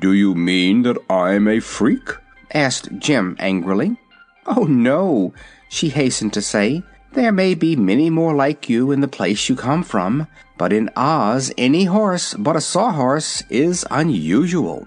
"Do 0.00 0.12
you 0.12 0.34
mean 0.34 0.82
that 0.82 0.98
I'm 1.10 1.46
a 1.46 1.60
freak?" 1.60 2.16
asked 2.54 2.88
Jim 2.98 3.36
angrily. 3.38 3.96
"Oh, 4.46 4.64
no," 4.64 5.34
she 5.68 5.88
hastened 5.90 6.32
to 6.32 6.42
say. 6.42 6.82
There 7.14 7.32
may 7.32 7.54
be 7.54 7.76
many 7.76 8.08
more 8.08 8.34
like 8.34 8.70
you 8.70 8.90
in 8.90 9.02
the 9.02 9.08
place 9.08 9.48
you 9.50 9.54
come 9.54 9.82
from, 9.82 10.28
but 10.56 10.72
in 10.72 10.88
Oz 10.96 11.52
any 11.58 11.84
horse 11.84 12.34
but 12.38 12.56
a 12.56 12.60
Sawhorse 12.60 13.42
is 13.50 13.84
unusual." 13.90 14.86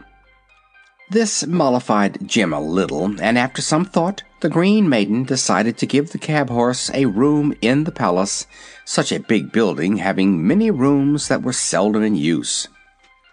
This 1.12 1.46
mollified 1.46 2.28
Jim 2.28 2.52
a 2.52 2.60
little, 2.60 3.14
and 3.22 3.38
after 3.38 3.62
some 3.62 3.86
thought 3.86 4.24
the 4.42 4.50
Green 4.50 4.90
Maiden 4.90 5.24
decided 5.24 5.78
to 5.78 5.86
give 5.86 6.12
the 6.12 6.18
cab 6.18 6.50
horse 6.50 6.90
a 6.96 7.06
room 7.06 7.54
in 7.62 7.84
the 7.84 7.92
palace, 7.92 8.48
such 8.86 9.12
a 9.12 9.20
big 9.20 9.52
building 9.52 9.98
having 9.98 10.48
many 10.48 10.72
rooms 10.72 11.28
that 11.28 11.44
were 11.44 11.54
seldom 11.54 12.02
in 12.02 12.16
use. 12.16 12.68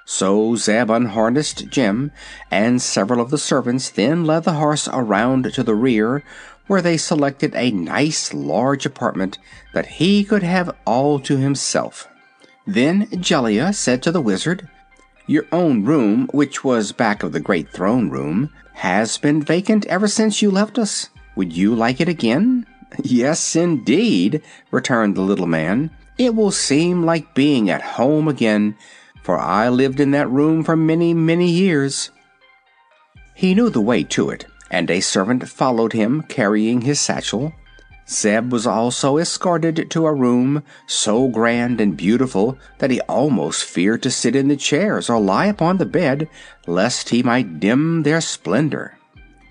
So 0.04 0.56
Zeb 0.56 0.90
unharnessed 0.90 1.68
Jim, 1.70 2.10
and 2.50 2.82
several 2.82 3.20
of 3.22 3.30
the 3.30 3.38
servants 3.38 3.88
then 3.88 4.26
led 4.26 4.44
the 4.44 4.54
horse 4.54 4.86
around 4.92 5.50
to 5.54 5.62
the 5.62 5.76
rear, 5.76 6.22
where 6.72 6.80
they 6.80 6.96
selected 6.96 7.54
a 7.54 7.70
nice 7.70 8.32
large 8.32 8.86
apartment 8.86 9.36
that 9.74 10.00
he 10.00 10.24
could 10.24 10.42
have 10.42 10.74
all 10.86 11.20
to 11.20 11.36
himself. 11.36 12.08
Then 12.66 13.08
Jellia 13.08 13.74
said 13.74 14.02
to 14.02 14.10
the 14.10 14.22
Wizard, 14.22 14.66
"Your 15.26 15.44
own 15.52 15.84
room, 15.84 16.30
which 16.32 16.64
was 16.64 16.92
back 16.92 17.22
of 17.22 17.32
the 17.32 17.40
great 17.40 17.68
throne 17.68 18.08
room, 18.08 18.48
has 18.72 19.18
been 19.18 19.42
vacant 19.42 19.84
ever 19.84 20.08
since 20.08 20.40
you 20.40 20.50
left 20.50 20.78
us. 20.78 21.10
Would 21.36 21.54
you 21.54 21.74
like 21.74 22.00
it 22.00 22.08
again?" 22.08 22.64
"Yes, 23.02 23.54
indeed," 23.54 24.40
returned 24.70 25.14
the 25.14 25.20
little 25.20 25.46
man. 25.46 25.90
"It 26.16 26.34
will 26.34 26.50
seem 26.50 27.04
like 27.04 27.34
being 27.34 27.68
at 27.68 27.98
home 28.00 28.28
again, 28.28 28.76
for 29.22 29.38
I 29.38 29.68
lived 29.68 30.00
in 30.00 30.12
that 30.12 30.30
room 30.30 30.64
for 30.64 30.74
many, 30.74 31.12
many 31.12 31.50
years." 31.50 32.08
He 33.34 33.54
knew 33.54 33.68
the 33.68 33.82
way 33.82 34.04
to 34.04 34.30
it 34.30 34.46
and 34.72 34.90
a 34.90 35.00
servant 35.00 35.48
followed 35.48 35.92
him 35.92 36.22
carrying 36.22 36.80
his 36.80 36.98
satchel. 36.98 37.52
Zeb 38.08 38.50
was 38.50 38.66
also 38.66 39.18
escorted 39.18 39.88
to 39.90 40.06
a 40.06 40.12
room 40.12 40.64
so 40.88 41.28
grand 41.28 41.80
and 41.80 41.96
beautiful 41.96 42.58
that 42.78 42.90
he 42.90 43.00
almost 43.02 43.64
feared 43.64 44.02
to 44.02 44.10
sit 44.10 44.34
in 44.34 44.48
the 44.48 44.56
chairs 44.56 45.08
or 45.08 45.20
lie 45.20 45.46
upon 45.46 45.76
the 45.76 45.86
bed 45.86 46.28
lest 46.66 47.10
he 47.10 47.22
might 47.22 47.60
dim 47.60 48.02
their 48.02 48.20
splendor. 48.20 48.98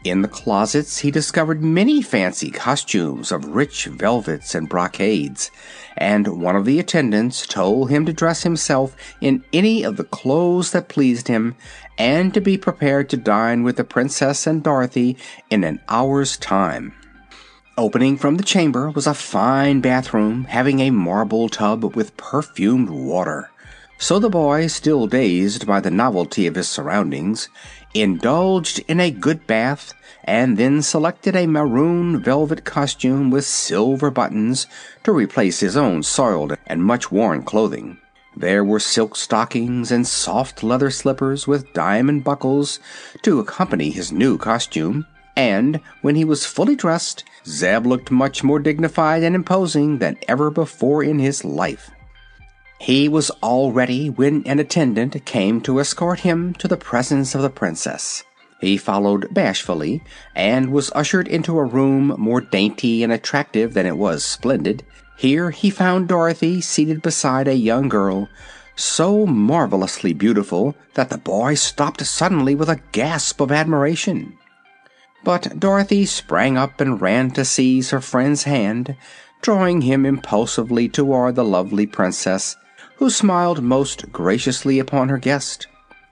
In 0.04 0.24
the 0.24 0.28
closets 0.28 0.98
he 0.98 1.12
discovered 1.12 1.62
many 1.62 2.02
fancy 2.02 2.50
costumes 2.50 3.32
of 3.32 3.46
rich 3.46 3.86
velvets 3.86 4.56
and 4.56 4.68
brocades, 4.68 5.52
and 5.96 6.42
one 6.42 6.56
of 6.56 6.66
the 6.66 6.80
attendants 6.80 7.46
told 7.46 7.92
him 7.92 8.08
to 8.08 8.14
dress 8.14 8.42
himself 8.42 8.96
in 9.22 9.44
any 9.54 9.84
of 9.84 9.98
the 9.98 10.04
clothes 10.04 10.72
that 10.72 10.90
pleased 10.90 11.28
him 11.28 11.56
and 12.00 12.34
to 12.34 12.42
be 12.42 12.58
prepared 12.58 13.12
to 13.12 13.18
dine 13.18 13.62
with 13.62 13.76
the 13.76 13.84
Princess 13.84 14.48
and 14.48 14.64
Dorothy 14.64 15.18
in 15.52 15.64
an 15.64 15.80
hour's 15.88 16.36
time. 16.36 16.94
Opening 17.78 18.18
from 18.18 18.38
the 18.38 18.44
chamber 18.44 18.90
was 18.90 19.06
a 19.06 19.14
fine 19.14 19.82
bathroom 19.82 20.46
having 20.46 20.80
a 20.80 20.90
marble 20.90 21.48
tub 21.48 21.96
with 21.96 22.18
perfumed 22.18 22.90
water. 22.90 23.52
So 24.02 24.18
the 24.18 24.32
boy, 24.32 24.66
still 24.66 25.06
dazed 25.06 25.68
by 25.68 25.80
the 25.80 25.92
novelty 25.92 26.48
of 26.48 26.56
his 26.56 26.68
surroundings, 26.68 27.50
indulged 27.94 28.80
in 28.88 29.00
a 29.00 29.12
good 29.12 29.46
bath 29.46 29.94
and 30.24 30.58
then 30.58 30.82
selected 30.82 31.36
a 31.36 31.46
maroon 31.46 32.20
velvet 32.20 32.66
costume 32.66 33.30
with 33.30 33.46
silver 33.46 34.10
buttons 34.10 34.66
to 35.04 35.12
replace 35.12 35.60
his 35.60 35.78
own 35.78 36.02
soiled 36.02 36.58
and 36.66 36.84
much 36.84 37.12
worn 37.12 37.44
clothing. 37.44 38.00
There 38.36 38.64
were 38.64 38.80
silk 38.80 39.16
stockings 39.16 39.92
and 39.92 40.08
soft 40.08 40.64
leather 40.64 40.90
slippers 40.90 41.46
with 41.46 41.72
diamond 41.74 42.24
buckles 42.24 42.80
to 43.22 43.40
accompany 43.40 43.92
his 43.92 44.12
new 44.12 44.40
costume, 44.40 45.06
and 45.36 45.80
when 46.02 46.16
he 46.16 46.26
was 46.26 46.44
fully 46.44 46.76
dressed, 46.76 47.24
Zeb 47.46 47.86
looked 47.86 48.10
much 48.10 48.44
more 48.44 48.60
dignified 48.60 49.22
and 49.22 49.36
imposing 49.36 50.00
than 50.00 50.18
ever 50.28 50.50
before 50.50 51.04
in 51.04 51.20
his 51.20 51.46
life. 51.46 51.92
He 52.82 53.08
was 53.08 53.30
all 53.42 53.72
ready 53.72 54.10
when 54.10 54.42
an 54.48 54.58
attendant 54.58 55.24
came 55.24 55.62
to 55.62 55.80
escort 55.80 56.22
him 56.22 56.56
to 56.56 56.68
the 56.68 56.78
presence 56.78 57.36
of 57.36 57.44
the 57.44 57.50
princess. 57.52 58.24
He 58.60 58.76
followed 58.76 59.32
bashfully 59.32 60.02
and 60.36 60.72
was 60.72 60.92
ushered 60.96 61.28
into 61.28 61.60
a 61.60 61.64
room 61.64 62.16
more 62.18 62.42
dainty 62.42 63.04
and 63.04 63.14
attractive 63.14 63.76
than 63.76 63.86
it 63.86 63.98
was 63.98 64.26
splendid. 64.26 64.84
Here 65.16 65.52
he 65.52 65.70
found 65.70 66.08
Dorothy 66.08 66.60
seated 66.60 67.04
beside 67.04 67.48
a 67.48 67.54
young 67.54 67.88
girl 67.88 68.30
so 68.76 69.28
marvelously 69.28 70.14
beautiful 70.14 70.76
that 70.96 71.12
the 71.12 71.20
boy 71.20 71.54
stopped 71.54 72.04
suddenly 72.04 72.56
with 72.56 72.68
a 72.68 72.82
gasp 72.94 73.40
of 73.40 73.52
admiration. 73.52 74.36
But 75.24 75.60
Dorothy 75.60 76.08
sprang 76.08 76.58
up 76.58 76.82
and 76.82 77.00
ran 77.00 77.30
to 77.32 77.46
seize 77.46 77.92
her 77.92 78.02
friend's 78.02 78.44
hand, 78.44 78.96
drawing 79.44 79.82
him 79.82 80.04
impulsively 80.04 80.90
toward 80.90 81.36
the 81.36 81.46
lovely 81.46 81.86
princess, 81.86 82.56
who 83.02 83.10
smiled 83.10 83.64
most 83.64 84.12
graciously 84.12 84.78
upon 84.78 85.10
her 85.10 85.18
guest. 85.18 85.66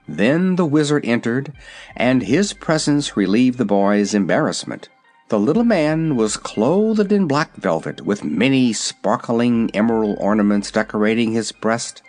Then 0.08 0.56
the 0.56 0.66
Wizard 0.66 1.04
entered, 1.04 1.52
and 1.94 2.20
his 2.20 2.52
presence 2.52 3.16
relieved 3.16 3.58
the 3.58 3.64
boy's 3.64 4.12
embarrassment. 4.12 4.88
The 5.28 5.38
little 5.38 5.62
man 5.62 6.16
was 6.16 6.36
clothed 6.36 7.12
in 7.12 7.28
black 7.28 7.54
velvet, 7.54 8.00
with 8.00 8.24
many 8.24 8.72
sparkling 8.72 9.70
emerald 9.72 10.18
ornaments 10.20 10.72
decorating 10.72 11.30
his 11.30 11.52
breast, 11.52 12.02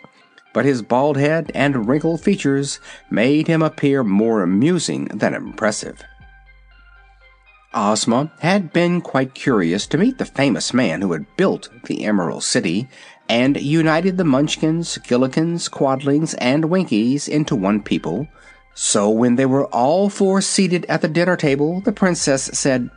but 0.52 0.64
his 0.64 0.82
bald 0.82 1.16
head 1.16 1.52
and 1.54 1.86
wrinkled 1.86 2.20
features 2.20 2.80
made 3.08 3.46
him 3.46 3.62
appear 3.62 4.02
more 4.02 4.42
amusing 4.42 5.04
than 5.14 5.32
impressive. 5.32 6.02
Ozma 7.74 8.32
had 8.40 8.72
been 8.72 9.00
quite 9.00 9.32
curious 9.32 9.86
to 9.86 9.98
meet 9.98 10.18
the 10.18 10.26
famous 10.26 10.74
man 10.74 11.00
who 11.00 11.12
had 11.12 11.36
built 11.36 11.70
the 11.84 12.04
Emerald 12.04 12.44
City 12.44 12.88
and 13.28 13.60
united 13.60 14.18
the 14.18 14.24
Munchkins, 14.24 14.98
Gillikins, 14.98 15.70
Quadlings, 15.70 16.34
and 16.38 16.66
Winkies 16.66 17.28
into 17.28 17.56
one 17.56 17.82
people. 17.82 18.28
So 18.74 19.10
when 19.10 19.36
they 19.36 19.46
were 19.46 19.66
all 19.66 20.08
four 20.08 20.40
seated 20.40 20.86
at 20.86 21.02
the 21.02 21.08
dinner 21.08 21.36
table, 21.36 21.80
the 21.80 21.92
Princess 21.92 22.44
said, 22.52 22.90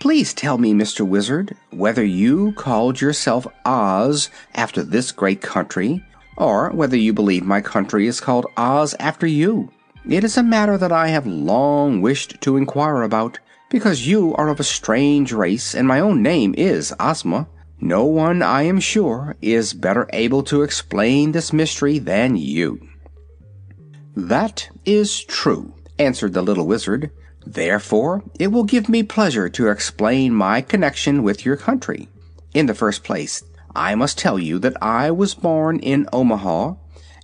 Please 0.00 0.34
tell 0.34 0.58
me, 0.58 0.74
Mr. 0.74 1.06
Wizard, 1.06 1.56
whether 1.70 2.04
you 2.04 2.52
called 2.54 3.00
yourself 3.00 3.46
Oz 3.64 4.30
after 4.54 4.82
this 4.82 5.12
great 5.12 5.40
country, 5.40 6.04
or 6.36 6.70
whether 6.70 6.96
you 6.96 7.12
believe 7.12 7.44
my 7.44 7.60
country 7.60 8.06
is 8.06 8.20
called 8.20 8.46
Oz 8.56 8.94
after 8.98 9.26
you. 9.26 9.70
It 10.08 10.24
is 10.24 10.36
a 10.36 10.42
matter 10.42 10.76
that 10.76 10.90
I 10.90 11.08
have 11.08 11.26
long 11.26 12.00
wished 12.00 12.40
to 12.40 12.56
inquire 12.56 13.02
about 13.02 13.38
because 13.70 14.06
you 14.06 14.34
are 14.34 14.48
of 14.48 14.58
a 14.58 14.64
strange 14.64 15.32
race 15.32 15.74
and 15.74 15.86
my 15.86 16.00
own 16.00 16.20
name 16.22 16.54
is 16.58 16.92
Ozma. 16.98 17.46
No 17.84 18.04
one, 18.04 18.42
I 18.42 18.62
am 18.62 18.78
sure, 18.78 19.34
is 19.42 19.74
better 19.74 20.08
able 20.12 20.44
to 20.44 20.62
explain 20.62 21.32
this 21.32 21.52
mystery 21.52 21.98
than 21.98 22.36
you. 22.36 22.78
That 24.14 24.70
is 24.84 25.24
true, 25.24 25.74
answered 25.98 26.32
the 26.32 26.42
little 26.42 26.68
wizard. 26.68 27.10
Therefore, 27.44 28.22
it 28.38 28.52
will 28.52 28.62
give 28.62 28.88
me 28.88 29.02
pleasure 29.02 29.48
to 29.48 29.66
explain 29.66 30.32
my 30.32 30.60
connection 30.60 31.24
with 31.24 31.44
your 31.44 31.56
country. 31.56 32.08
In 32.54 32.66
the 32.66 32.74
first 32.74 33.02
place, 33.02 33.42
I 33.74 33.96
must 33.96 34.16
tell 34.16 34.38
you 34.38 34.60
that 34.60 34.80
I 34.80 35.10
was 35.10 35.34
born 35.34 35.80
in 35.80 36.08
Omaha, 36.12 36.74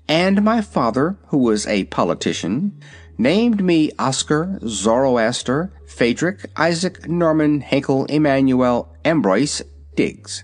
and 0.08 0.42
my 0.42 0.60
father, 0.60 1.18
who 1.28 1.38
was 1.38 1.68
a 1.68 1.84
politician, 1.84 2.82
named 3.16 3.62
me 3.62 3.92
Oscar 3.96 4.58
Zoroaster 4.66 5.72
Phadrig 5.86 6.46
Isaac 6.56 7.08
Norman 7.08 7.62
Henkle, 7.62 8.10
Emmanuel 8.10 8.92
Ambroise 9.04 9.62
Diggs. 9.94 10.42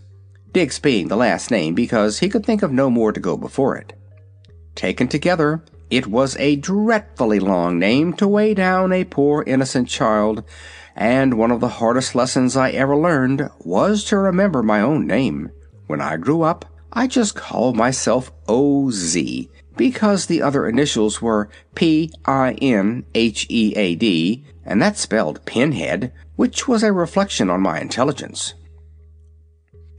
Diggs 0.55 0.79
being 0.79 1.09
the 1.09 1.17
last 1.17 1.51
name 1.51 1.75
because 1.75 2.21
he 2.21 2.29
could 2.29 2.47
think 2.47 2.63
of 2.63 2.71
no 2.71 2.89
more 2.89 3.11
to 3.11 3.19
go 3.19 3.37
before 3.37 3.77
it. 3.77 3.93
Taken 4.77 5.09
together, 5.09 5.65
it 5.91 6.07
was 6.07 6.37
a 6.37 6.55
dreadfully 6.55 7.41
long 7.41 7.77
name 7.77 8.13
to 8.15 8.29
weigh 8.29 8.55
down 8.55 8.93
a 8.93 9.03
poor 9.03 9.43
innocent 9.49 9.89
child, 9.89 10.45
and 10.95 11.35
one 11.35 11.51
of 11.51 11.59
the 11.59 11.81
hardest 11.81 12.15
lessons 12.15 12.57
I 12.57 12.71
ever 12.71 12.97
learned 12.97 13.51
was 13.65 14.05
to 14.05 14.17
remember 14.17 14.63
my 14.63 14.81
own 14.81 15.09
name. 15.09 15.51
When 15.89 16.01
I 16.01 16.17
grew 16.19 16.43
up, 16.43 16.65
I 16.93 17.09
just 17.09 17.35
called 17.35 17.75
myself 17.75 18.31
O.Z 18.47 19.51
because 19.77 20.27
the 20.27 20.41
other 20.41 20.69
initials 20.69 21.21
were 21.21 21.49
P 21.75 22.13
I 22.27 22.53
N 22.63 23.07
H 23.13 23.49
E 23.51 23.73
A 23.75 23.97
D, 23.97 24.45
and 24.65 24.81
that 24.81 24.99
spelled 24.99 25.45
pinhead, 25.47 26.13
which 26.37 26.69
was 26.69 26.85
a 26.85 26.93
reflection 26.93 27.51
on 27.51 27.61
my 27.61 27.81
intelligence. 27.81 28.55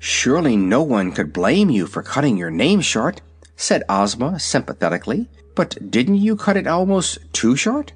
Surely 0.07 0.55
no 0.55 0.83
one 0.83 1.11
could 1.11 1.33
blame 1.33 1.71
you 1.71 1.87
for 1.87 2.03
cutting 2.03 2.37
your 2.37 2.51
name 2.51 2.79
short, 2.79 3.21
said 3.55 3.81
Ozma 3.89 4.39
sympathetically. 4.39 5.27
But 5.55 5.89
didn't 5.89 6.17
you 6.17 6.35
cut 6.35 6.57
it 6.57 6.67
almost 6.67 7.17
too 7.33 7.55
short? 7.55 7.91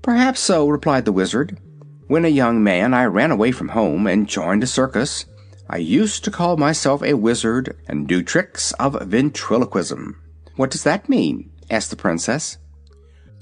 Perhaps 0.00 0.38
so, 0.38 0.68
replied 0.68 1.04
the 1.04 1.10
Wizard. 1.10 1.58
When 2.06 2.24
a 2.24 2.28
young 2.28 2.62
man, 2.62 2.94
I 2.94 3.06
ran 3.06 3.32
away 3.32 3.50
from 3.50 3.70
home 3.70 4.06
and 4.06 4.28
joined 4.28 4.62
a 4.62 4.68
circus. 4.68 5.24
I 5.68 5.78
used 5.78 6.22
to 6.24 6.30
call 6.30 6.56
myself 6.56 7.02
a 7.02 7.14
wizard 7.14 7.76
and 7.88 8.06
do 8.06 8.22
tricks 8.22 8.70
of 8.74 8.92
ventriloquism. 9.08 10.14
What 10.54 10.70
does 10.70 10.84
that 10.84 11.08
mean? 11.08 11.50
asked 11.68 11.90
the 11.90 11.96
Princess. 11.96 12.58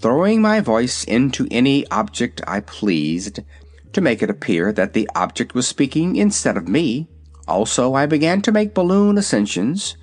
Throwing 0.01 0.41
my 0.41 0.61
voice 0.61 1.05
into 1.05 1.47
any 1.51 1.87
object 1.89 2.41
I 2.47 2.61
pleased, 2.61 3.41
to 3.93 4.01
make 4.01 4.23
it 4.23 4.31
appear 4.31 4.73
that 4.73 4.95
the 4.95 5.07
object 5.15 5.55
was 5.55 5.69
speaking 5.69 6.17
instead 6.17 6.57
of 6.57 6.67
me. 6.67 7.11
Also, 7.49 7.95
I 7.95 8.07
began 8.07 8.43
to 8.43 8.53
make 8.53 8.75
balloon 8.75 9.19
ascensions. 9.19 9.97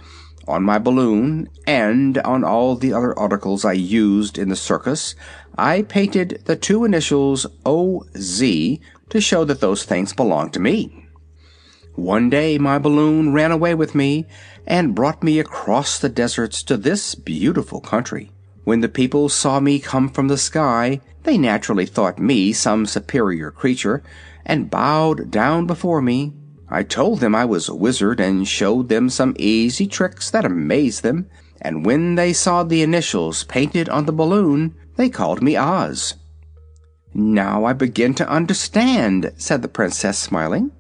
On 0.47 0.62
my 0.62 0.77
balloon, 0.77 1.49
and 1.65 2.17
on 2.19 2.43
all 2.43 2.75
the 2.75 2.91
other 2.91 3.17
articles 3.17 3.63
I 3.63 3.73
used 3.73 4.38
in 4.38 4.49
the 4.49 4.56
circus, 4.56 5.15
I 5.58 5.84
painted 5.84 6.41
the 6.45 6.56
two 6.56 6.84
initials 6.84 7.45
O.Z. 7.65 8.82
to 9.10 9.21
show 9.21 9.45
that 9.45 9.62
those 9.62 9.84
things 9.84 10.13
belonged 10.13 10.53
to 10.53 10.60
me. 10.60 11.08
One 11.95 12.29
day 12.29 12.58
my 12.58 12.79
balloon 12.79 13.34
ran 13.34 13.51
away 13.51 13.75
with 13.75 13.93
me 13.93 14.25
and 14.65 14.95
brought 14.95 15.21
me 15.21 15.39
across 15.39 15.99
the 15.99 16.10
deserts 16.10 16.63
to 16.63 16.75
this 16.75 17.13
beautiful 17.13 17.79
country. 17.79 18.32
When 18.63 18.82
the 18.82 18.89
people 18.89 19.29
saw 19.29 19.60
me 19.60 19.79
come 19.79 20.10
from 20.10 20.27
the 20.27 20.38
sky, 20.38 21.01
they 21.23 21.38
naturally 21.38 21.86
thought 21.86 22.17
me 22.17 22.51
some 22.51 22.86
superior 22.86 23.51
creature 23.51 24.01
and 24.45 24.69
bowed 24.71 25.29
down 25.29 25.67
before 25.67 26.01
me. 26.01 26.34
I 26.74 26.82
told 26.82 27.20
them 27.20 27.36
I 27.36 27.46
was 27.46 27.70
a 27.70 27.76
wizard 27.76 28.20
and 28.20 28.48
showed 28.48 28.90
them 28.90 29.08
some 29.08 29.36
easy 29.38 29.86
tricks 29.86 30.32
that 30.32 30.44
amazed 30.44 31.04
them, 31.04 31.28
and 31.62 31.86
when 31.86 32.16
they 32.16 32.34
saw 32.34 32.64
the 32.64 32.82
initials 32.82 33.44
painted 33.44 33.90
on 33.90 34.08
the 34.08 34.12
balloon, 34.12 34.74
they 34.96 35.08
called 35.08 35.44
me 35.44 35.56
Oz. 35.56 36.16
Now 37.14 37.64
I 37.64 37.74
begin 37.74 38.16
to 38.16 38.28
understand, 38.28 39.34
said 39.38 39.62
the 39.62 39.68
princess, 39.68 40.18
smiling. 40.18 40.72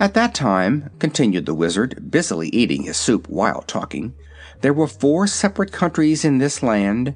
At 0.00 0.14
that 0.14 0.34
time, 0.34 0.90
continued 0.98 1.46
the 1.46 1.54
Wizard, 1.54 2.10
busily 2.10 2.48
eating 2.48 2.82
his 2.82 2.96
soup 2.96 3.28
while 3.28 3.62
talking, 3.62 4.14
there 4.62 4.72
were 4.72 4.88
four 4.88 5.28
separate 5.28 5.70
countries 5.70 6.24
in 6.24 6.38
this 6.38 6.60
land, 6.60 7.14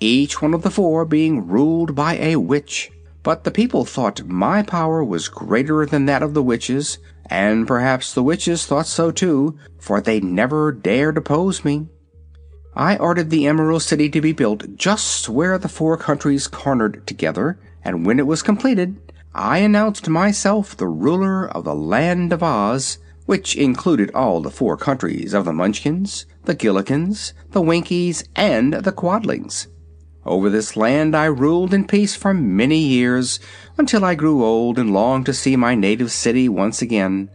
each 0.00 0.42
one 0.42 0.52
of 0.52 0.60
the 0.60 0.70
four 0.70 1.06
being 1.06 1.46
ruled 1.46 1.94
by 1.94 2.18
a 2.18 2.36
witch. 2.36 2.90
But 3.22 3.44
the 3.44 3.50
people 3.50 3.86
thought 3.86 4.26
my 4.26 4.62
power 4.62 5.02
was 5.02 5.28
greater 5.28 5.86
than 5.86 6.04
that 6.06 6.22
of 6.22 6.34
the 6.34 6.42
witches, 6.42 6.98
and 7.30 7.66
perhaps 7.66 8.12
the 8.12 8.22
witches 8.22 8.66
thought 8.66 8.88
so 8.88 9.12
too, 9.12 9.56
for 9.78 10.00
they 10.00 10.20
never 10.20 10.72
dared 10.72 11.16
oppose 11.16 11.64
me. 11.64 11.86
I 12.74 12.96
ordered 12.96 13.30
the 13.30 13.46
Emerald 13.46 13.82
City 13.82 14.10
to 14.10 14.20
be 14.20 14.32
built 14.32 14.76
just 14.76 15.28
where 15.28 15.56
the 15.56 15.68
four 15.68 15.96
countries 15.96 16.48
cornered 16.48 17.06
together, 17.06 17.58
and 17.84 18.04
when 18.04 18.18
it 18.18 18.26
was 18.26 18.42
completed, 18.42 19.12
I 19.34 19.58
announced 19.58 20.08
myself 20.08 20.76
the 20.76 20.88
ruler 20.88 21.48
of 21.48 21.64
the 21.64 21.74
Land 21.74 22.32
of 22.32 22.42
Oz, 22.42 22.98
which 23.26 23.54
included 23.54 24.10
all 24.12 24.40
the 24.40 24.50
four 24.50 24.76
countries 24.76 25.32
of 25.32 25.44
the 25.44 25.52
Munchkins, 25.52 26.26
the 26.44 26.54
Gillikins, 26.56 27.32
the 27.52 27.62
Winkies, 27.62 28.24
and 28.34 28.74
the 28.74 28.92
Quadlings. 28.92 29.68
Over 30.26 30.50
this 30.50 30.76
land 30.76 31.16
I 31.16 31.26
ruled 31.26 31.72
in 31.72 31.86
peace 31.86 32.14
for 32.14 32.34
many 32.34 32.78
years, 32.78 33.40
until 33.80 34.04
I 34.04 34.14
grew 34.14 34.44
old 34.44 34.78
and 34.78 34.92
longed 34.92 35.24
to 35.24 35.32
see 35.32 35.56
my 35.56 35.74
native 35.74 36.12
city 36.12 36.50
once 36.50 36.82
again. 36.82 37.30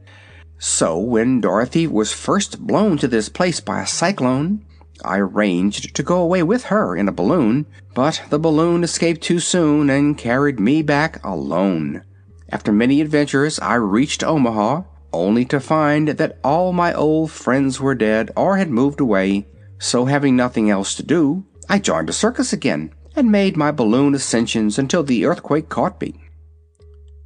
So, 0.59 0.95
when 0.99 1.41
Dorothy 1.41 1.87
was 1.87 2.13
first 2.13 2.61
blown 2.67 2.99
to 2.99 3.07
this 3.07 3.29
place 3.29 3.59
by 3.59 3.81
a 3.81 3.87
cyclone, 3.87 4.63
I 5.03 5.17
arranged 5.17 5.95
to 5.95 6.03
go 6.03 6.21
away 6.21 6.43
with 6.43 6.65
her 6.65 6.95
in 6.95 7.07
a 7.07 7.11
balloon, 7.11 7.65
but 7.95 8.21
the 8.29 8.37
balloon 8.37 8.83
escaped 8.83 9.21
too 9.21 9.39
soon 9.39 9.89
and 9.89 10.19
carried 10.19 10.59
me 10.59 10.83
back 10.83 11.19
alone. 11.25 12.03
After 12.51 12.71
many 12.71 13.01
adventures 13.01 13.57
I 13.57 13.73
reached 13.73 14.23
Omaha, 14.23 14.83
only 15.11 15.45
to 15.45 15.59
find 15.59 16.09
that 16.09 16.37
all 16.43 16.71
my 16.71 16.93
old 16.93 17.31
friends 17.31 17.81
were 17.81 17.95
dead 17.95 18.29
or 18.37 18.57
had 18.57 18.69
moved 18.69 18.99
away. 18.99 19.47
So, 19.79 20.05
having 20.05 20.35
nothing 20.35 20.69
else 20.69 20.93
to 20.95 21.03
do, 21.03 21.43
I 21.67 21.79
joined 21.79 22.09
a 22.09 22.13
circus 22.13 22.53
again 22.53 22.93
and 23.15 23.31
made 23.31 23.57
my 23.57 23.71
balloon 23.71 24.13
ascensions 24.13 24.77
until 24.77 25.01
the 25.01 25.25
earthquake 25.25 25.69
caught 25.69 25.99
me. 25.99 26.13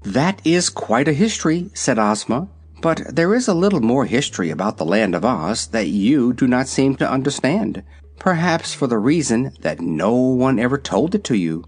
That 0.04 0.42
is 0.46 0.70
quite 0.70 1.08
a 1.08 1.14
history, 1.14 1.70
said 1.74 2.00
Ozma. 2.00 2.48
But 2.82 3.16
there 3.16 3.36
is 3.36 3.48
a 3.48 3.54
little 3.54 3.82
more 3.82 4.06
history 4.06 4.50
about 4.50 4.78
the 4.78 4.86
Land 4.86 5.14
of 5.14 5.26
Oz 5.26 5.68
that 5.68 5.88
you 5.88 6.32
do 6.32 6.48
not 6.48 6.70
seem 6.70 6.96
to 6.96 7.12
understand, 7.12 7.84
perhaps 8.18 8.74
for 8.74 8.88
the 8.88 8.98
reason 8.98 9.52
that 9.62 9.82
no 9.82 10.14
one 10.14 10.60
ever 10.60 10.78
told 10.78 11.16
it 11.16 11.26
to 11.26 11.36
you. 11.36 11.66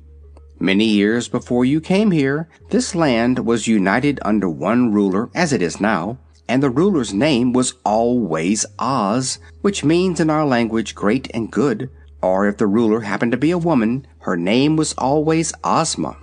Many 0.59 0.85
years 0.85 1.27
before 1.27 1.65
you 1.65 1.81
came 1.81 2.11
here, 2.11 2.47
this 2.69 2.95
land 2.95 3.39
was 3.39 3.67
united 3.67 4.19
under 4.23 4.47
one 4.47 4.93
ruler, 4.93 5.29
as 5.35 5.51
it 5.51 5.61
is 5.61 5.81
now, 5.81 6.19
and 6.47 6.63
the 6.63 6.69
ruler's 6.69 7.13
name 7.13 7.51
was 7.51 7.73
always 7.83 8.65
Oz, 8.79 9.39
which 9.61 9.83
means 9.83 10.19
in 10.19 10.29
our 10.29 10.45
language 10.45 10.95
great 10.95 11.29
and 11.33 11.51
good, 11.51 11.89
or 12.21 12.47
if 12.47 12.57
the 12.57 12.67
ruler 12.67 13.01
happened 13.01 13.31
to 13.31 13.37
be 13.37 13.51
a 13.51 13.57
woman, 13.57 14.05
her 14.19 14.37
name 14.37 14.77
was 14.77 14.93
always 14.93 15.51
Ozma. 15.63 16.15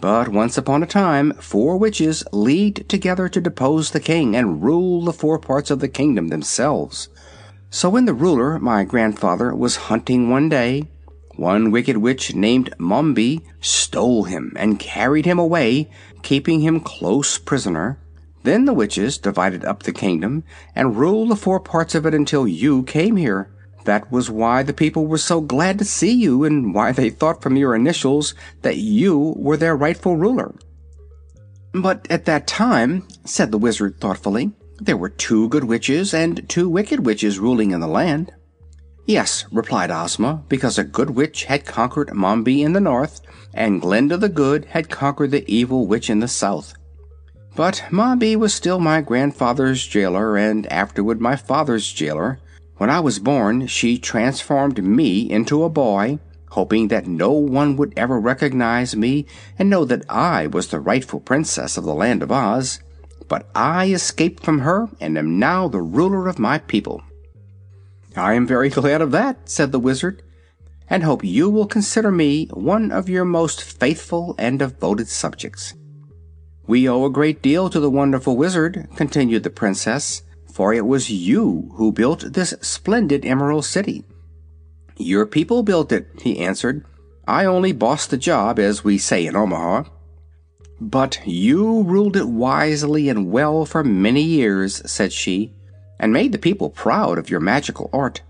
But 0.00 0.28
once 0.28 0.58
upon 0.58 0.82
a 0.82 0.86
time 0.86 1.32
four 1.40 1.78
witches 1.78 2.22
leagued 2.32 2.88
together 2.88 3.28
to 3.28 3.40
depose 3.40 3.90
the 3.90 4.00
king 4.00 4.36
and 4.36 4.62
rule 4.62 5.04
the 5.04 5.12
four 5.12 5.38
parts 5.38 5.70
of 5.70 5.80
the 5.80 5.88
kingdom 5.88 6.28
themselves. 6.28 7.08
So 7.70 7.88
when 7.88 8.04
the 8.04 8.14
ruler, 8.14 8.58
my 8.58 8.84
grandfather, 8.84 9.54
was 9.54 9.76
hunting 9.76 10.30
one 10.30 10.48
day, 10.48 10.84
one 11.36 11.70
wicked 11.70 11.98
witch 11.98 12.34
named 12.34 12.72
Mombi 12.78 13.42
stole 13.60 14.24
him 14.24 14.52
and 14.56 14.78
carried 14.78 15.26
him 15.26 15.38
away, 15.38 15.90
keeping 16.22 16.60
him 16.60 16.80
close 16.80 17.38
prisoner. 17.38 17.98
Then 18.42 18.64
the 18.64 18.72
witches 18.72 19.18
divided 19.18 19.64
up 19.64 19.82
the 19.82 19.92
kingdom 19.92 20.44
and 20.74 20.96
ruled 20.96 21.30
the 21.30 21.36
four 21.36 21.58
parts 21.58 21.94
of 21.94 22.06
it 22.06 22.14
until 22.14 22.46
you 22.46 22.84
came 22.84 23.16
here. 23.16 23.50
That 23.86 24.10
was 24.12 24.30
why 24.30 24.62
the 24.62 24.72
people 24.72 25.06
were 25.06 25.18
so 25.18 25.40
glad 25.40 25.78
to 25.78 25.84
see 25.84 26.12
you, 26.12 26.44
and 26.44 26.74
why 26.74 26.92
they 26.92 27.08
thought 27.08 27.40
from 27.40 27.56
your 27.56 27.74
initials 27.74 28.34
that 28.62 28.76
you 28.76 29.34
were 29.36 29.56
their 29.56 29.76
rightful 29.76 30.16
ruler. 30.16 30.54
But 31.72 32.06
at 32.10 32.24
that 32.24 32.46
time, 32.46 33.06
said 33.24 33.52
the 33.52 33.58
Wizard 33.58 34.00
thoughtfully, 34.00 34.52
there 34.78 34.96
were 34.96 35.08
two 35.08 35.48
good 35.48 35.64
witches 35.64 36.12
and 36.12 36.48
two 36.48 36.68
wicked 36.68 37.06
witches 37.06 37.38
ruling 37.38 37.70
in 37.70 37.80
the 37.80 37.86
land. 37.86 38.32
Yes, 39.06 39.44
replied 39.52 39.92
Ozma, 39.92 40.42
because 40.48 40.78
a 40.78 40.84
good 40.84 41.10
witch 41.10 41.44
had 41.44 41.64
conquered 41.64 42.08
Mombi 42.08 42.62
in 42.62 42.72
the 42.72 42.80
north, 42.80 43.20
and 43.54 43.80
Glinda 43.80 44.16
the 44.16 44.28
Good 44.28 44.64
had 44.64 44.90
conquered 44.90 45.30
the 45.30 45.48
evil 45.48 45.86
witch 45.86 46.10
in 46.10 46.18
the 46.18 46.28
south. 46.28 46.74
But 47.54 47.84
Mombi 47.90 48.34
was 48.34 48.52
still 48.52 48.80
my 48.80 49.00
grandfather's 49.00 49.86
jailer, 49.86 50.36
and 50.36 50.66
afterward 50.72 51.20
my 51.20 51.36
father's 51.36 51.92
jailer. 51.92 52.40
When 52.76 52.90
I 52.90 53.00
was 53.00 53.18
born 53.18 53.66
she 53.68 53.98
transformed 53.98 54.82
me 54.84 55.30
into 55.30 55.64
a 55.64 55.70
boy, 55.70 56.18
hoping 56.50 56.88
that 56.88 57.06
no 57.06 57.32
one 57.32 57.76
would 57.76 57.94
ever 57.96 58.20
recognize 58.20 58.94
me 58.94 59.26
and 59.58 59.70
know 59.70 59.84
that 59.86 60.04
I 60.08 60.46
was 60.46 60.68
the 60.68 60.80
rightful 60.80 61.20
princess 61.20 61.76
of 61.76 61.84
the 61.84 61.94
Land 61.94 62.22
of 62.22 62.30
Oz. 62.30 62.80
But 63.28 63.48
I 63.54 63.90
escaped 63.92 64.44
from 64.44 64.60
her 64.60 64.88
and 65.00 65.18
am 65.18 65.38
now 65.38 65.68
the 65.68 65.80
ruler 65.80 66.28
of 66.28 66.38
my 66.38 66.58
people. 66.58 67.02
I 68.14 68.34
am 68.34 68.46
very 68.46 68.68
glad 68.80 69.00
of 69.00 69.10
that, 69.10 69.48
said 69.48 69.72
the 69.72 69.78
Wizard, 69.78 70.22
and 70.88 71.02
hope 71.02 71.24
you 71.24 71.50
will 71.50 71.66
consider 71.66 72.10
me 72.10 72.46
one 72.52 72.92
of 72.92 73.08
your 73.08 73.24
most 73.24 73.62
faithful 73.62 74.34
and 74.38 74.58
devoted 74.58 75.08
subjects. 75.08 75.74
We 76.66 76.88
owe 76.88 77.04
a 77.04 77.10
great 77.10 77.42
deal 77.42 77.70
to 77.70 77.80
the 77.80 77.90
wonderful 77.90 78.36
Wizard, 78.36 78.88
continued 78.96 79.42
the 79.44 79.50
Princess, 79.50 80.22
for 80.56 80.72
it 80.72 80.86
was 80.86 81.10
you 81.10 81.70
who 81.74 81.92
built 81.92 82.32
this 82.32 82.54
splendid 82.62 83.26
Emerald 83.26 83.66
City. 83.66 84.02
Your 84.96 85.26
people 85.26 85.62
built 85.62 85.92
it, 85.92 86.08
he 86.22 86.38
answered. 86.38 86.82
I 87.28 87.44
only 87.44 87.72
bossed 87.72 88.08
the 88.08 88.16
job, 88.16 88.58
as 88.58 88.82
we 88.82 88.96
say 88.96 89.26
in 89.26 89.36
Omaha. 89.36 89.82
But 90.80 91.20
you 91.26 91.82
ruled 91.82 92.16
it 92.16 92.26
wisely 92.26 93.10
and 93.10 93.30
well 93.30 93.66
for 93.66 93.84
many 93.84 94.22
years, 94.22 94.80
said 94.90 95.12
she, 95.12 95.52
and 96.00 96.10
made 96.10 96.32
the 96.32 96.38
people 96.38 96.70
proud 96.70 97.18
of 97.18 97.28
your 97.28 97.40
magical 97.40 97.90
art. 97.92 98.22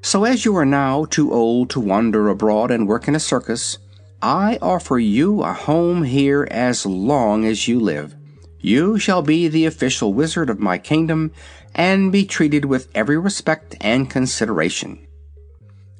So, 0.00 0.24
as 0.24 0.44
you 0.44 0.56
are 0.56 0.66
now 0.66 1.04
too 1.04 1.32
old 1.32 1.70
to 1.70 1.78
wander 1.78 2.28
abroad 2.28 2.72
and 2.72 2.88
work 2.88 3.06
in 3.06 3.14
a 3.14 3.20
circus, 3.20 3.78
I 4.20 4.58
offer 4.60 4.98
you 4.98 5.44
a 5.44 5.52
home 5.52 6.02
here 6.02 6.48
as 6.50 6.84
long 6.84 7.44
as 7.44 7.68
you 7.68 7.78
live. 7.78 8.16
You 8.62 8.96
shall 8.98 9.22
be 9.22 9.48
the 9.48 9.66
official 9.66 10.14
wizard 10.14 10.48
of 10.48 10.60
my 10.60 10.78
kingdom 10.78 11.32
and 11.74 12.12
be 12.12 12.24
treated 12.24 12.64
with 12.64 12.88
every 12.94 13.18
respect 13.18 13.74
and 13.80 14.08
consideration. 14.08 15.06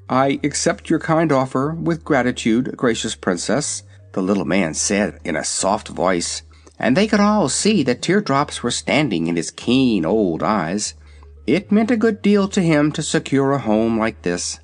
I 0.08 0.38
accept 0.44 0.88
your 0.88 1.00
kind 1.00 1.32
offer 1.32 1.72
with 1.72 2.04
gratitude, 2.04 2.76
gracious 2.76 3.16
princess, 3.16 3.82
the 4.12 4.22
little 4.22 4.44
man 4.44 4.74
said 4.74 5.18
in 5.24 5.34
a 5.34 5.44
soft 5.44 5.88
voice, 5.88 6.42
and 6.78 6.96
they 6.96 7.08
could 7.08 7.20
all 7.20 7.48
see 7.48 7.82
that 7.82 8.02
teardrops 8.02 8.62
were 8.62 8.70
standing 8.70 9.26
in 9.26 9.36
his 9.36 9.50
keen 9.50 10.04
old 10.04 10.42
eyes. 10.42 10.94
It 11.46 11.72
meant 11.72 11.90
a 11.90 11.96
good 11.96 12.22
deal 12.22 12.46
to 12.48 12.60
him 12.60 12.92
to 12.92 13.02
secure 13.02 13.52
a 13.52 13.58
home 13.58 13.98
like 13.98 14.22
this. 14.22 14.60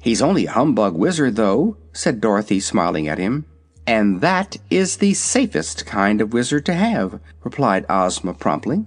He's 0.00 0.22
only 0.22 0.46
a 0.46 0.52
humbug 0.52 0.96
wizard, 0.96 1.36
though, 1.36 1.76
said 1.92 2.20
Dorothy, 2.20 2.60
smiling 2.60 3.08
at 3.08 3.18
him. 3.18 3.44
And 3.86 4.20
that 4.20 4.56
is 4.70 4.96
the 4.96 5.14
safest 5.14 5.86
kind 5.86 6.20
of 6.20 6.32
wizard 6.32 6.64
to 6.66 6.74
have, 6.74 7.20
replied 7.42 7.86
Ozma 7.88 8.34
promptly. 8.34 8.84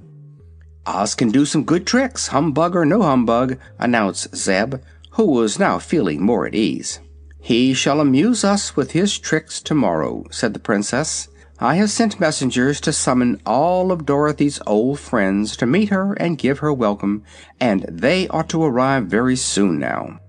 Oz 0.85 1.15
can 1.15 1.31
do 1.31 1.45
some 1.45 1.63
good 1.63 1.85
tricks, 1.85 2.27
humbug 2.27 2.75
or 2.75 2.85
no 2.85 3.01
humbug, 3.01 3.57
announced 3.79 4.35
Zeb, 4.35 4.75
who 5.11 5.25
was 5.25 5.59
now 5.59 5.79
feeling 5.79 6.21
more 6.21 6.45
at 6.45 6.55
ease. 6.55 6.99
He 7.39 7.73
shall 7.73 8.01
amuse 8.01 8.43
us 8.43 8.75
with 8.75 8.91
his 8.91 9.17
tricks 9.17 9.61
tomorrow, 9.61 10.25
said 10.31 10.53
the 10.53 10.59
Princess. 10.59 11.27
I 11.59 11.75
have 11.75 11.89
sent 11.89 12.19
messengers 12.19 12.81
to 12.81 12.91
summon 12.91 13.41
all 13.45 13.91
of 13.91 14.05
Dorothy's 14.05 14.59
old 14.67 14.99
friends 14.99 15.55
to 15.57 15.65
meet 15.65 15.89
her 15.89 16.13
and 16.13 16.37
give 16.37 16.59
her 16.59 16.73
welcome, 16.73 17.23
and 17.59 17.85
they 17.89 18.27
ought 18.27 18.49
to 18.49 18.63
arrive 18.63 19.05
very 19.05 19.35
soon 19.35 19.79
now. 19.79 20.19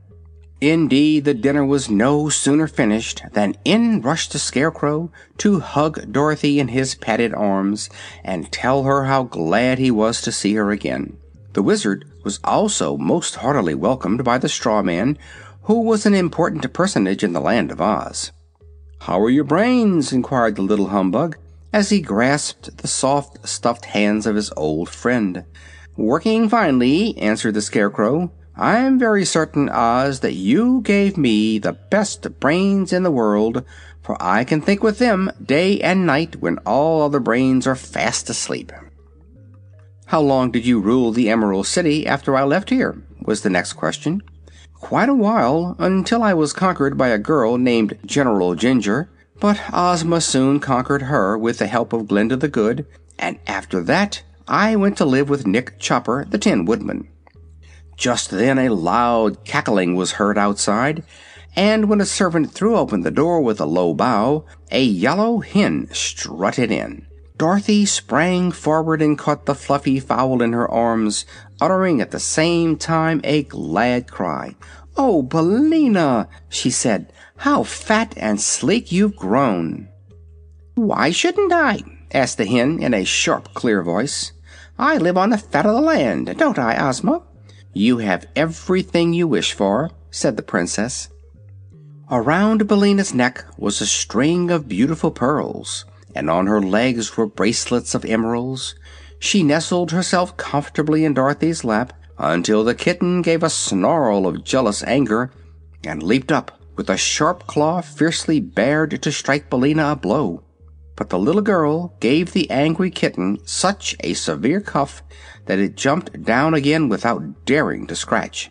Indeed, 0.61 1.27
the 1.27 1.35
dinner 1.35 1.66
was 1.66 1.90
no 1.90 2.31
sooner 2.31 2.66
finished 2.66 3.23
than 3.35 3.57
in 3.64 4.01
rushed 4.01 4.33
the 4.33 4.38
Scarecrow 4.38 5.11
to 5.38 5.61
hug 5.61 6.11
Dorothy 6.11 6.59
in 6.59 6.69
his 6.69 6.95
padded 6.95 7.35
arms 7.35 7.90
and 8.25 8.51
tell 8.51 8.85
her 8.85 9.05
how 9.05 9.25
glad 9.25 9.79
he 9.79 9.90
was 9.90 10.23
to 10.23 10.33
see 10.33 10.55
her 10.55 10.71
again. 10.71 11.19
The 11.53 11.62
Wizard 11.62 12.07
was 12.25 12.40
also 12.42 12.97
most 12.97 13.37
heartily 13.37 13.75
welcomed 13.75 14.25
by 14.25 14.38
the 14.38 14.49
straw 14.49 14.83
man, 14.83 15.19
who 15.64 15.83
was 15.83 16.07
an 16.07 16.14
important 16.14 16.73
personage 16.73 17.23
in 17.23 17.35
the 17.35 17.40
Land 17.40 17.71
of 17.71 17.81
Oz. 17.81 18.33
"How 19.01 19.21
are 19.21 19.31
your 19.31 19.45
brains?" 19.45 20.11
inquired 20.11 20.57
the 20.57 20.62
little 20.62 20.88
humbug, 20.88 21.37
as 21.71 21.90
he 21.90 22.01
grasped 22.01 22.79
the 22.79 22.88
soft, 22.88 23.47
stuffed 23.47 23.85
hands 23.87 24.27
of 24.27 24.37
his 24.37 24.51
old 24.57 24.88
friend. 24.88 25.45
"Working 25.99 26.49
finely," 26.49 27.16
answered 27.19 27.53
the 27.55 27.61
Scarecrow. 27.61 28.31
I'm 28.57 28.99
very 28.99 29.27
certain, 29.27 29.69
Oz, 29.69 30.21
that 30.21 30.33
you 30.33 30.81
gave 30.81 31.19
me 31.19 31.59
the 31.59 31.75
best 31.75 32.40
brains 32.40 32.92
in 32.92 33.03
the 33.03 33.11
world, 33.11 33.64
for 34.03 34.16
I 34.19 34.45
can 34.45 34.62
think 34.62 34.83
with 34.83 34.99
them 34.99 35.31
day 35.45 35.81
and 35.81 36.07
night 36.07 36.37
when 36.37 36.59
all 36.59 37.03
other 37.03 37.21
brains 37.21 37.66
are 37.66 37.77
fast 37.77 38.31
asleep. 38.31 38.73
How 40.07 40.21
long 40.21 40.51
did 40.53 40.64
you 40.64 40.81
rule 40.81 41.12
the 41.12 41.29
Emerald 41.29 41.66
City 41.66 42.07
after 42.07 42.35
I 42.37 42.45
left 42.45 42.71
here? 42.71 43.03
was 43.21 43.42
the 43.42 43.51
next 43.51 43.75
question. 43.75 44.23
Quite 44.75 45.09
a 45.09 45.14
while, 45.14 45.77
until 45.79 46.23
I 46.23 46.33
was 46.33 46.53
conquered 46.53 46.97
by 46.97 47.09
a 47.09 47.19
girl 47.19 47.59
named 47.59 47.99
General 48.07 48.55
Jinjur, 48.55 49.09
but 49.40 49.61
Ozma 49.73 50.21
soon 50.21 50.61
conquered 50.61 51.03
her 51.03 51.37
with 51.37 51.59
the 51.59 51.66
help 51.66 51.92
of 51.92 52.07
Glinda 52.07 52.37
the 52.37 52.49
Good, 52.49 52.87
and 53.19 53.38
after 53.47 53.83
that 53.83 54.23
I 54.49 54.77
went 54.77 54.97
to 54.99 55.05
live 55.05 55.29
with 55.29 55.47
Nick 55.47 55.79
Chopper, 55.79 56.25
the 56.25 56.38
Tin 56.38 56.64
Woodman. 56.64 57.09
Just 57.96 58.30
then 58.30 58.59
a 58.59 58.74
loud 58.74 59.44
cackling 59.44 59.94
was 59.94 60.12
heard 60.12 60.37
outside, 60.37 61.03
and 61.55 61.88
when 61.88 62.01
a 62.01 62.07
servant 62.07 62.53
threw 62.53 62.76
open 62.76 63.01
the 63.01 63.11
door 63.11 63.40
with 63.40 63.61
a 63.61 63.66
low 63.66 63.94
bow, 63.94 64.44
a 64.70 64.82
yellow 64.82 65.40
hen 65.40 65.88
strutted 65.92 66.70
in. 66.70 67.07
Dorothy 67.38 67.86
sprang 67.86 68.51
forward 68.51 69.01
and 69.01 69.18
caught 69.18 69.47
the 69.47 69.55
fluffy 69.55 69.99
fowl 69.99 70.42
in 70.42 70.53
her 70.53 70.70
arms, 70.70 71.24
uttering 71.61 72.01
at 72.01 72.11
the 72.11 72.20
same 72.20 72.76
time 72.76 73.20
a 73.24 73.42
glad 73.42 74.11
cry. 74.11 74.57
"Oh, 74.97 75.22
Billina!" 75.22 76.28
she 76.49 76.70
said. 76.70 77.12
"How 77.38 77.62
fat 77.62 78.14
and 78.16 78.40
sleek 78.40 78.92
you've 78.92 79.16
grown!" 79.16 79.88
"Why 80.74 81.11
shouldn't 81.11 81.53
I?" 81.53 81.80
asked 82.12 82.38
the 82.38 82.47
hen 82.47 82.78
in 82.82 82.94
a 82.94 83.05
sharp, 83.05 83.53
clear 83.55 83.82
voice. 83.82 84.32
"I 84.78 84.97
live 84.97 85.16
on 85.16 85.30
the 85.30 85.38
fat 85.38 85.66
of 85.66 85.74
the 85.74 85.80
land, 85.80 86.34
don't 86.38 86.59
I, 86.59 86.88
Ozma?" 86.88 87.22
"You 87.79 87.99
have 87.99 88.24
everything 88.35 89.12
you 89.12 89.29
wish 89.29 89.53
for," 89.53 89.91
said 90.11 90.39
the 90.39 90.43
Princess. 90.43 91.11
Around 92.11 92.66
Billina's 92.66 93.12
neck 93.12 93.45
was 93.59 93.83
a 93.83 93.87
string 93.87 94.51
of 94.51 94.66
beautiful 94.66 95.11
pearls, 95.11 95.85
and 96.14 96.31
on 96.31 96.47
her 96.47 96.62
legs 96.62 97.18
were 97.18 97.27
bracelets 97.27 97.95
of 97.95 98.07
emeralds. 98.07 98.77
She 99.18 99.43
nestled 99.43 99.91
herself 99.91 100.39
comfortably 100.39 101.05
in 101.05 101.12
Dorothy's 101.12 101.64
lap 101.64 101.93
until 102.16 102.64
the 102.64 102.74
kitten 102.74 103.20
gave 103.20 103.43
a 103.43 103.51
snarl 103.51 104.27
of 104.27 104.43
jealous 104.43 104.83
anger 104.85 105.31
and 105.85 106.03
leaped 106.03 106.33
up 106.33 106.59
with 106.77 106.89
a 106.89 106.97
sharp 106.97 107.47
claw 107.47 107.83
fiercely 107.83 108.41
bared 108.41 109.03
to 109.03 109.12
strike 109.12 109.51
Billina 109.51 109.93
a 109.93 109.97
blow. 109.97 110.43
But 110.97 111.11
the 111.11 111.18
little 111.18 111.42
girl 111.42 111.94
gave 112.01 112.32
the 112.32 112.51
angry 112.51 112.90
kitten 112.90 113.38
such 113.47 113.94
a 114.01 114.14
severe 114.14 114.61
cuff 114.61 115.03
that 115.44 115.59
it 115.59 115.76
jumped 115.76 116.24
down 116.24 116.55
again 116.55 116.88
without 116.88 117.44
daring 117.44 117.86
to 117.86 117.94
scratch. 117.94 118.51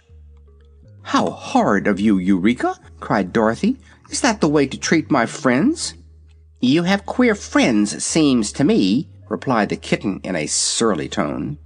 How 1.01 1.29
horrid 1.29 1.87
of 1.87 1.99
you, 1.99 2.17
Eureka! 2.17 2.75
cried 2.99 3.33
Dorothy. 3.33 3.77
Is 4.09 4.21
that 4.21 4.41
the 4.41 4.47
way 4.47 4.67
to 4.67 4.77
treat 4.77 5.11
my 5.11 5.25
friends? 5.25 5.95
You 6.61 6.83
have 6.83 7.05
queer 7.05 7.35
friends, 7.35 8.03
seems 8.03 8.51
to 8.53 8.63
me, 8.63 9.09
replied 9.29 9.69
the 9.69 9.75
kitten 9.75 10.19
in 10.23 10.35
a 10.35 10.47
surly 10.47 11.09
tone. 11.09 11.57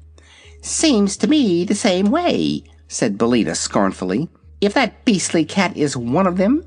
Seems 0.61 1.15
to 1.17 1.27
me 1.27 1.63
the 1.63 1.75
same 1.75 2.09
way, 2.11 2.63
said 2.88 3.17
Billina 3.17 3.55
scornfully. 3.55 4.30
If 4.59 4.73
that 4.73 5.05
beastly 5.05 5.45
cat 5.45 5.77
is 5.77 5.95
one 5.95 6.27
of 6.27 6.38
them. 6.38 6.65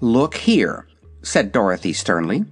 Look 0.00 0.36
here, 0.36 0.86
said 1.22 1.52
Dorothy 1.52 1.92
sternly. 1.92 2.46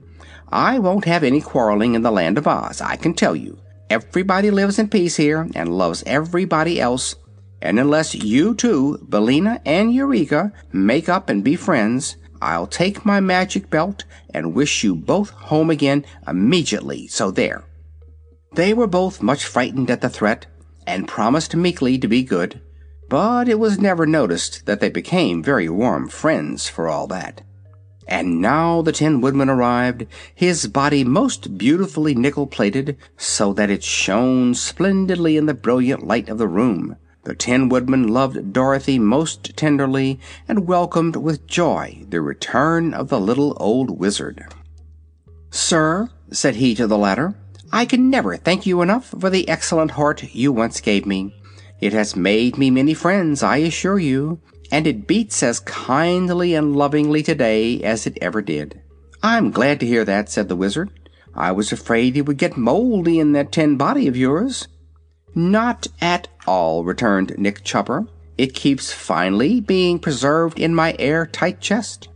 I 0.50 0.78
won't 0.78 1.04
have 1.04 1.24
any 1.24 1.40
quarreling 1.40 1.94
in 1.94 2.02
the 2.02 2.10
Land 2.10 2.38
of 2.38 2.46
Oz, 2.46 2.80
I 2.80 2.96
can 2.96 3.14
tell 3.14 3.36
you. 3.36 3.58
Everybody 3.90 4.50
lives 4.50 4.78
in 4.78 4.88
peace 4.88 5.16
here 5.16 5.48
and 5.54 5.76
loves 5.76 6.02
everybody 6.06 6.80
else, 6.80 7.14
and 7.60 7.78
unless 7.78 8.14
you 8.14 8.54
two, 8.54 8.98
Billina 9.08 9.60
and 9.64 9.92
Eureka, 9.92 10.52
make 10.72 11.08
up 11.08 11.28
and 11.28 11.42
be 11.42 11.56
friends, 11.56 12.16
I'll 12.40 12.66
take 12.66 13.04
my 13.04 13.20
magic 13.20 13.68
belt 13.68 14.04
and 14.32 14.54
wish 14.54 14.84
you 14.84 14.94
both 14.94 15.30
home 15.30 15.70
again 15.70 16.04
immediately. 16.26 17.08
So 17.08 17.30
there. 17.30 17.64
They 18.52 18.72
were 18.72 18.86
both 18.86 19.22
much 19.22 19.44
frightened 19.44 19.90
at 19.90 20.00
the 20.00 20.08
threat 20.08 20.46
and 20.86 21.08
promised 21.08 21.54
meekly 21.54 21.98
to 21.98 22.08
be 22.08 22.22
good, 22.22 22.60
but 23.08 23.48
it 23.48 23.58
was 23.58 23.78
never 23.78 24.06
noticed 24.06 24.66
that 24.66 24.80
they 24.80 24.88
became 24.88 25.42
very 25.42 25.68
warm 25.68 26.08
friends 26.08 26.68
for 26.68 26.88
all 26.88 27.06
that. 27.08 27.42
And 28.08 28.40
now 28.40 28.80
the 28.80 28.90
Tin 28.90 29.20
Woodman 29.20 29.50
arrived, 29.50 30.06
his 30.34 30.66
body 30.66 31.04
most 31.04 31.58
beautifully 31.58 32.14
nickel 32.14 32.46
plated, 32.46 32.96
so 33.18 33.52
that 33.52 33.68
it 33.68 33.84
shone 33.84 34.54
splendidly 34.54 35.36
in 35.36 35.44
the 35.44 35.52
brilliant 35.52 36.06
light 36.06 36.30
of 36.30 36.38
the 36.38 36.48
room. 36.48 36.96
The 37.24 37.34
Tin 37.34 37.68
Woodman 37.68 38.08
loved 38.08 38.54
Dorothy 38.54 38.98
most 38.98 39.54
tenderly, 39.58 40.18
and 40.48 40.66
welcomed 40.66 41.16
with 41.16 41.46
joy 41.46 42.06
the 42.08 42.22
return 42.22 42.94
of 42.94 43.10
the 43.10 43.20
little 43.20 43.54
old 43.60 43.98
Wizard. 44.00 44.46
Sir, 45.50 46.08
said 46.30 46.56
he 46.56 46.74
to 46.76 46.86
the 46.86 46.96
latter, 46.96 47.34
I 47.70 47.84
can 47.84 48.08
never 48.08 48.38
thank 48.38 48.64
you 48.64 48.80
enough 48.80 49.08
for 49.20 49.28
the 49.28 49.46
excellent 49.50 49.90
heart 49.90 50.34
you 50.34 50.50
once 50.50 50.80
gave 50.80 51.04
me. 51.04 51.34
It 51.78 51.92
has 51.92 52.16
made 52.16 52.56
me 52.56 52.70
many 52.70 52.94
friends, 52.94 53.42
I 53.42 53.58
assure 53.58 53.98
you, 53.98 54.40
and 54.70 54.86
it 54.86 55.06
beats 55.06 55.42
as 55.42 55.60
kindly 55.60 56.54
and 56.54 56.76
lovingly 56.76 57.22
today 57.22 57.82
as 57.82 58.06
it 58.06 58.18
ever 58.20 58.42
did. 58.42 58.80
I'm 59.22 59.50
glad 59.50 59.80
to 59.80 59.86
hear 59.86 60.04
that, 60.04 60.28
said 60.28 60.48
the 60.48 60.56
Wizard. 60.56 60.90
I 61.34 61.52
was 61.52 61.72
afraid 61.72 62.16
it 62.16 62.26
would 62.26 62.38
get 62.38 62.56
moldy 62.56 63.18
in 63.18 63.32
that 63.32 63.52
tin 63.52 63.76
body 63.76 64.06
of 64.08 64.16
yours. 64.16 64.68
Not 65.34 65.86
at 66.00 66.28
all, 66.46 66.84
returned 66.84 67.34
Nick 67.38 67.64
Chopper. 67.64 68.06
It 68.36 68.54
keeps 68.54 68.92
finely, 68.92 69.60
being 69.60 69.98
preserved 69.98 70.58
in 70.58 70.74
my 70.74 70.94
air-tight 70.98 71.60
chest. 71.60 72.08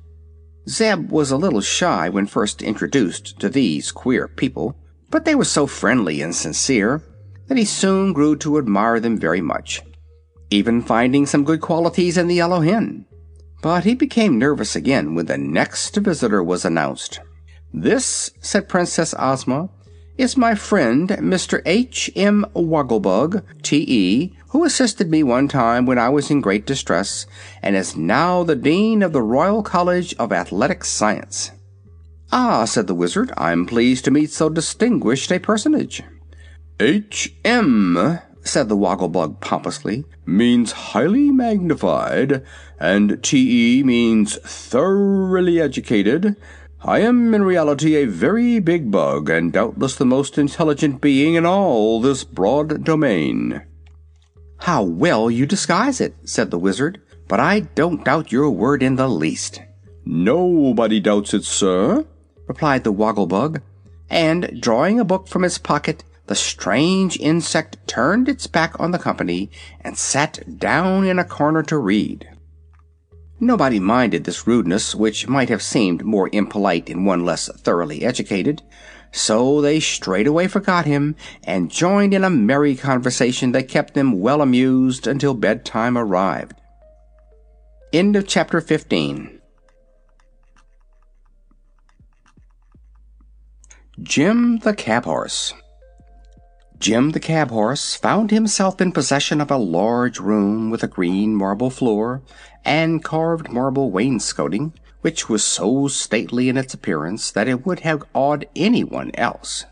Zeb 0.69 1.11
was 1.11 1.31
a 1.31 1.37
little 1.37 1.61
shy 1.61 2.09
when 2.09 2.27
first 2.27 2.63
introduced 2.63 3.41
to 3.41 3.49
these 3.49 3.91
queer 3.91 4.29
people, 4.29 4.77
but 5.11 5.25
they 5.25 5.35
were 5.35 5.45
so 5.45 5.67
friendly 5.67 6.23
and 6.23 6.35
sincere 6.35 7.03
that 7.49 7.59
he 7.59 7.65
soon 7.65 8.13
grew 8.13 8.37
to 8.37 8.59
admire 8.59 9.01
them 9.01 9.19
very 9.19 9.41
much 9.41 9.83
even 10.53 10.83
finding 10.83 11.27
some 11.27 11.45
good 11.45 11.61
qualities 11.61 12.17
in 12.17 12.29
the 12.29 12.35
yellow 12.35 12.61
hen. 12.61 13.07
But 13.63 13.85
he 13.85 13.95
became 13.95 14.39
nervous 14.39 14.77
again 14.77 15.15
when 15.15 15.27
the 15.27 15.39
next 15.39 15.97
visitor 15.97 16.43
was 16.43 16.65
announced. 16.65 17.21
This, 17.73 18.31
said 18.41 18.69
Princess 18.69 19.15
Ozma, 19.19 19.71
is 20.19 20.37
my 20.37 20.55
friend 20.55 21.09
Mr. 21.09 21.63
H. 21.65 22.11
M. 22.15 22.45
Wogglebug, 22.55 23.43
T.E., 23.63 24.33
who 24.49 24.65
assisted 24.65 25.11
me 25.11 25.23
one 25.23 25.49
time 25.49 25.87
when 25.87 25.99
I 25.99 26.11
was 26.11 26.31
in 26.31 26.43
great 26.43 26.67
distress, 26.67 27.27
and 27.63 27.75
is 27.75 27.97
now 27.97 28.43
the 28.43 28.57
Dean 28.57 29.03
of 29.03 29.13
the 29.13 29.23
Royal 29.23 29.63
College 29.63 30.15
of 30.19 30.33
Athletic 30.33 30.85
Science. 30.85 31.53
Ah, 32.31 32.65
said 32.65 32.87
the 32.87 32.95
Wizard, 32.95 33.33
I'm 33.37 33.67
pleased 33.67 34.05
to 34.05 34.11
meet 34.11 34.31
so 34.31 34.49
distinguished 34.49 35.33
a 35.33 35.39
personage. 35.39 36.03
H. 36.79 37.35
Said 38.45 38.69
the 38.69 38.77
Wogglebug 38.77 39.41
pompously, 39.41 40.05
means 40.27 40.73
highly 40.73 41.31
magnified, 41.31 42.43
and 42.81 43.23
TE 43.23 43.83
means 43.85 44.37
thoroughly 44.39 45.61
educated. 45.61 46.37
I 46.85 46.99
am 47.01 47.33
in 47.35 47.45
reality 47.45 47.95
a 47.95 48.07
very 48.07 48.59
big 48.59 48.91
bug, 48.91 49.31
and 49.31 49.53
doubtless 49.53 49.95
the 49.95 50.05
most 50.05 50.39
intelligent 50.39 51.01
being 51.01 51.35
in 51.35 51.47
all 51.47 52.01
this 52.01 52.25
broad 52.25 52.85
domain. 52.85 53.63
How 54.59 54.83
well 54.83 55.31
you 55.31 55.47
disguise 55.47 56.01
it, 56.01 56.17
said 56.25 56.51
the 56.51 56.59
Wizard, 56.59 57.01
but 57.29 57.39
I 57.39 57.61
don't 57.61 58.05
doubt 58.05 58.33
your 58.33 58.51
word 58.51 58.83
in 58.83 58.97
the 58.97 59.09
least. 59.09 59.61
Nobody 60.05 60.99
doubts 60.99 61.33
it, 61.33 61.45
sir, 61.45 62.05
replied 62.49 62.83
the 62.83 62.93
Wogglebug, 62.93 63.63
and 64.11 64.61
drawing 64.61 64.99
a 64.99 65.05
book 65.05 65.29
from 65.29 65.43
his 65.43 65.59
pocket, 65.59 66.03
the 66.27 66.35
strange 66.35 67.19
insect 67.19 67.77
turned 67.87 68.29
its 68.29 68.47
back 68.47 68.79
on 68.79 68.91
the 68.91 68.99
company 68.99 69.51
and 69.81 69.99
sat 69.99 70.59
down 70.59 71.05
in 71.05 71.19
a 71.19 71.25
corner 71.25 71.63
to 71.65 71.77
read. 71.77 72.29
Nobody 73.41 73.81
minded 73.81 74.25
this 74.25 74.47
rudeness, 74.47 74.95
which 74.95 75.27
might 75.27 75.49
have 75.49 75.63
seemed 75.63 76.05
more 76.05 76.31
impolite 76.33 76.89
in 76.89 77.05
one 77.05 77.25
less 77.25 77.49
thoroughly 77.49 78.05
educated, 78.05 78.63
so 79.11 79.61
they 79.61 79.81
straightway 79.81 80.47
forgot 80.47 80.87
him 80.87 81.17
and 81.43 81.71
joined 81.71 82.15
in 82.15 82.23
a 82.23 82.31
merry 82.31 82.77
conversation 82.77 83.53
that 83.53 83.69
kept 83.69 83.95
them 83.95 84.21
well 84.21 84.41
amused 84.41 85.09
until 85.09 85.35
bedtime 85.35 85.99
arrived. 85.99 86.55
End 87.93 88.15
of 88.15 88.29
chapter 88.29 88.61
15. 88.61 89.41
Jim 94.01 94.59
the 94.59 94.73
Cab 94.73 95.05
Horse 95.05 95.53
Jim 96.83 97.11
the 97.11 97.21
cab 97.21 97.53
horse 97.53 97.95
found 97.95 98.33
himself 98.33 98.81
in 98.81 98.91
possession 98.91 99.41
of 99.41 99.53
a 99.53 99.57
large 99.57 100.19
room 100.19 100.69
with 100.69 100.83
a 100.83 100.89
green 100.89 101.33
marble 101.33 101.71
floor 101.71 102.23
and 102.65 103.05
carved 103.05 103.53
marble 103.53 103.93
wainscoting, 103.93 104.73
which 105.01 105.29
was 105.29 105.45
so 105.45 105.87
stately 105.87 106.49
in 106.49 106.57
its 106.57 106.75
appearance 106.75 107.31
that 107.31 107.47
it 107.47 107.65
would 107.65 107.79
have 107.81 108.03
awed 108.15 108.45
anyone 108.57 109.13
else. 109.15 109.65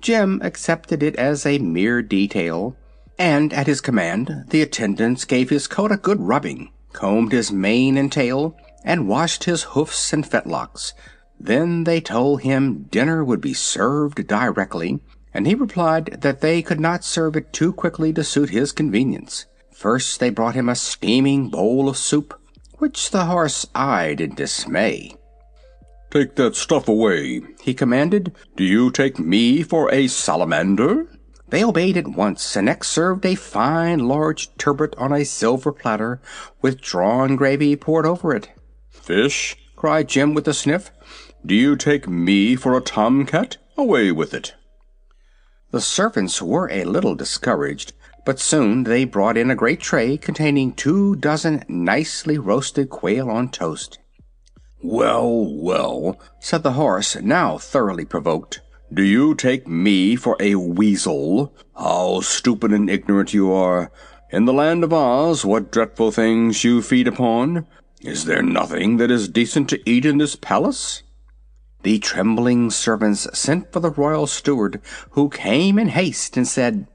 Jim 0.00 0.40
accepted 0.42 1.02
it 1.02 1.14
as 1.16 1.44
a 1.44 1.58
mere 1.58 2.00
detail, 2.00 2.74
and 3.18 3.52
at 3.52 3.66
his 3.66 3.82
command 3.82 4.46
the 4.48 4.62
attendants 4.62 5.26
gave 5.26 5.50
his 5.50 5.66
coat 5.66 5.92
a 5.92 5.98
good 5.98 6.18
rubbing, 6.22 6.72
combed 6.94 7.32
his 7.32 7.52
mane 7.52 7.98
and 7.98 8.10
tail, 8.10 8.56
and 8.82 9.06
washed 9.06 9.44
his 9.44 9.64
hoofs 9.64 10.14
and 10.14 10.24
fetlocks. 10.26 10.94
Then 11.38 11.84
they 11.84 12.00
told 12.00 12.40
him 12.40 12.84
dinner 12.84 13.22
would 13.22 13.42
be 13.42 13.52
served 13.52 14.26
directly, 14.26 15.00
and 15.34 15.46
he 15.46 15.54
replied 15.54 16.06
that 16.22 16.40
they 16.40 16.62
could 16.62 16.80
not 16.80 17.04
serve 17.04 17.36
it 17.36 17.52
too 17.52 17.72
quickly 17.72 18.12
to 18.12 18.22
suit 18.24 18.50
his 18.50 18.72
convenience. 18.72 19.46
First 19.72 20.20
they 20.20 20.30
brought 20.30 20.54
him 20.54 20.68
a 20.68 20.76
steaming 20.76 21.50
bowl 21.50 21.88
of 21.88 21.96
soup, 21.96 22.40
which 22.78 23.10
the 23.10 23.24
horse 23.26 23.66
eyed 23.74 24.20
in 24.20 24.34
dismay. 24.34 25.16
Take 26.10 26.36
that 26.36 26.54
stuff 26.54 26.86
away, 26.86 27.42
he 27.60 27.74
commanded. 27.74 28.36
Do 28.56 28.62
you 28.62 28.92
take 28.92 29.18
me 29.18 29.64
for 29.64 29.92
a 29.92 30.06
salamander? 30.06 31.08
They 31.48 31.64
obeyed 31.64 31.96
at 31.96 32.08
once, 32.08 32.56
and 32.56 32.66
next 32.66 32.88
served 32.88 33.26
a 33.26 33.34
fine 33.34 34.06
large 34.06 34.56
turbot 34.56 34.94
on 34.96 35.12
a 35.12 35.24
silver 35.24 35.72
platter, 35.72 36.20
with 36.62 36.80
drawn 36.80 37.34
gravy 37.34 37.74
poured 37.76 38.06
over 38.06 38.34
it. 38.34 38.48
Fish, 38.90 39.56
cried 39.74 40.08
Jim 40.08 40.34
with 40.34 40.48
a 40.48 40.54
sniff. 40.54 40.90
Do 41.44 41.54
you 41.54 41.76
take 41.76 42.08
me 42.08 42.56
for 42.56 42.76
a 42.76 42.80
tomcat? 42.80 43.56
Away 43.76 44.12
with 44.12 44.32
it. 44.32 44.54
The 45.74 45.80
servants 45.80 46.40
were 46.40 46.70
a 46.70 46.84
little 46.84 47.16
discouraged, 47.16 47.94
but 48.24 48.38
soon 48.38 48.84
they 48.84 49.04
brought 49.04 49.36
in 49.36 49.50
a 49.50 49.56
great 49.56 49.80
tray 49.80 50.16
containing 50.16 50.72
two 50.72 51.16
dozen 51.16 51.64
nicely 51.66 52.38
roasted 52.38 52.90
quail 52.90 53.28
on 53.28 53.48
toast. 53.48 53.98
Well, 54.84 55.52
well, 55.52 56.16
said 56.38 56.62
the 56.62 56.74
horse, 56.74 57.16
now 57.16 57.58
thoroughly 57.58 58.04
provoked. 58.04 58.60
Do 58.92 59.02
you 59.02 59.34
take 59.34 59.66
me 59.66 60.14
for 60.14 60.36
a 60.38 60.54
weasel? 60.54 61.52
How 61.76 62.20
stupid 62.20 62.70
and 62.72 62.88
ignorant 62.88 63.34
you 63.34 63.52
are! 63.52 63.90
In 64.30 64.44
the 64.44 64.52
land 64.52 64.84
of 64.84 64.92
Oz, 64.92 65.44
what 65.44 65.72
dreadful 65.72 66.12
things 66.12 66.62
you 66.62 66.82
feed 66.82 67.08
upon! 67.08 67.66
Is 68.00 68.26
there 68.26 68.44
nothing 68.44 68.98
that 68.98 69.10
is 69.10 69.28
decent 69.28 69.68
to 69.70 69.90
eat 69.90 70.04
in 70.04 70.18
this 70.18 70.36
palace? 70.36 71.02
The 71.84 71.98
trembling 71.98 72.70
servants 72.70 73.28
sent 73.38 73.72
for 73.72 73.78
the 73.78 73.90
royal 73.90 74.26
steward, 74.26 74.80
who 75.10 75.28
came 75.28 75.78
in 75.78 75.88
haste 75.88 76.36
and 76.36 76.48
said, 76.48 76.86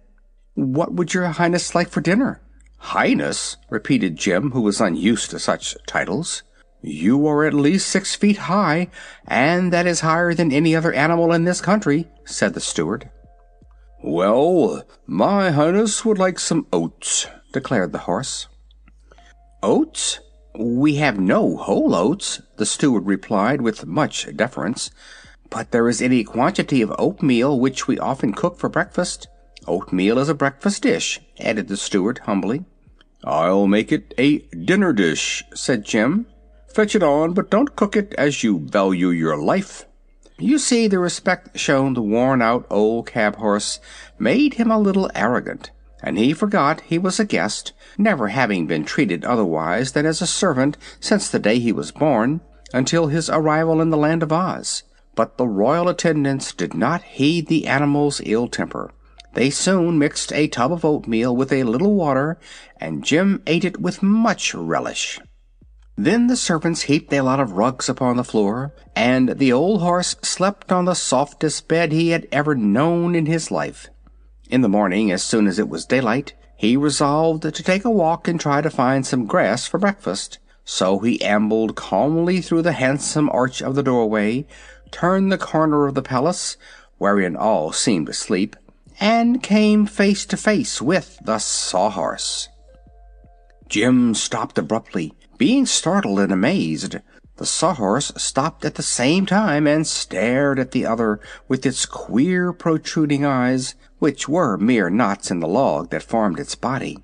What 0.56 0.94
would 0.94 1.14
your 1.14 1.28
highness 1.28 1.74
like 1.74 1.90
for 1.90 2.02
dinner? 2.02 2.42
Highness? 2.78 3.58
repeated 3.70 4.16
Jim, 4.16 4.52
who 4.52 4.62
was 4.62 4.82
unused 4.82 5.30
to 5.32 5.40
such 5.40 5.76
titles. 5.86 6.44
You 6.82 7.28
are 7.28 7.46
at 7.46 7.54
least 7.54 7.88
six 7.88 8.16
feet 8.16 8.38
high, 8.38 8.88
and 9.28 9.72
that 9.72 9.86
is 9.86 10.00
higher 10.00 10.34
than 10.34 10.52
any 10.52 10.76
other 10.76 10.94
animal 10.94 11.34
in 11.34 11.44
this 11.44 11.62
country, 11.62 12.08
said 12.26 12.54
the 12.54 12.60
steward. 12.60 13.10
Well, 14.02 14.84
my 15.06 15.52
highness 15.52 16.04
would 16.04 16.18
like 16.18 16.40
some 16.40 16.66
oats, 16.72 17.28
declared 17.52 17.92
the 17.92 18.00
horse. 18.00 18.48
Oats? 19.62 20.22
We 20.56 20.96
have 20.96 21.20
no 21.20 21.58
whole 21.58 21.94
oats, 21.94 22.42
the 22.58 22.66
steward 22.66 23.06
replied 23.06 23.62
with 23.62 23.86
much 23.86 24.36
deference, 24.36 24.90
but 25.50 25.72
there 25.72 25.88
is 25.88 26.02
any 26.02 26.24
quantity 26.24 26.82
of 26.82 26.94
oatmeal 26.98 27.60
which 27.60 27.88
we 27.88 28.00
often 28.00 28.34
cook 28.34 28.58
for 28.58 28.70
breakfast. 28.70 29.28
Oatmeal 29.68 30.18
is 30.18 30.30
a 30.30 30.34
breakfast 30.34 30.84
dish, 30.84 31.22
added 31.40 31.68
the 31.68 31.78
steward 31.78 32.20
humbly. 32.20 32.66
I'll 33.24 33.68
make 33.68 33.92
it 33.92 34.14
a 34.18 34.40
dinner 34.40 34.94
dish, 34.94 35.44
said 35.54 35.86
Jim. 35.86 36.26
Fetch 36.74 36.96
it 36.96 37.04
on, 37.04 37.34
but 37.34 37.52
don't 37.52 37.76
cook 37.76 37.96
it 37.96 38.14
as 38.18 38.44
you 38.44 38.60
value 38.60 39.10
your 39.10 39.38
life. 39.38 39.86
You 40.38 40.58
see, 40.58 40.88
the 40.88 41.00
respect 41.00 41.60
shown 41.60 41.94
the 41.94 42.02
worn 42.02 42.42
out 42.42 42.66
old 42.70 43.08
cab 43.08 43.36
horse 43.36 43.80
made 44.18 44.54
him 44.54 44.72
a 44.72 44.80
little 44.80 45.12
arrogant, 45.14 45.72
and 46.02 46.18
he 46.18 46.34
forgot 46.34 46.82
he 46.82 46.98
was 46.98 47.20
a 47.20 47.26
guest, 47.26 47.74
never 47.98 48.30
having 48.30 48.68
been 48.68 48.86
treated 48.86 49.26
otherwise 49.26 49.92
than 49.92 50.06
as 50.06 50.22
a 50.22 50.28
servant 50.28 50.78
since 51.00 51.30
the 51.30 51.40
day 51.40 51.60
he 51.60 51.72
was 51.72 51.92
born, 51.92 52.42
until 52.74 53.08
his 53.08 53.30
arrival 53.30 53.82
in 53.82 53.90
the 53.90 53.98
Land 53.98 54.24
of 54.24 54.32
Oz. 54.32 54.84
But 55.16 55.38
the 55.38 55.48
royal 55.48 55.90
attendants 55.90 56.54
did 56.54 56.74
not 56.74 57.02
heed 57.04 57.48
the 57.48 57.68
animal's 57.68 58.22
ill 58.24 58.48
temper. 58.48 58.92
They 59.34 59.50
soon 59.50 60.00
mixed 60.00 60.34
a 60.34 60.48
tub 60.48 60.72
of 60.72 60.86
oatmeal 60.86 61.36
with 61.36 61.52
a 61.52 61.64
little 61.64 61.94
water, 61.96 62.40
and 62.78 63.04
Jim 63.04 63.44
ate 63.46 63.66
it 63.66 63.80
with 63.80 64.02
much 64.02 64.56
relish. 64.56 65.20
Then 65.96 66.28
the 66.28 66.38
servants 66.38 66.84
heaped 66.84 67.12
a 67.12 67.22
lot 67.22 67.42
of 67.42 67.52
rugs 67.52 67.90
upon 67.90 68.16
the 68.16 68.24
floor, 68.24 68.74
and 68.96 69.38
the 69.38 69.52
old 69.52 69.82
horse 69.82 70.16
slept 70.22 70.72
on 70.72 70.86
the 70.86 70.94
softest 70.94 71.68
bed 71.68 71.92
he 71.92 72.10
had 72.10 72.28
ever 72.32 72.56
known 72.56 73.16
in 73.16 73.26
his 73.26 73.52
life. 73.52 73.90
In 74.50 74.62
the 74.62 74.68
morning, 74.68 75.12
as 75.12 75.22
soon 75.22 75.46
as 75.46 75.60
it 75.60 75.70
was 75.70 75.86
daylight, 75.86 76.34
he 76.58 76.76
resolved 76.76 77.44
to 77.44 77.52
take 77.52 77.86
a 77.86 77.92
walk 77.92 78.28
and 78.28 78.40
try 78.40 78.62
to 78.62 78.70
find 78.72 79.06
some 79.06 79.28
grass 79.28 79.68
for 79.68 79.78
breakfast. 79.78 80.40
So 80.66 80.98
he 81.00 81.22
ambled 81.22 81.76
calmly 81.76 82.42
through 82.42 82.64
the 82.64 82.72
handsome 82.74 83.30
arch 83.30 83.62
of 83.62 83.76
the 83.76 83.84
doorway, 83.84 84.48
turned 84.90 85.32
the 85.32 85.38
corner 85.38 85.86
of 85.86 85.94
the 85.94 86.02
palace, 86.02 86.58
wherein 86.98 87.36
all 87.36 87.72
seemed 87.72 88.10
asleep, 88.10 88.56
and 89.00 89.44
came 89.44 89.86
face 89.86 90.26
to 90.26 90.36
face 90.36 90.82
with 90.82 91.20
the 91.24 91.38
Sawhorse. 91.38 92.50
Jim 93.68 94.16
stopped 94.16 94.58
abruptly 94.58 95.14
being 95.38 95.66
startled 95.66 96.20
and 96.20 96.34
amazed, 96.34 96.98
the 97.38 97.46
Sawhorse 97.46 98.12
stopped 98.18 98.66
at 98.66 98.76
the 98.76 98.84
same 98.84 99.26
time 99.26 99.66
and 99.66 99.88
stared 99.88 100.60
at 100.60 100.72
the 100.72 100.86
other 100.86 101.22
with 101.48 101.66
its 101.66 101.86
queer 101.86 102.52
protruding 102.52 103.24
eyes, 103.24 103.76
which 104.00 104.28
were 104.28 104.58
mere 104.58 104.90
knots 104.90 105.30
in 105.30 105.40
the 105.40 105.48
log 105.48 105.90
that 105.92 106.04
formed 106.04 106.40
its 106.40 106.56
body. 106.56 106.98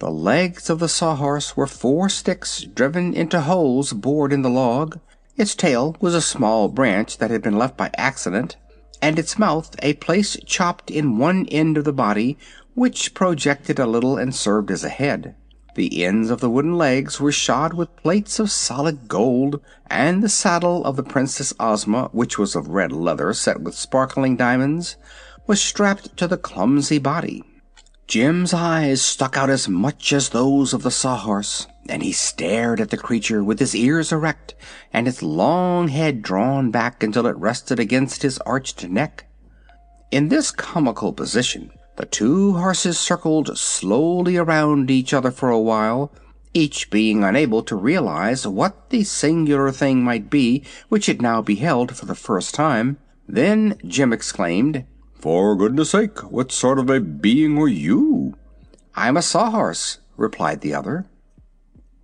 The 0.00 0.10
legs 0.10 0.70
of 0.70 0.78
the 0.78 0.88
Sawhorse 0.88 1.56
were 1.56 1.66
four 1.66 2.08
sticks 2.08 2.62
driven 2.62 3.14
into 3.14 3.40
holes 3.40 3.92
bored 3.92 4.32
in 4.32 4.42
the 4.42 4.50
log. 4.50 4.98
Its 5.36 5.54
tail 5.54 5.96
was 6.00 6.14
a 6.14 6.20
small 6.20 6.68
branch 6.68 7.18
that 7.18 7.30
had 7.30 7.42
been 7.42 7.58
left 7.58 7.76
by 7.76 7.90
accident, 7.96 8.56
and 9.02 9.18
its 9.18 9.38
mouth 9.38 9.74
a 9.82 9.94
place 9.94 10.36
chopped 10.44 10.90
in 10.90 11.18
one 11.18 11.46
end 11.46 11.76
of 11.76 11.84
the 11.84 11.92
body 11.92 12.36
which 12.74 13.14
projected 13.14 13.78
a 13.78 13.86
little 13.86 14.16
and 14.16 14.34
served 14.34 14.70
as 14.70 14.84
a 14.84 14.88
head. 14.88 15.34
The 15.76 16.04
ends 16.04 16.30
of 16.30 16.40
the 16.40 16.50
wooden 16.50 16.76
legs 16.76 17.20
were 17.20 17.30
shod 17.30 17.74
with 17.74 17.94
plates 17.96 18.40
of 18.40 18.50
solid 18.50 19.06
gold, 19.06 19.60
and 19.88 20.22
the 20.22 20.28
saddle 20.28 20.84
of 20.84 20.96
the 20.96 21.02
Princess 21.02 21.54
Ozma, 21.60 22.08
which 22.12 22.38
was 22.38 22.56
of 22.56 22.68
red 22.68 22.90
leather 22.90 23.32
set 23.32 23.60
with 23.60 23.74
sparkling 23.74 24.36
diamonds, 24.36 24.96
was 25.50 25.60
strapped 25.60 26.16
to 26.16 26.28
the 26.28 26.36
clumsy 26.36 26.96
body. 26.96 27.42
Jim's 28.06 28.54
eyes 28.54 29.02
stuck 29.02 29.36
out 29.36 29.50
as 29.50 29.68
much 29.68 30.12
as 30.12 30.28
those 30.28 30.72
of 30.72 30.84
the 30.84 30.92
Sawhorse, 30.92 31.66
and 31.88 32.04
he 32.04 32.12
stared 32.12 32.80
at 32.80 32.90
the 32.90 32.96
creature 32.96 33.42
with 33.42 33.58
his 33.58 33.74
ears 33.74 34.12
erect 34.12 34.54
and 34.92 35.08
its 35.08 35.24
long 35.24 35.88
head 35.88 36.22
drawn 36.22 36.70
back 36.70 37.02
until 37.02 37.26
it 37.26 37.36
rested 37.36 37.80
against 37.80 38.22
his 38.22 38.38
arched 38.46 38.88
neck. 38.88 39.24
In 40.12 40.28
this 40.28 40.52
comical 40.52 41.12
position 41.12 41.72
the 41.96 42.06
two 42.06 42.52
horses 42.52 42.96
circled 42.96 43.58
slowly 43.58 44.36
around 44.36 44.88
each 44.88 45.12
other 45.12 45.32
for 45.32 45.50
a 45.50 45.58
while, 45.58 46.12
each 46.54 46.90
being 46.90 47.24
unable 47.24 47.64
to 47.64 47.74
realize 47.74 48.46
what 48.46 48.90
the 48.90 49.02
singular 49.02 49.72
thing 49.72 50.04
might 50.04 50.30
be 50.30 50.62
which 50.88 51.08
it 51.08 51.20
now 51.20 51.42
beheld 51.42 51.96
for 51.96 52.06
the 52.06 52.14
first 52.14 52.54
time. 52.54 52.98
Then 53.26 53.80
Jim 53.84 54.12
exclaimed, 54.12 54.84
For 55.20 55.54
goodness 55.54 55.90
sake, 55.90 56.18
what 56.32 56.50
sort 56.50 56.78
of 56.78 56.88
a 56.88 56.98
being 56.98 57.58
are 57.58 57.68
you? 57.68 58.34
I'm 58.94 59.18
a 59.18 59.22
sawhorse, 59.22 59.98
replied 60.16 60.62
the 60.62 60.72
other. 60.72 61.04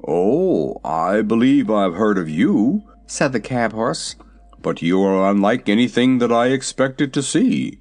Oh, 0.06 0.80
I 0.84 1.22
believe 1.22 1.70
I've 1.70 1.94
heard 1.94 2.18
of 2.18 2.28
you, 2.28 2.82
said 3.06 3.32
the 3.32 3.40
cab 3.40 3.72
horse, 3.72 4.16
but 4.60 4.82
you 4.82 5.02
are 5.02 5.30
unlike 5.30 5.66
anything 5.66 6.18
that 6.18 6.30
I 6.30 6.48
expected 6.48 7.14
to 7.14 7.22
see. 7.22 7.80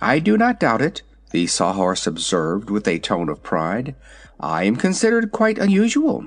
I 0.00 0.18
do 0.18 0.36
not 0.36 0.58
doubt 0.58 0.82
it, 0.82 1.02
the 1.30 1.46
Sawhorse 1.46 2.08
observed 2.08 2.68
with 2.68 2.88
a 2.88 2.98
tone 2.98 3.28
of 3.28 3.42
pride. 3.44 3.94
I 4.40 4.64
am 4.64 4.74
considered 4.74 5.30
quite 5.30 5.58
unusual. 5.58 6.26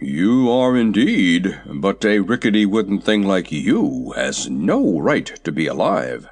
You 0.00 0.48
are 0.48 0.76
indeed, 0.76 1.60
but 1.66 2.04
a 2.04 2.20
rickety 2.20 2.66
wooden 2.66 3.00
thing 3.00 3.24
like 3.24 3.50
you 3.50 4.12
has 4.14 4.48
no 4.48 5.00
right 5.00 5.26
to 5.42 5.50
be 5.50 5.66
alive. 5.66 6.28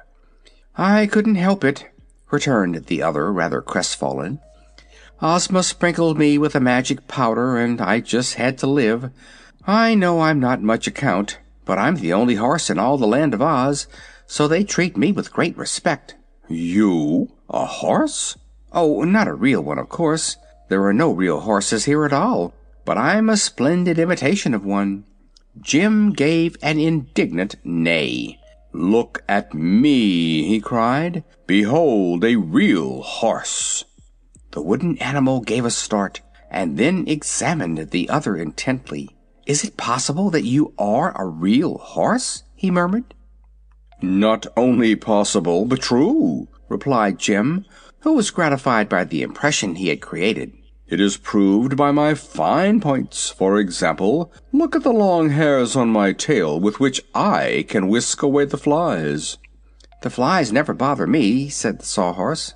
I 0.77 1.05
couldn't 1.05 1.35
help 1.35 1.63
it, 1.63 1.89
returned 2.31 2.85
the 2.85 3.03
other, 3.03 3.31
rather 3.31 3.61
crestfallen. 3.61 4.39
Ozma 5.21 5.63
sprinkled 5.63 6.17
me 6.17 6.37
with 6.37 6.55
a 6.55 6.59
magic 6.59 7.07
powder, 7.07 7.57
and 7.57 7.79
I 7.79 7.99
just 7.99 8.35
had 8.35 8.57
to 8.59 8.67
live. 8.67 9.11
I 9.65 9.95
know 9.95 10.21
I'm 10.21 10.39
not 10.39 10.61
much 10.61 10.87
account, 10.87 11.39
but 11.63 11.77
I'm 11.77 11.95
the 11.97 12.13
only 12.13 12.35
horse 12.35 12.69
in 12.69 12.79
all 12.79 12.97
the 12.97 13.07
land 13.07 13.33
of 13.33 13.41
Oz, 13.41 13.87
so 14.25 14.47
they 14.47 14.63
treat 14.63 14.97
me 14.97 15.11
with 15.11 15.31
great 15.31 15.57
respect. 15.57 16.15
You? 16.49 17.31
A 17.49 17.65
horse? 17.65 18.37
Oh, 18.71 19.03
not 19.03 19.27
a 19.27 19.33
real 19.33 19.61
one, 19.61 19.77
of 19.77 19.89
course. 19.89 20.37
There 20.69 20.83
are 20.85 20.93
no 20.93 21.11
real 21.11 21.41
horses 21.41 21.85
here 21.85 22.03
at 22.05 22.13
all. 22.13 22.53
But 22.85 22.97
I'm 22.97 23.29
a 23.29 23.37
splendid 23.37 23.97
imitation 23.97 24.53
of 24.53 24.65
one. 24.65 25.05
Jim 25.61 26.11
gave 26.11 26.57
an 26.61 26.79
indignant 26.79 27.55
neigh. 27.63 28.39
Look 28.73 29.23
at 29.29 29.53
me, 29.53 30.47
he 30.47 30.59
cried. 30.59 31.23
Behold 31.45 32.23
a 32.25 32.37
real 32.37 33.03
horse. 33.03 33.85
The 34.51 34.61
wooden 34.61 34.97
animal 34.97 35.41
gave 35.41 35.63
a 35.63 35.69
start, 35.69 36.21
and 36.49 36.77
then 36.77 37.07
examined 37.07 37.91
the 37.91 38.09
other 38.09 38.35
intently. 38.35 39.09
Is 39.45 39.63
it 39.63 39.77
possible 39.77 40.31
that 40.31 40.45
you 40.45 40.73
are 40.77 41.13
a 41.15 41.27
real 41.27 41.77
horse? 41.77 42.43
he 42.55 42.71
murmured. 42.71 43.13
Not 44.01 44.47
only 44.57 44.95
possible, 44.95 45.65
but 45.65 45.81
true, 45.81 46.47
replied 46.67 47.19
Jim, 47.19 47.65
who 47.99 48.13
was 48.13 48.31
gratified 48.31 48.89
by 48.89 49.03
the 49.03 49.21
impression 49.21 49.75
he 49.75 49.89
had 49.89 50.01
created. 50.01 50.51
It 50.87 50.99
is 50.99 51.17
proved 51.17 51.77
by 51.77 51.91
my 51.91 52.13
fine 52.13 52.79
points. 52.81 53.29
For 53.29 53.57
example, 53.57 54.31
look 54.51 54.75
at 54.75 54.83
the 54.83 54.91
long 54.91 55.29
hairs 55.29 55.75
on 55.75 55.89
my 55.89 56.13
tail 56.13 56.59
with 56.59 56.79
which 56.79 57.01
I 57.15 57.65
can 57.69 57.87
whisk 57.87 58.21
away 58.21 58.45
the 58.45 58.57
flies. 58.57 59.37
The 60.01 60.09
flies 60.09 60.51
never 60.51 60.73
bother 60.73 61.07
me, 61.07 61.49
said 61.49 61.79
the 61.79 61.85
Sawhorse. 61.85 62.53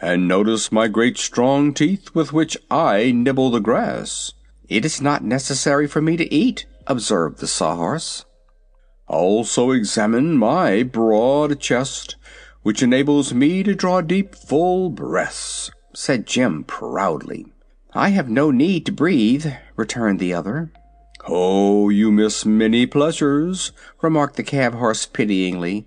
And 0.00 0.28
notice 0.28 0.70
my 0.70 0.88
great 0.88 1.18
strong 1.18 1.74
teeth 1.74 2.14
with 2.14 2.32
which 2.32 2.56
I 2.70 3.10
nibble 3.10 3.50
the 3.50 3.60
grass. 3.60 4.32
It 4.68 4.84
is 4.84 5.02
not 5.02 5.24
necessary 5.24 5.86
for 5.86 6.00
me 6.00 6.16
to 6.16 6.32
eat, 6.32 6.66
observed 6.86 7.40
the 7.40 7.46
Sawhorse. 7.46 8.24
Also 9.08 9.72
examine 9.72 10.36
my 10.36 10.82
broad 10.82 11.60
chest 11.60 12.16
which 12.62 12.82
enables 12.82 13.34
me 13.34 13.62
to 13.62 13.74
draw 13.74 14.00
deep, 14.00 14.34
full 14.34 14.90
breaths, 14.90 15.70
said 15.94 16.26
Jim 16.26 16.64
proudly. 16.64 17.46
I 17.92 18.10
have 18.10 18.28
no 18.28 18.50
need 18.50 18.86
to 18.86 18.92
breathe, 18.92 19.46
returned 19.76 20.18
the 20.18 20.34
other. 20.34 20.72
Oh, 21.28 21.88
you 21.88 22.12
miss 22.12 22.44
many 22.44 22.86
pleasures, 22.86 23.72
remarked 24.02 24.36
the 24.36 24.42
cab 24.42 24.74
horse 24.74 25.06
pityingly. 25.06 25.86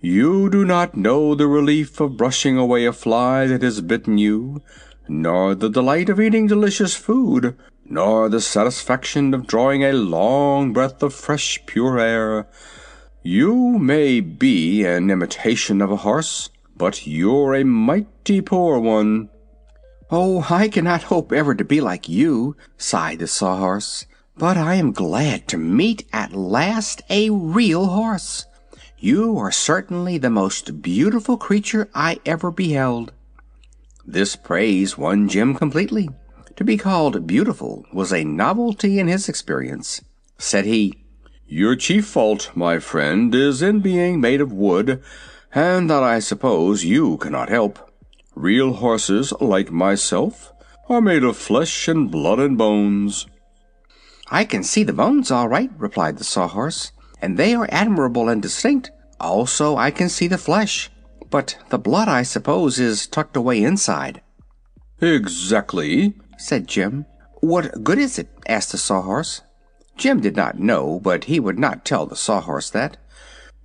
You 0.00 0.50
do 0.50 0.64
not 0.64 0.96
know 0.96 1.34
the 1.34 1.46
relief 1.46 2.00
of 2.00 2.16
brushing 2.16 2.58
away 2.58 2.84
a 2.84 2.92
fly 2.92 3.46
that 3.46 3.62
has 3.62 3.80
bitten 3.80 4.18
you, 4.18 4.62
nor 5.08 5.54
the 5.54 5.70
delight 5.70 6.08
of 6.08 6.20
eating 6.20 6.46
delicious 6.46 6.94
food, 6.94 7.56
nor 7.86 8.28
the 8.28 8.40
satisfaction 8.40 9.32
of 9.32 9.46
drawing 9.46 9.82
a 9.82 9.92
long 9.92 10.72
breath 10.72 11.02
of 11.02 11.14
fresh, 11.14 11.64
pure 11.66 11.98
air. 11.98 12.46
You 13.22 13.78
may 13.78 14.20
be 14.20 14.84
an 14.84 15.10
imitation 15.10 15.80
of 15.80 15.90
a 15.90 15.96
horse, 15.96 16.50
but 16.76 17.06
you're 17.06 17.54
a 17.54 17.64
mighty 17.64 18.40
poor 18.42 18.78
one. 18.78 19.30
Oh, 20.16 20.46
I 20.48 20.68
cannot 20.68 21.10
hope 21.10 21.32
ever 21.32 21.56
to 21.56 21.64
be 21.64 21.80
like 21.80 22.08
you, 22.08 22.54
sighed 22.78 23.18
the 23.18 23.26
Sawhorse. 23.26 24.06
But 24.38 24.56
I 24.56 24.76
am 24.76 24.92
glad 24.92 25.48
to 25.48 25.58
meet 25.58 26.06
at 26.12 26.32
last 26.36 27.02
a 27.10 27.30
real 27.30 27.86
horse. 27.86 28.46
You 28.96 29.36
are 29.38 29.50
certainly 29.50 30.16
the 30.18 30.30
most 30.30 30.82
beautiful 30.82 31.36
creature 31.36 31.88
I 31.96 32.20
ever 32.24 32.52
beheld." 32.52 33.10
This 34.06 34.36
praise 34.36 34.96
won 34.96 35.28
Jim 35.28 35.52
completely. 35.56 36.08
To 36.54 36.62
be 36.62 36.76
called 36.76 37.26
beautiful 37.26 37.84
was 37.92 38.12
a 38.12 38.22
novelty 38.22 39.00
in 39.00 39.08
his 39.08 39.28
experience. 39.28 40.00
Said 40.38 40.64
he, 40.64 40.94
"Your 41.48 41.74
chief 41.74 42.06
fault, 42.06 42.52
my 42.54 42.78
friend, 42.78 43.34
is 43.34 43.62
in 43.62 43.80
being 43.80 44.20
made 44.20 44.40
of 44.40 44.52
wood, 44.52 45.02
and 45.52 45.90
that 45.90 46.04
I 46.04 46.20
suppose 46.20 46.84
you 46.84 47.16
cannot 47.16 47.48
help. 47.48 47.90
Real 48.34 48.74
horses, 48.74 49.32
like 49.40 49.70
myself, 49.70 50.52
are 50.88 51.00
made 51.00 51.24
of 51.24 51.36
flesh 51.36 51.88
and 51.88 52.10
blood 52.10 52.40
and 52.40 52.58
bones. 52.58 53.26
I 54.30 54.44
can 54.44 54.62
see 54.64 54.82
the 54.82 54.92
bones 54.92 55.30
all 55.30 55.48
right, 55.48 55.70
replied 55.78 56.18
the 56.18 56.24
Sawhorse, 56.24 56.92
and 57.22 57.36
they 57.36 57.54
are 57.54 57.68
admirable 57.70 58.28
and 58.28 58.42
distinct. 58.42 58.90
Also, 59.20 59.76
I 59.76 59.90
can 59.90 60.08
see 60.08 60.26
the 60.26 60.38
flesh. 60.38 60.90
But 61.30 61.56
the 61.70 61.78
blood, 61.78 62.08
I 62.08 62.22
suppose, 62.22 62.78
is 62.78 63.06
tucked 63.06 63.36
away 63.36 63.62
inside. 63.62 64.20
Exactly, 65.00 66.14
said 66.38 66.66
Jim. 66.66 67.06
What 67.40 67.84
good 67.84 67.98
is 67.98 68.18
it? 68.18 68.28
asked 68.48 68.72
the 68.72 68.78
Sawhorse. 68.78 69.42
Jim 69.96 70.20
did 70.20 70.36
not 70.36 70.58
know, 70.58 71.00
but 71.00 71.24
he 71.24 71.38
would 71.38 71.58
not 71.58 71.84
tell 71.84 72.06
the 72.06 72.16
Sawhorse 72.16 72.70
that. 72.70 72.96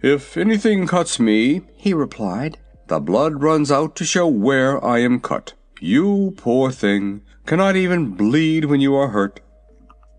If 0.01 0.37
anything 0.37 0.87
cuts 0.87 1.19
me, 1.19 1.61
he 1.75 1.93
replied, 1.93 2.57
the 2.89 2.99
blood 2.99 3.43
runs 3.43 3.71
out 3.71 3.95
to 3.95 4.03
show 4.03 4.27
where 4.27 4.83
I 4.83 4.99
am 4.99 5.19
cut. 5.19 5.53
You, 5.79 6.33
poor 6.37 6.71
thing, 6.71 7.21
cannot 7.45 7.75
even 7.75 8.15
bleed 8.15 8.65
when 8.65 8.81
you 8.81 8.95
are 8.95 9.09
hurt. 9.09 9.39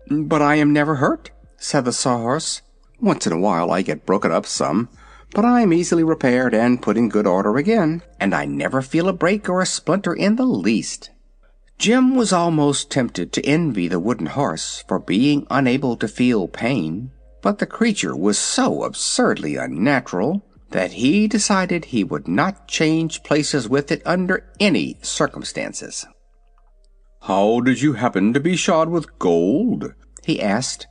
But 0.09 0.41
I 0.41 0.55
am 0.55 0.73
never 0.73 0.95
hurt, 0.95 1.31
said 1.57 1.85
the 1.85 1.93
Sawhorse. 1.93 2.61
Once 2.99 3.27
in 3.27 3.33
a 3.33 3.39
while 3.39 3.71
I 3.71 3.81
get 3.81 4.05
broken 4.05 4.31
up 4.31 4.45
some, 4.45 4.87
but 5.33 5.43
I 5.43 5.61
am 5.61 5.73
easily 5.73 6.03
repaired 6.03 6.53
and 6.53 6.81
put 6.81 6.97
in 6.97 7.09
good 7.09 7.27
order 7.27 7.57
again, 7.57 8.03
and 8.19 8.33
I 8.33 8.45
never 8.45 8.81
feel 8.81 9.09
a 9.09 9.13
break 9.13 9.49
or 9.49 9.61
a 9.61 9.65
splinter 9.65 10.13
in 10.13 10.37
the 10.37 10.45
least. 10.45 11.09
Jim 11.77 12.15
was 12.15 12.31
almost 12.31 12.89
tempted 12.89 13.33
to 13.33 13.45
envy 13.45 13.87
the 13.87 13.99
wooden 13.99 14.27
horse 14.27 14.83
for 14.87 14.99
being 14.99 15.45
unable 15.49 15.97
to 15.97 16.07
feel 16.07 16.47
pain, 16.47 17.11
but 17.41 17.59
the 17.59 17.65
creature 17.65 18.15
was 18.15 18.37
so 18.37 18.83
absurdly 18.83 19.55
unnatural 19.55 20.45
that 20.71 20.93
he 20.93 21.27
decided 21.27 21.85
he 21.85 22.03
would 22.03 22.27
not 22.27 22.67
change 22.67 23.23
places 23.23 23.69
with 23.69 23.91
it 23.91 24.01
under 24.05 24.51
any 24.59 24.97
circumstances. 25.01 26.05
How 27.21 27.59
did 27.59 27.81
you 27.81 27.93
happen 27.93 28.33
to 28.33 28.39
be 28.39 28.55
shod 28.55 28.89
with 28.89 29.19
gold? 29.19 29.93
he 30.25 30.41
asked. 30.41 30.87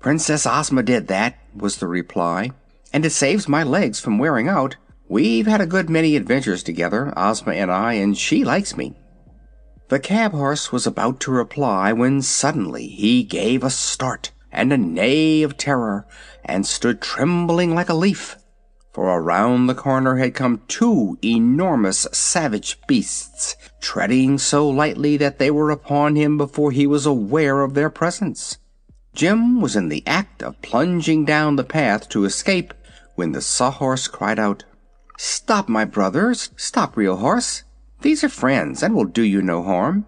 Princess 0.00 0.46
Ozma 0.46 0.82
did 0.82 1.06
that, 1.08 1.38
was 1.54 1.76
the 1.76 1.86
reply, 1.86 2.50
and 2.92 3.04
it 3.04 3.10
saves 3.10 3.48
my 3.48 3.62
legs 3.62 4.00
from 4.00 4.18
wearing 4.18 4.48
out. 4.48 4.76
We've 5.08 5.46
had 5.46 5.60
a 5.60 5.66
good 5.66 5.88
many 5.88 6.16
adventures 6.16 6.62
together, 6.62 7.12
Ozma 7.16 7.52
and 7.52 7.70
I, 7.70 7.94
and 7.94 8.16
she 8.16 8.44
likes 8.44 8.76
me. 8.76 8.94
The 9.88 10.00
cab 10.00 10.32
horse 10.32 10.72
was 10.72 10.86
about 10.86 11.20
to 11.20 11.30
reply 11.30 11.92
when 11.92 12.22
suddenly 12.22 12.86
he 12.86 13.22
gave 13.22 13.62
a 13.62 13.70
start 13.70 14.32
and 14.50 14.72
a 14.72 14.78
neigh 14.78 15.42
of 15.42 15.56
terror 15.56 16.06
and 16.44 16.66
stood 16.66 17.00
trembling 17.00 17.74
like 17.74 17.88
a 17.88 17.94
leaf 17.94 18.36
for 18.94 19.08
around 19.08 19.66
the 19.66 19.74
corner 19.74 20.16
had 20.16 20.34
come 20.34 20.62
two 20.68 21.18
enormous 21.22 22.06
savage 22.12 22.78
beasts, 22.86 23.56
treading 23.80 24.38
so 24.38 24.68
lightly 24.68 25.16
that 25.16 25.40
they 25.40 25.50
were 25.50 25.70
upon 25.70 26.14
him 26.14 26.38
before 26.38 26.70
he 26.70 26.86
was 26.86 27.04
aware 27.04 27.62
of 27.62 27.74
their 27.74 27.90
presence. 27.90 28.56
Jim 29.12 29.60
was 29.60 29.74
in 29.74 29.88
the 29.88 30.04
act 30.06 30.44
of 30.44 30.62
plunging 30.62 31.24
down 31.24 31.56
the 31.56 31.64
path 31.64 32.08
to 32.08 32.24
escape 32.24 32.72
when 33.16 33.32
the 33.32 33.40
Sawhorse 33.40 34.06
cried 34.06 34.38
out, 34.38 34.64
Stop, 35.18 35.68
my 35.68 35.84
brothers! 35.84 36.50
Stop, 36.56 36.96
Real 36.96 37.16
Horse! 37.16 37.64
These 38.02 38.22
are 38.22 38.28
friends 38.28 38.82
and 38.82 38.94
will 38.94 39.04
do 39.04 39.22
you 39.22 39.42
no 39.42 39.62
harm. 39.62 40.06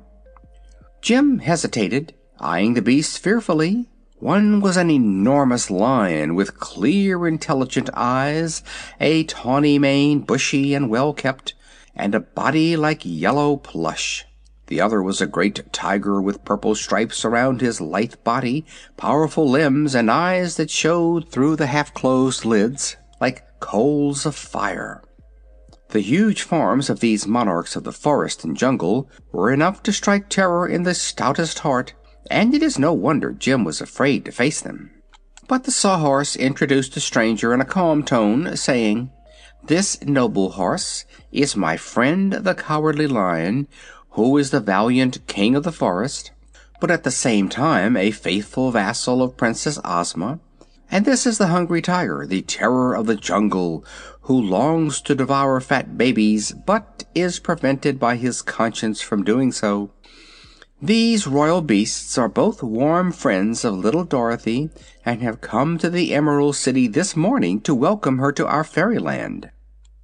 Jim 1.02 1.38
hesitated, 1.38 2.14
eyeing 2.38 2.74
the 2.74 2.82
beasts 2.82 3.16
fearfully. 3.16 3.88
One 4.18 4.60
was 4.60 4.78
an 4.78 4.90
enormous 4.90 5.70
lion 5.70 6.34
with 6.34 6.58
clear, 6.58 7.28
intelligent 7.28 7.90
eyes, 7.92 8.62
a 8.98 9.24
tawny 9.24 9.78
mane, 9.78 10.20
bushy 10.20 10.72
and 10.72 10.88
well 10.88 11.12
kept, 11.12 11.52
and 11.94 12.14
a 12.14 12.20
body 12.20 12.78
like 12.78 13.02
yellow 13.04 13.58
plush. 13.58 14.24
The 14.68 14.80
other 14.80 15.02
was 15.02 15.20
a 15.20 15.26
great 15.26 15.70
tiger 15.70 16.18
with 16.22 16.46
purple 16.46 16.74
stripes 16.74 17.26
around 17.26 17.60
his 17.60 17.78
lithe 17.78 18.14
body, 18.24 18.64
powerful 18.96 19.46
limbs, 19.46 19.94
and 19.94 20.10
eyes 20.10 20.56
that 20.56 20.70
showed 20.70 21.28
through 21.28 21.56
the 21.56 21.66
half 21.66 21.92
closed 21.92 22.46
lids 22.46 22.96
like 23.20 23.44
coals 23.60 24.24
of 24.24 24.34
fire. 24.34 25.02
The 25.90 26.00
huge 26.00 26.40
forms 26.40 26.88
of 26.88 27.00
these 27.00 27.26
monarchs 27.26 27.76
of 27.76 27.84
the 27.84 27.92
forest 27.92 28.44
and 28.44 28.56
jungle 28.56 29.10
were 29.30 29.52
enough 29.52 29.82
to 29.82 29.92
strike 29.92 30.30
terror 30.30 30.66
in 30.66 30.84
the 30.84 30.94
stoutest 30.94 31.58
heart 31.58 31.92
and 32.30 32.54
it 32.54 32.62
is 32.62 32.78
no 32.78 32.92
wonder 32.92 33.32
Jim 33.32 33.64
was 33.64 33.80
afraid 33.80 34.24
to 34.24 34.32
face 34.32 34.60
them. 34.60 34.90
But 35.48 35.64
the 35.64 35.70
Sawhorse 35.70 36.34
introduced 36.34 36.94
the 36.94 37.00
stranger 37.00 37.54
in 37.54 37.60
a 37.60 37.64
calm 37.64 38.02
tone, 38.02 38.56
saying, 38.56 39.10
This 39.64 40.02
noble 40.02 40.50
horse 40.50 41.04
is 41.30 41.56
my 41.56 41.76
friend 41.76 42.32
the 42.32 42.54
Cowardly 42.54 43.06
Lion, 43.06 43.68
who 44.10 44.36
is 44.38 44.50
the 44.50 44.60
valiant 44.60 45.26
King 45.26 45.54
of 45.54 45.62
the 45.62 45.72
Forest, 45.72 46.32
but 46.80 46.90
at 46.90 47.04
the 47.04 47.10
same 47.10 47.48
time 47.48 47.96
a 47.96 48.10
faithful 48.10 48.70
vassal 48.70 49.22
of 49.22 49.36
Princess 49.36 49.78
Ozma. 49.84 50.40
And 50.90 51.04
this 51.04 51.26
is 51.26 51.38
the 51.38 51.48
Hungry 51.48 51.82
Tiger, 51.82 52.26
the 52.26 52.42
terror 52.42 52.94
of 52.94 53.06
the 53.06 53.16
jungle, 53.16 53.84
who 54.22 54.40
longs 54.40 55.00
to 55.02 55.14
devour 55.14 55.60
fat 55.60 55.98
babies, 55.98 56.52
but 56.52 57.04
is 57.14 57.38
prevented 57.38 57.98
by 57.98 58.16
his 58.16 58.42
conscience 58.42 59.00
from 59.00 59.24
doing 59.24 59.52
so. 59.52 59.90
These 60.82 61.26
royal 61.26 61.62
beasts 61.62 62.18
are 62.18 62.28
both 62.28 62.62
warm 62.62 63.10
friends 63.10 63.64
of 63.64 63.78
little 63.78 64.04
Dorothy 64.04 64.68
and 65.06 65.22
have 65.22 65.40
come 65.40 65.78
to 65.78 65.88
the 65.88 66.14
Emerald 66.14 66.54
City 66.54 66.86
this 66.86 67.16
morning 67.16 67.62
to 67.62 67.74
welcome 67.74 68.18
her 68.18 68.30
to 68.32 68.46
our 68.46 68.62
fairyland. 68.62 69.50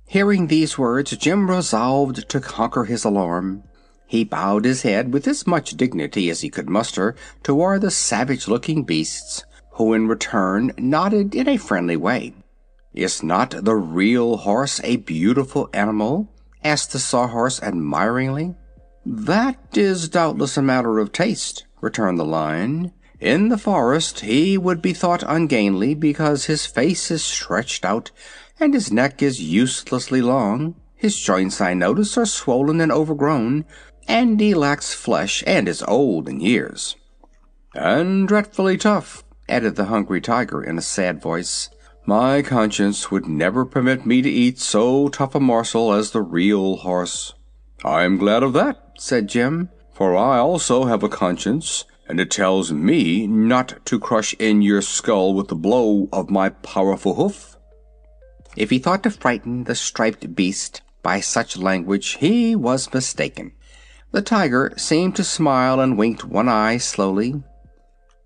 Hearing 0.07 0.47
these 0.47 0.79
words, 0.79 1.15
Jim 1.19 1.51
resolved 1.51 2.27
to 2.27 2.41
conquer 2.41 2.85
his 2.85 3.05
alarm. 3.05 3.65
He 4.07 4.25
bowed 4.25 4.65
his 4.65 4.81
head 4.81 5.13
with 5.13 5.29
as 5.29 5.47
much 5.47 5.77
dignity 5.77 6.31
as 6.31 6.41
he 6.41 6.49
could 6.49 6.71
muster 6.71 7.17
toward 7.43 7.83
the 7.83 7.91
savage 7.91 8.49
looking 8.49 8.83
beasts, 8.85 9.45
who 9.73 9.93
in 9.93 10.09
return 10.09 10.73
nodded 10.79 11.35
in 11.35 11.49
a 11.49 11.59
friendly 11.59 11.99
way. 11.99 12.33
Is 12.95 13.23
not 13.23 13.51
the 13.63 13.77
real 13.77 14.39
horse 14.39 14.81
a 14.85 14.97
beautiful 14.97 15.69
animal? 15.75 16.33
asked 16.65 16.93
the 16.93 16.99
Sawhorse 16.99 17.63
admiringly. 17.63 18.55
"That 19.05 19.77
is 19.77 20.09
doubtless 20.09 20.57
a 20.57 20.63
matter 20.63 21.01
of 21.01 21.11
taste," 21.11 21.65
returned 21.81 22.21
the 22.21 22.25
Lion. 22.25 22.93
"In 23.19 23.49
the 23.49 23.59
forest 23.59 24.21
he 24.21 24.57
would 24.57 24.81
be 24.81 24.93
thought 24.93 25.25
ungainly 25.27 25.95
because 25.95 26.45
his 26.45 26.67
face 26.67 27.11
is 27.11 27.25
stretched 27.25 27.85
out 27.85 28.13
and 28.61 28.73
his 28.73 28.93
neck 28.93 29.21
is 29.21 29.43
uselessly 29.43 30.23
long. 30.23 30.77
His 30.95 31.19
joints, 31.19 31.61
I 31.61 31.75
notice, 31.75 32.17
are 32.17 32.25
swollen 32.25 32.81
and 32.81 32.93
overgrown, 32.93 33.65
and 34.07 34.39
he 34.39 34.55
lacks 34.55 34.95
flesh 34.95 35.43
and 35.49 35.69
is 35.69 35.83
old 35.89 36.29
in 36.29 36.41
years." 36.41 36.95
"And 37.75 38.29
dreadfully 38.29 38.77
tough," 38.77 39.25
added 39.49 39.75
the 39.75 39.87
Hungry 39.87 40.21
Tiger 40.21 40.63
in 40.63 40.79
a 40.79 40.83
sad 40.83 41.21
voice. 41.21 41.71
"My 42.07 42.41
conscience 42.41 43.11
would 43.11 43.27
never 43.27 43.65
permit 43.65 44.07
me 44.07 44.23
to 44.23 44.31
eat 44.31 44.61
so 44.61 45.09
tough 45.09 45.35
a 45.35 45.41
morsel 45.41 45.93
as 45.93 46.13
the 46.13 46.23
real 46.23 46.77
horse." 46.77 47.35
"I'm 47.85 48.17
glad 48.17 48.45
of 48.45 48.53
that," 48.53 48.79
said 49.05 49.27
Jim, 49.27 49.69
"for 49.93 50.17
I 50.17 50.39
also 50.39 50.85
have 50.85 51.03
a 51.03 51.09
conscience, 51.09 51.85
and 52.09 52.21
it 52.21 52.31
tells 52.31 52.73
me 52.73 53.27
not 53.27 53.85
to 53.85 53.99
crush 53.99 54.33
in 54.35 54.63
your 54.63 54.81
skull 54.81 55.35
with 55.35 55.49
the 55.49 55.57
blow 55.57 56.09
of 56.13 56.31
my 56.31 56.51
powerful 56.51 57.17
hoof." 57.17 57.57
If 58.57 58.71
he 58.71 58.79
thought 58.79 59.03
to 59.03 59.11
frighten 59.11 59.65
the 59.65 59.75
striped 59.75 60.37
beast 60.37 60.83
by 61.03 61.19
such 61.19 61.57
language 61.57 62.19
he 62.21 62.55
was 62.55 62.95
mistaken. 62.95 63.51
The 64.13 64.23
tiger 64.23 64.73
seemed 64.77 65.17
to 65.17 65.25
smile 65.25 65.81
and 65.81 65.99
winked 65.99 66.25
one 66.25 66.49
eye 66.49 66.77
slowly. 66.77 67.43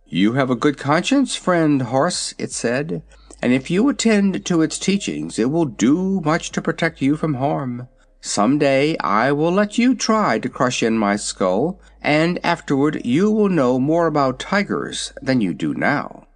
"You 0.04 0.34
have 0.34 0.50
a 0.50 0.54
good 0.54 0.76
conscience, 0.76 1.34
friend 1.36 1.80
horse," 1.80 2.34
it 2.36 2.52
said, 2.52 3.02
"and 3.40 3.54
if 3.54 3.70
you 3.70 3.88
attend 3.88 4.44
to 4.44 4.60
its 4.60 4.78
teachings 4.78 5.38
it 5.38 5.50
will 5.50 5.64
do 5.64 6.20
much 6.20 6.52
to 6.52 6.60
protect 6.60 7.00
you 7.00 7.16
from 7.16 7.34
harm. 7.36 7.88
Some 8.26 8.58
day 8.58 8.96
I 8.98 9.30
will 9.30 9.52
let 9.52 9.78
you 9.78 9.94
try 9.94 10.40
to 10.40 10.48
crush 10.48 10.82
in 10.82 10.98
my 10.98 11.14
skull, 11.14 11.78
and 12.02 12.40
afterward 12.44 13.02
you 13.04 13.30
will 13.30 13.48
know 13.48 13.78
more 13.78 14.08
about 14.08 14.40
tigers 14.40 15.12
than 15.22 15.40
you 15.40 15.54
do 15.54 15.74
now." 15.74 16.26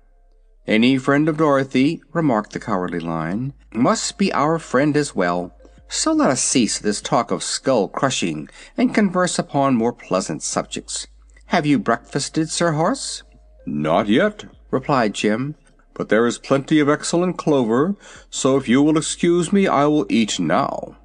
"Any 0.69 0.99
friend 0.99 1.29
of 1.29 1.39
Dorothy," 1.39 2.01
remarked 2.13 2.53
the 2.53 2.61
Cowardly 2.61 3.01
Lion, 3.01 3.55
"must 3.75 4.19
be 4.19 4.33
our 4.33 4.61
friend 4.61 4.97
as 4.97 5.17
well. 5.17 5.53
So 5.89 6.13
let 6.13 6.31
us 6.31 6.45
cease 6.45 6.79
this 6.79 7.01
talk 7.01 7.33
of 7.33 7.43
skull 7.43 7.89
crushing 7.89 8.49
and 8.79 8.95
converse 8.95 9.37
upon 9.37 9.75
more 9.75 9.93
pleasant 9.93 10.45
subjects. 10.45 11.09
Have 11.47 11.67
you 11.67 11.81
breakfasted, 11.81 12.51
Sir 12.51 12.71
Horse?" 12.71 13.25
Not 13.67 14.09
yet, 14.09 14.45
replied 14.71 15.15
Jim, 15.15 15.57
but 15.95 16.09
there 16.09 16.29
is 16.29 16.39
plenty 16.39 16.79
of 16.79 16.89
excellent 16.89 17.37
clover, 17.37 17.97
so 18.31 18.57
if 18.57 18.69
you 18.69 18.81
will 18.81 18.97
excuse 18.97 19.53
me 19.53 19.67
I 19.67 19.87
will 19.87 20.07
eat 20.09 20.39
now. 20.39 20.97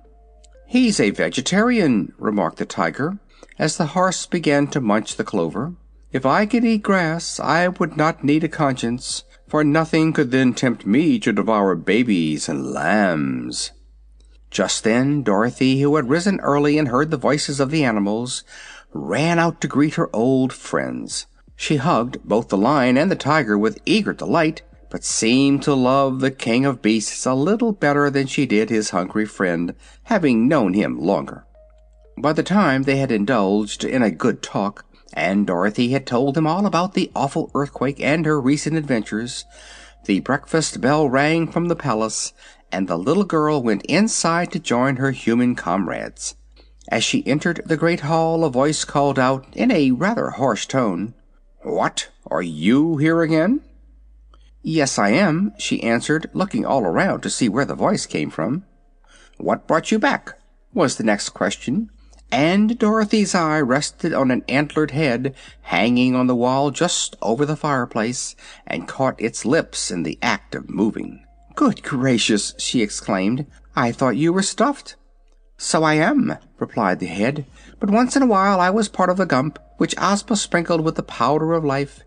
He's 0.75 0.99
a 0.99 1.11
vegetarian, 1.11 2.11
remarked 2.17 2.57
the 2.57 2.65
Tiger, 2.65 3.17
as 3.57 3.77
the 3.77 3.85
horse 3.95 4.25
began 4.25 4.67
to 4.71 4.81
munch 4.81 5.15
the 5.15 5.23
clover. 5.23 5.75
If 6.11 6.25
I 6.25 6.45
could 6.45 6.65
eat 6.65 6.83
grass, 6.83 7.39
I 7.39 7.69
would 7.69 7.95
not 7.95 8.25
need 8.25 8.43
a 8.43 8.49
conscience, 8.49 9.23
for 9.47 9.63
nothing 9.63 10.11
could 10.11 10.31
then 10.31 10.53
tempt 10.53 10.85
me 10.85 11.17
to 11.19 11.31
devour 11.31 11.75
babies 11.75 12.49
and 12.49 12.73
lambs. 12.73 13.71
Just 14.51 14.83
then 14.83 15.23
Dorothy, 15.23 15.79
who 15.79 15.95
had 15.95 16.09
risen 16.09 16.41
early 16.41 16.77
and 16.77 16.89
heard 16.89 17.09
the 17.09 17.15
voices 17.15 17.61
of 17.61 17.71
the 17.71 17.85
animals, 17.85 18.43
ran 18.91 19.39
out 19.39 19.61
to 19.61 19.69
greet 19.69 19.93
her 19.93 20.13
old 20.13 20.51
friends. 20.51 21.25
She 21.55 21.77
hugged 21.77 22.21
both 22.25 22.49
the 22.49 22.57
Lion 22.57 22.97
and 22.97 23.09
the 23.09 23.15
Tiger 23.15 23.57
with 23.57 23.79
eager 23.85 24.11
delight, 24.11 24.61
but 24.95 25.03
seemed 25.03 25.61
to 25.61 25.73
love 25.73 26.21
the 26.21 26.31
King 26.31 26.63
of 26.63 26.81
Beasts 26.81 27.25
a 27.25 27.33
little 27.33 27.73
better 27.73 28.09
than 28.09 28.27
she 28.27 28.45
did 28.45 28.69
his 28.69 28.91
hungry 28.91 29.25
friend, 29.25 29.75
having 30.03 30.47
known 30.47 30.73
him 30.73 30.97
longer. 30.97 31.45
By 32.17 32.31
the 32.31 32.43
time 32.43 32.83
they 32.83 32.95
had 32.95 33.11
indulged 33.11 33.83
in 33.83 34.01
a 34.01 34.09
good 34.09 34.41
talk, 34.41 34.85
and 35.11 35.45
Dorothy 35.45 35.89
had 35.89 36.07
told 36.07 36.33
them 36.33 36.47
all 36.47 36.65
about 36.65 36.93
the 36.93 37.11
awful 37.13 37.51
earthquake 37.53 37.99
and 37.99 38.25
her 38.25 38.39
recent 38.39 38.77
adventures, 38.77 39.43
the 40.05 40.21
breakfast 40.21 40.79
bell 40.79 41.09
rang 41.09 41.51
from 41.51 41.67
the 41.67 41.75
palace, 41.75 42.31
and 42.71 42.87
the 42.87 42.97
little 42.97 43.25
girl 43.25 43.61
went 43.61 43.83
inside 43.87 44.49
to 44.53 44.59
join 44.59 44.95
her 44.95 45.11
human 45.11 45.55
comrades. 45.55 46.37
As 46.87 47.03
she 47.03 47.27
entered 47.27 47.61
the 47.65 47.75
great 47.75 47.99
hall, 47.99 48.45
a 48.45 48.49
voice 48.49 48.85
called 48.85 49.19
out 49.19 49.45
in 49.51 49.71
a 49.71 49.91
rather 49.91 50.29
harsh 50.29 50.67
tone, 50.67 51.15
"What! 51.63 52.07
Are 52.27 52.41
you 52.41 52.95
here 52.95 53.21
again?" 53.21 53.59
"Yes, 54.67 54.97
I 54.97 55.09
am," 55.09 55.53
she 55.59 55.83
answered, 55.83 56.27
looking 56.33 56.65
all 56.65 56.85
around 56.85 57.21
to 57.21 57.29
see 57.29 57.47
where 57.47 57.65
the 57.65 57.75
voice 57.75 58.07
came 58.07 58.31
from. 58.31 58.63
"What 59.37 59.67
brought 59.67 59.91
you 59.91 59.99
back?" 59.99 60.39
was 60.73 60.95
the 60.95 61.03
next 61.03 61.29
question, 61.29 61.91
and 62.31 62.79
Dorothy's 62.79 63.35
eye 63.35 63.61
rested 63.61 64.11
on 64.11 64.31
an 64.31 64.43
antlered 64.49 64.89
head 64.89 65.35
hanging 65.61 66.15
on 66.15 66.25
the 66.25 66.35
wall 66.35 66.71
just 66.71 67.15
over 67.21 67.45
the 67.45 67.55
fireplace, 67.55 68.35
and 68.65 68.87
caught 68.87 69.21
its 69.21 69.45
lips 69.45 69.91
in 69.91 70.01
the 70.01 70.17
act 70.23 70.55
of 70.55 70.67
moving. 70.67 71.23
"Good 71.53 71.83
gracious!" 71.83 72.55
she 72.57 72.81
exclaimed. 72.81 73.45
"I 73.75 73.91
thought 73.91 74.17
you 74.17 74.33
were 74.33 74.41
stuffed." 74.41 74.95
"So 75.59 75.83
I 75.83 75.93
am," 75.93 76.37
replied 76.57 76.97
the 76.99 77.05
head, 77.05 77.45
"but 77.79 77.91
once 77.91 78.15
in 78.15 78.23
a 78.23 78.25
while 78.25 78.59
I 78.59 78.71
was 78.71 78.89
part 78.89 79.11
of 79.11 79.17
the 79.17 79.27
Gump, 79.27 79.59
which 79.77 79.93
Ozma 79.99 80.35
sprinkled 80.35 80.81
with 80.81 80.95
the 80.95 81.03
Powder 81.03 81.53
of 81.53 81.63
Life. 81.63 81.99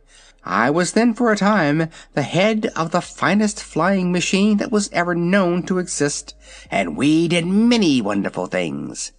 I 0.50 0.70
was 0.70 0.92
then 0.92 1.12
for 1.12 1.30
a 1.30 1.36
time 1.36 1.90
the 2.14 2.22
head 2.22 2.72
of 2.74 2.90
the 2.90 3.02
finest 3.02 3.62
flying 3.62 4.10
machine 4.10 4.56
that 4.56 4.72
was 4.72 4.88
ever 4.94 5.14
known 5.14 5.62
to 5.64 5.76
exist, 5.76 6.34
and 6.70 6.96
we 6.96 7.28
did 7.28 7.44
many 7.44 8.00
wonderful 8.00 8.46
things. 8.46 9.12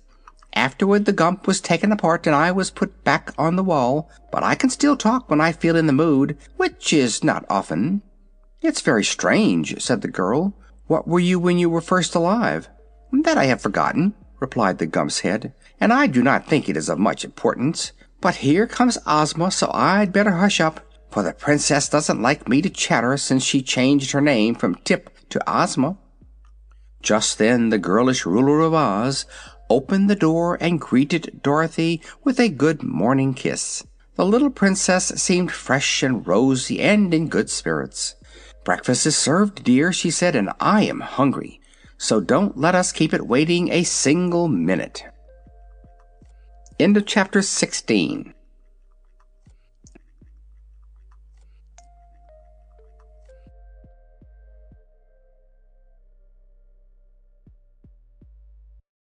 Afterward 0.55 1.05
the 1.05 1.13
Gump 1.13 1.45
was 1.45 1.61
taken 1.61 1.91
apart 1.91 2.25
and 2.25 2.36
I 2.36 2.51
was 2.51 2.71
put 2.71 3.03
back 3.03 3.32
on 3.38 3.57
the 3.57 3.63
wall, 3.63 4.09
but 4.32 4.41
I 4.41 4.55
can 4.55 4.71
still 4.71 4.97
talk 4.97 5.30
when 5.30 5.39
I 5.39 5.51
feel 5.51 5.75
in 5.75 5.86
the 5.86 5.93
mood, 5.93 6.36
which 6.57 6.91
is 6.91 7.23
not 7.23 7.45
often." 7.47 8.01
"It's 8.63 8.82
very 8.82 9.03
strange," 9.03 9.80
said 9.80 10.01
the 10.01 10.07
girl. 10.07 10.55
"What 10.88 11.07
were 11.07 11.19
you 11.19 11.38
when 11.38 11.59
you 11.59 11.69
were 11.69 11.80
first 11.80 12.15
alive?" 12.15 12.69
"That 13.13 13.38
I 13.38 13.45
have 13.45 13.61
forgotten," 13.61 14.15
replied 14.39 14.80
the 14.80 14.88
Gump's 14.88 15.19
head, 15.19 15.53
"and 15.80 15.93
I 15.93 16.07
do 16.07 16.23
not 16.23 16.47
think 16.47 16.67
it 16.67 16.75
is 16.75 16.89
of 16.89 16.97
much 16.97 17.23
importance. 17.23 17.91
But 18.19 18.38
here 18.38 18.65
comes 18.65 18.97
Ozma, 19.05 19.51
so 19.51 19.69
I'd 19.71 20.11
better 20.11 20.32
hush 20.32 20.59
up 20.59 20.82
for 21.12 21.24
the 21.24 21.34
Princess 21.34 21.89
doesn't 21.89 22.22
like 22.22 22.47
me 22.47 22.62
to 22.62 22.70
chatter 22.70 23.18
since 23.18 23.43
she 23.43 23.62
changed 23.62 24.12
her 24.12 24.22
name 24.22 24.55
from 24.55 24.76
Tip 24.84 25.10
to 25.30 25.41
Ozma." 25.47 25.97
Just 27.01 27.38
then 27.38 27.70
the 27.70 27.78
girlish 27.78 28.26
ruler 28.26 28.60
of 28.60 28.74
Oz 28.74 29.26
opened 29.70 30.10
the 30.10 30.16
door 30.16 30.57
and 30.60 30.82
greeted 30.82 31.39
Dorothy 31.43 32.01
with 32.24 32.39
a 32.39 32.49
good 32.49 32.84
morning 32.84 33.34
kiss. 33.34 33.84
The 34.16 34.26
little 34.26 34.49
Princess 34.49 35.14
seemed 35.16 35.51
fresh 35.51 36.03
and 36.03 36.28
rosy 36.28 36.82
and 36.82 37.14
in 37.14 37.30
good 37.30 37.49
spirits. 37.49 38.16
"Breakfast 38.66 39.05
is 39.05 39.16
served, 39.16 39.64
dear," 39.64 39.93
she 39.93 40.12
said, 40.12 40.36
"and 40.36 40.51
I 40.60 40.84
am 40.84 40.99
hungry. 40.99 41.62
So 41.97 42.20
don't 42.20 42.57
let 42.57 42.76
us 42.76 42.91
keep 42.91 43.14
it 43.14 43.28
waiting 43.28 43.72
a 43.72 43.84
single 43.84 44.47
minute." 44.47 45.03
End 46.80 46.97
of 46.97 47.05
chapter 47.05 47.41
16. 47.41 48.34